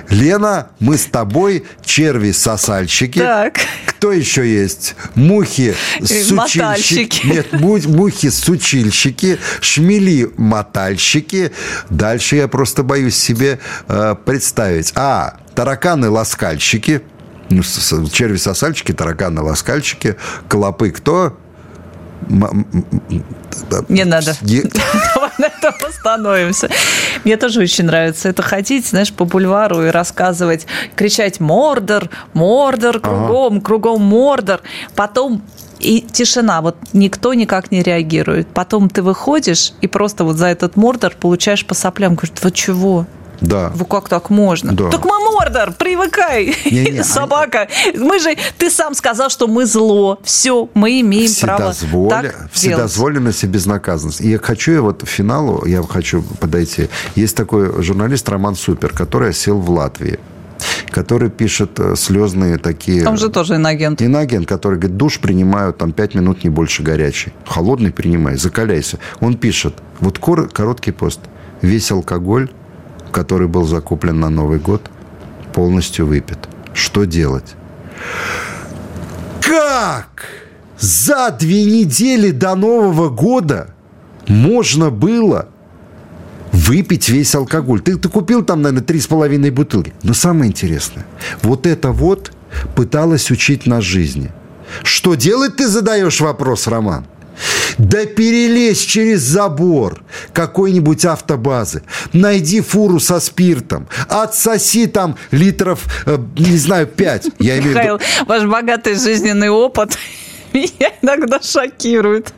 Лена, 0.10 0.70
мы 0.80 0.98
с 0.98 1.06
тобой 1.06 1.64
черви-сосальщики. 1.86 3.20
Так. 3.20 3.60
Кто 3.86 4.12
еще 4.12 4.46
есть? 4.46 4.96
Мухи-сучильщики. 5.16 7.28
Нет, 7.28 7.54
мухи-сучильщики, 7.54 9.40
шмели-мотальщики. 9.62 11.52
Дальше 11.90 12.36
я 12.36 12.48
просто 12.48 12.84
боюсь 12.84 13.16
себе 13.16 13.60
э, 13.88 14.16
представить. 14.26 14.92
А, 14.96 15.38
тараканы-ласкальщики. 15.56 17.02
Ну, 17.50 17.64
черви-сосальщики, 18.10 18.94
тараканы-ласкальщики. 18.94 20.16
Клопы 20.48 20.92
кто? 20.92 21.38
Не 23.90 24.04
надо. 24.06 24.34
Давай 24.42 25.32
на 25.38 25.46
этом 25.46 25.74
остановимся. 25.88 26.70
Мне 27.24 27.38
тоже 27.38 27.62
очень 27.62 27.86
нравится 27.86 28.30
это 28.30 28.42
ходить, 28.42 28.88
знаешь, 28.88 29.12
по 29.12 29.26
бульвару 29.26 29.86
и 29.86 29.90
рассказывать, 29.90 30.68
кричать 30.96 31.40
«Мордор! 31.40 32.10
Мордор! 32.34 33.00
Кругом! 33.00 33.54
Ага. 33.54 33.62
Кругом 33.62 34.02
Мордор!» 34.02 34.62
Потом 34.96 35.42
и 35.80 36.02
тишина, 36.02 36.62
вот 36.62 36.78
никто 36.94 37.34
никак 37.34 37.72
не 37.72 37.82
реагирует. 37.82 38.48
Потом 38.48 38.90
ты 38.90 39.02
выходишь 39.02 39.74
и 39.82 39.88
просто 39.88 40.24
вот 40.24 40.38
за 40.38 40.48
этот 40.48 40.76
мордор 40.76 41.16
получаешь 41.20 41.66
по 41.66 41.74
соплям. 41.74 42.16
Говорит, 42.16 42.44
вы 42.44 42.52
чего? 42.52 43.08
Да. 43.42 43.72
Вот 43.76 43.90
как 43.90 44.08
так 44.08 44.30
можно? 44.30 44.74
Да. 44.74 44.90
Так 44.90 45.04
мы 45.04 45.20
Мордор, 45.42 45.74
привыкай, 45.74 46.56
не, 46.66 46.92
не, 46.92 47.04
собака. 47.04 47.68
А... 47.68 47.98
Мы 47.98 48.20
же, 48.20 48.36
ты 48.58 48.70
сам 48.70 48.94
сказал, 48.94 49.30
что 49.30 49.48
мы 49.48 49.66
зло. 49.66 50.20
Все, 50.24 50.70
мы 50.74 51.02
имеем 51.02 51.32
право 51.42 51.74
так 52.10 52.50
Вседозволенность 52.52 53.44
и 53.44 53.48
безнаказанность. 53.48 54.22
И 54.22 54.30
я 54.30 54.38
хочу, 54.38 54.72
я 54.72 54.82
вот 54.82 55.04
к 55.04 55.08
финалу, 55.08 55.66
я 55.66 55.82
хочу 55.84 56.22
подойти. 56.40 56.90
Есть 57.16 57.36
такой 57.36 57.82
журналист 57.82 58.30
Роман 58.30 58.56
Супер, 58.56 58.94
который 58.94 59.34
сел 59.34 59.60
в 59.60 59.70
Латвии 59.70 60.20
который 60.92 61.30
пишет 61.30 61.80
э, 61.80 61.96
слезные 61.96 62.58
такие... 62.58 63.04
Там 63.04 63.18
же 63.18 63.30
тоже 63.30 63.56
инагент. 63.56 64.02
Инагент, 64.02 64.48
который 64.48 64.78
говорит, 64.78 64.98
душ 64.98 65.20
принимаю 65.20 65.74
там 65.74 65.92
5 65.92 66.16
минут, 66.16 66.44
не 66.44 66.50
больше 66.50 66.84
горячий. 66.84 67.34
Холодный 67.46 67.92
принимай, 67.92 68.36
закаляйся. 68.36 69.00
Он 69.22 69.38
пишет, 69.38 69.76
вот 70.00 70.20
короткий 70.20 70.92
пост. 70.92 71.22
Весь 71.62 71.92
алкоголь 71.92 72.50
который 73.12 73.48
был 73.48 73.66
закуплен 73.66 74.20
на 74.20 74.30
Новый 74.30 74.60
год, 74.60 74.90
полностью 75.54 76.06
выпит. 76.06 76.40
Что 76.74 77.06
делать? 77.06 77.56
Как 79.42 80.26
за 80.80 81.32
две 81.32 81.66
недели 81.66 82.32
до 82.32 82.56
Нового 82.56 83.10
года 83.10 83.74
можно 84.28 84.90
было 84.90 85.50
выпить 86.52 87.10
весь 87.10 87.36
алкоголь? 87.36 87.82
Ты, 87.82 87.98
ты 87.98 88.10
купил 88.10 88.44
там, 88.44 88.62
наверное, 88.62 88.86
три 88.86 89.00
с 89.00 89.08
половиной 89.08 89.52
бутылки. 89.52 89.94
Но 90.04 90.14
самое 90.14 90.50
интересное, 90.50 91.06
вот 91.42 91.68
это 91.68 91.92
вот 91.92 92.32
пыталась 92.76 93.30
учить 93.32 93.66
нас 93.66 93.84
жизни. 93.84 94.32
Что 94.84 95.16
делать, 95.16 95.58
ты 95.58 95.68
задаешь 95.68 96.22
вопрос, 96.22 96.68
Роман? 96.68 97.06
Да 97.78 98.06
перелезь 98.06 98.82
через 98.82 99.22
забор 99.22 100.04
какой-нибудь 100.34 101.06
автобазы. 101.06 101.84
Найди 102.14 102.62
фуру 102.62 103.00
со 103.00 103.20
спиртом. 103.20 103.88
Отсоси 104.08 104.88
там 104.88 105.18
литров, 105.32 105.86
э, 106.06 106.18
не 106.38 106.58
знаю, 106.58 106.88
пять. 106.88 107.28
Я 107.40 107.60
имею 107.60 107.72
Михаил, 107.72 108.00
ваш 108.26 108.44
богатый 108.46 108.96
жизненный 108.96 109.50
опыт 109.50 109.98
меня 110.54 110.92
иногда 111.02 111.40
шокирует. 111.42 112.34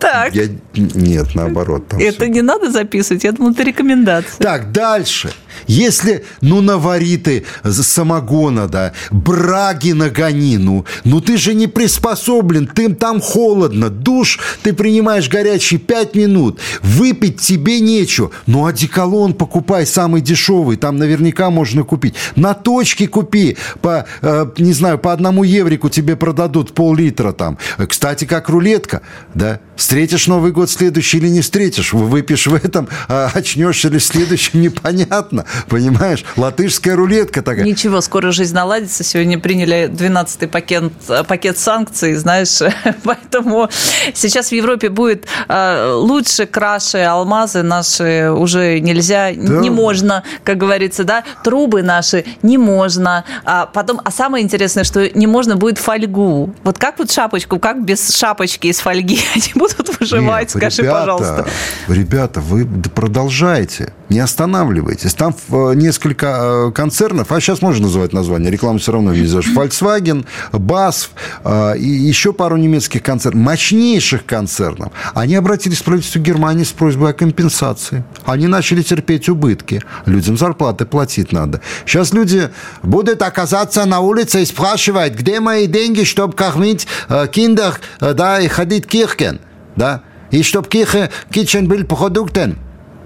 Так. 0.00 0.34
Я... 0.34 0.48
Нет, 0.74 1.34
наоборот. 1.34 1.92
Это 1.98 2.12
все. 2.12 2.28
не 2.28 2.42
надо 2.42 2.70
записывать, 2.70 3.24
я 3.24 3.32
думаю, 3.32 3.52
это 3.52 3.62
рекомендация. 3.62 4.38
Так, 4.38 4.72
дальше. 4.72 5.30
Если, 5.66 6.24
ну, 6.40 6.60
навари 6.60 7.16
ты 7.16 7.44
самогона, 7.64 8.66
да, 8.66 8.92
браги 9.10 9.92
нагони, 9.92 10.56
ну, 10.56 10.84
ну 11.04 11.20
ты 11.20 11.36
же 11.36 11.54
не 11.54 11.66
приспособлен, 11.66 12.66
ты 12.66 12.92
там 12.94 13.20
холодно, 13.20 13.90
душ 13.90 14.38
ты 14.62 14.72
принимаешь 14.72 15.28
горячий 15.28 15.78
5 15.78 16.14
минут, 16.14 16.60
выпить 16.82 17.40
тебе 17.40 17.80
нечего, 17.80 18.30
ну, 18.46 18.66
одеколон 18.66 19.34
покупай 19.34 19.86
самый 19.86 20.22
дешевый, 20.22 20.76
там 20.76 20.96
наверняка 20.96 21.50
можно 21.50 21.84
купить. 21.84 22.14
На 22.36 22.54
точке 22.54 23.06
купи, 23.06 23.56
по, 23.82 24.06
э, 24.22 24.46
не 24.58 24.72
знаю, 24.72 24.98
по 24.98 25.12
одному 25.12 25.44
еврику 25.44 25.88
тебе 25.88 26.16
продадут 26.16 26.72
пол-литра 26.72 27.32
там. 27.32 27.58
Кстати, 27.88 28.24
как 28.24 28.48
рулетка, 28.48 29.02
да, 29.34 29.60
встретишь 29.90 30.28
Новый 30.28 30.52
год 30.52 30.70
следующий 30.70 31.18
или 31.18 31.26
не 31.26 31.40
встретишь, 31.40 31.92
выпьешь 31.92 32.46
в 32.46 32.54
этом, 32.54 32.88
а 33.08 33.28
очнешься 33.34 33.88
ли 33.88 33.98
в 33.98 34.04
следующем, 34.04 34.60
непонятно. 34.62 35.46
Понимаешь? 35.68 36.24
Латышская 36.36 36.94
рулетка 36.94 37.42
такая. 37.42 37.64
Ничего, 37.64 38.00
скоро 38.00 38.30
жизнь 38.30 38.54
наладится. 38.54 39.02
Сегодня 39.02 39.40
приняли 39.40 39.90
12-й 39.92 40.46
пакет, 40.46 40.92
пакет 41.26 41.58
санкций, 41.58 42.14
знаешь. 42.14 42.60
Поэтому 43.02 43.68
сейчас 44.14 44.50
в 44.50 44.52
Европе 44.52 44.90
будет 44.90 45.26
а, 45.48 45.96
лучше, 45.96 46.46
краше 46.46 46.98
алмазы 46.98 47.64
наши 47.64 48.30
уже 48.30 48.78
нельзя, 48.78 49.32
да. 49.34 49.54
не 49.54 49.70
можно, 49.70 50.22
как 50.44 50.56
говорится, 50.56 51.02
да. 51.02 51.24
Трубы 51.42 51.82
наши 51.82 52.24
не 52.42 52.58
можно. 52.58 53.24
А 53.44 53.66
потом, 53.66 54.00
а 54.04 54.12
самое 54.12 54.44
интересное, 54.44 54.84
что 54.84 55.10
не 55.18 55.26
можно 55.26 55.56
будет 55.56 55.78
фольгу. 55.78 56.54
Вот 56.62 56.78
как 56.78 57.00
вот 57.00 57.10
шапочку, 57.10 57.58
как 57.58 57.84
без 57.84 58.14
шапочки 58.14 58.68
из 58.68 58.78
фольги 58.78 59.18
они 59.34 59.50
будут 59.56 59.79
выживать, 59.98 60.54
Нет, 60.54 60.62
скажи, 60.62 60.82
ребята, 60.82 61.00
пожалуйста. 61.00 61.46
Ребята, 61.88 62.40
вы 62.40 62.66
продолжайте, 62.66 63.92
не 64.08 64.20
останавливайтесь. 64.20 65.14
Там 65.14 65.34
Э, 65.50 65.74
несколько 65.74 66.26
э, 66.68 66.72
концернов, 66.72 67.32
а 67.32 67.40
сейчас 67.40 67.62
можно 67.62 67.84
называть 67.84 68.12
название, 68.12 68.50
рекламу 68.50 68.78
все 68.78 68.92
равно 68.92 69.14
сделаешь, 69.14 69.48
Volkswagen, 69.48 70.24
BASF 70.52 71.08
э, 71.44 71.78
и 71.78 71.88
еще 71.88 72.32
пару 72.32 72.56
немецких 72.56 73.02
концернов, 73.02 73.42
мощнейших 73.44 74.24
концернов, 74.24 74.92
они 75.14 75.34
обратились 75.34 75.80
к 75.80 75.84
правительству 75.84 76.20
Германии 76.20 76.64
с 76.64 76.72
просьбой 76.72 77.10
о 77.10 77.12
компенсации. 77.12 78.04
Они 78.24 78.46
начали 78.46 78.82
терпеть 78.82 79.28
убытки. 79.28 79.82
Людям 80.06 80.36
зарплаты 80.36 80.84
платить 80.84 81.32
надо. 81.32 81.60
Сейчас 81.84 82.12
люди 82.12 82.50
будут 82.82 83.22
оказаться 83.22 83.84
на 83.86 84.00
улице 84.00 84.42
и 84.42 84.44
спрашивать, 84.44 85.14
где 85.14 85.40
мои 85.40 85.66
деньги, 85.66 86.04
чтобы 86.04 86.34
кормить 86.34 86.86
киндер, 87.32 87.80
да, 88.00 88.40
и 88.40 88.48
ходить 88.48 88.86
киркен, 88.86 89.40
да, 89.76 90.02
и 90.30 90.42
чтобы 90.42 90.68
кирche, 90.68 91.10
kitchen 91.30 91.66
был 91.66 91.84
продуктен. 91.84 92.58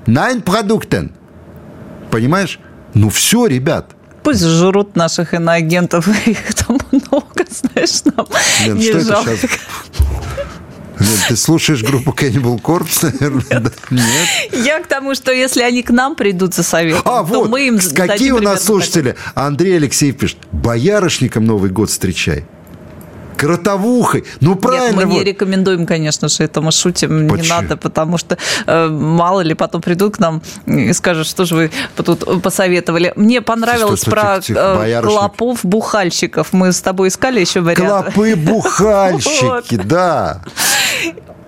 Nein, 0.06 0.42
продуктен. 0.42 1.12
Понимаешь? 2.10 2.60
Ну 2.92 3.08
все, 3.08 3.46
ребят. 3.46 3.90
Пусть 4.22 4.44
жрут 4.44 4.96
наших 4.96 5.34
иноагентов, 5.34 6.08
их 6.26 6.54
там 6.54 6.78
много, 6.90 7.44
знаешь, 7.48 8.04
нам 8.04 8.26
Лен, 8.64 8.76
не 8.76 8.84
что 8.84 9.00
жалко. 9.00 9.30
это 9.30 9.40
сейчас? 9.40 9.60
Лен, 10.98 11.18
ты 11.28 11.36
слушаешь 11.36 11.82
группу 11.82 12.12
Cannibal 12.12 12.60
Corpse, 12.60 13.10
наверное? 13.12 13.72
Нет. 13.90 14.64
Я 14.64 14.80
к 14.80 14.86
тому, 14.86 15.14
что 15.14 15.32
если 15.32 15.62
они 15.62 15.82
к 15.82 15.90
нам 15.90 16.14
придут 16.14 16.54
за 16.54 16.62
советом, 16.62 17.02
а, 17.04 17.24
то 17.24 17.40
вот, 17.40 17.50
мы 17.50 17.66
им 17.66 17.78
Какие 17.78 18.30
у 18.30 18.40
нас 18.40 18.64
слушатели? 18.64 19.16
Андрей 19.34 19.76
Алексеев 19.76 20.16
пишет, 20.16 20.38
боярышником 20.52 21.44
Новый 21.44 21.70
год 21.70 21.90
встречай. 21.90 22.46
Кротовухой. 23.34 24.24
Ну, 24.40 24.56
правильно. 24.56 24.86
Нет, 24.86 24.94
мы 24.96 25.06
вот. 25.06 25.14
не 25.18 25.24
рекомендуем, 25.24 25.86
конечно 25.86 26.28
же, 26.28 26.44
это 26.44 26.60
мы 26.60 26.72
шутим. 26.72 27.28
Почему? 27.28 27.42
Не 27.42 27.48
надо, 27.48 27.76
потому 27.76 28.18
что 28.18 28.38
э, 28.66 28.88
мало 28.88 29.40
ли 29.40 29.54
потом 29.54 29.82
придут 29.82 30.16
к 30.16 30.18
нам 30.18 30.42
и 30.66 30.92
скажут, 30.92 31.26
что 31.26 31.44
же 31.44 31.54
вы 31.54 31.70
тут 31.96 32.42
посоветовали. 32.42 33.12
Мне 33.16 33.40
понравилось 33.40 34.02
что, 34.02 34.10
про 34.10 34.40
тихо, 34.40 34.42
тихо, 34.42 34.86
э, 34.86 35.02
клопов-бухальщиков. 35.02 36.48
Мы 36.52 36.72
с 36.72 36.80
тобой 36.80 37.08
искали 37.08 37.40
еще 37.40 37.60
вариант. 37.60 38.14
Клопы-бухальщики, 38.14 39.76
да. 39.84 40.42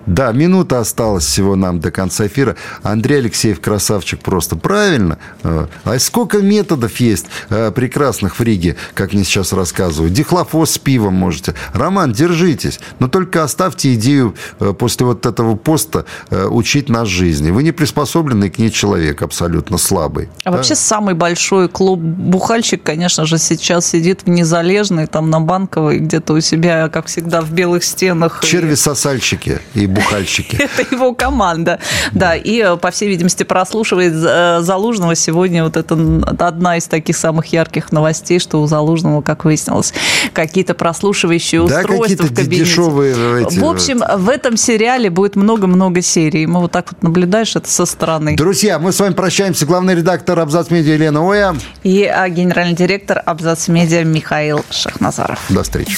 Да, 0.07 0.31
минута 0.31 0.79
осталась 0.79 1.25
всего 1.25 1.55
нам 1.55 1.79
до 1.79 1.91
конца 1.91 2.27
эфира. 2.27 2.55
Андрей 2.81 3.19
Алексеев 3.19 3.59
красавчик 3.59 4.21
просто. 4.21 4.55
Правильно. 4.55 5.19
А, 5.43 5.67
а 5.83 5.99
сколько 5.99 6.39
методов 6.39 6.97
есть 7.01 7.25
а, 7.49 7.71
прекрасных 7.71 8.39
в 8.39 8.41
Риге, 8.41 8.77
как 8.93 9.13
мне 9.13 9.25
сейчас 9.25 9.51
рассказывают. 9.51 10.13
Дихлофос 10.13 10.71
с 10.71 10.77
пивом 10.77 11.13
можете. 11.13 11.55
Роман, 11.73 12.13
держитесь. 12.13 12.79
Но 12.99 13.09
только 13.09 13.43
оставьте 13.43 13.93
идею 13.95 14.35
а, 14.59 14.73
после 14.73 15.05
вот 15.05 15.25
этого 15.25 15.55
поста 15.55 16.05
учить 16.31 16.87
нас 16.89 17.07
жизни. 17.09 17.51
Вы 17.51 17.63
не 17.63 17.73
приспособленный 17.73 18.49
к 18.49 18.57
ней 18.57 18.71
человек, 18.71 19.21
абсолютно 19.21 19.77
слабый. 19.77 20.29
А 20.43 20.51
да? 20.51 20.57
вообще 20.57 20.75
самый 20.75 21.15
большой 21.15 21.67
клуб 21.67 21.99
бухальщик, 21.99 22.81
конечно 22.81 23.25
же, 23.25 23.37
сейчас 23.37 23.87
сидит 23.87 24.21
в 24.25 24.29
Незалежной, 24.29 25.07
там 25.07 25.29
на 25.29 25.41
Банковой, 25.41 25.99
где-то 25.99 26.33
у 26.33 26.39
себя, 26.39 26.87
как 26.87 27.07
всегда, 27.07 27.41
в 27.41 27.51
белых 27.51 27.83
стенах. 27.83 28.41
Черви-сосальщики 28.43 29.59
и 29.73 29.85
бухальщики. 29.97 30.55
Это 30.77 30.95
его 30.95 31.13
команда. 31.13 31.79
Да, 32.11 32.35
и, 32.35 32.61
э, 32.61 32.77
по 32.77 32.91
всей 32.91 33.09
видимости, 33.09 33.43
прослушивает 33.43 34.13
э, 34.15 34.59
Залужного. 34.61 35.15
Сегодня 35.15 35.63
вот 35.63 35.77
это 35.77 35.95
одна 36.39 36.77
из 36.77 36.87
таких 36.87 37.17
самых 37.17 37.47
ярких 37.47 37.91
новостей, 37.91 38.39
что 38.39 38.61
у 38.61 38.67
Залужного, 38.67 39.21
как 39.21 39.45
выяснилось, 39.45 39.93
какие-то 40.33 40.73
прослушивающие 40.73 41.61
устройства 41.61 42.25
в 42.25 42.33
кабинете. 42.33 42.63
дешевые 42.63 43.15
В 43.15 43.65
общем, 43.65 44.03
в 44.17 44.29
этом 44.29 44.57
сериале 44.57 45.09
будет 45.09 45.35
много-много 45.35 46.01
серий. 46.01 46.45
Мы 46.45 46.61
вот 46.61 46.71
так 46.71 46.91
вот 46.91 47.03
наблюдаешь 47.03 47.55
это 47.55 47.69
со 47.69 47.85
стороны. 47.85 48.35
Друзья, 48.35 48.79
мы 48.79 48.91
с 48.91 48.99
вами 48.99 49.13
прощаемся. 49.13 49.65
Главный 49.65 49.95
редактор 49.95 50.39
Абзац 50.39 50.69
Медиа 50.69 50.93
Елена 50.93 51.29
Оя. 51.29 51.55
И 51.83 52.03
а, 52.03 52.29
генеральный 52.29 52.75
директор 52.75 53.21
Абзац 53.25 53.67
Медиа 53.67 54.03
Михаил 54.03 54.63
Шахназаров. 54.69 55.39
До 55.49 55.63
встречи. 55.63 55.97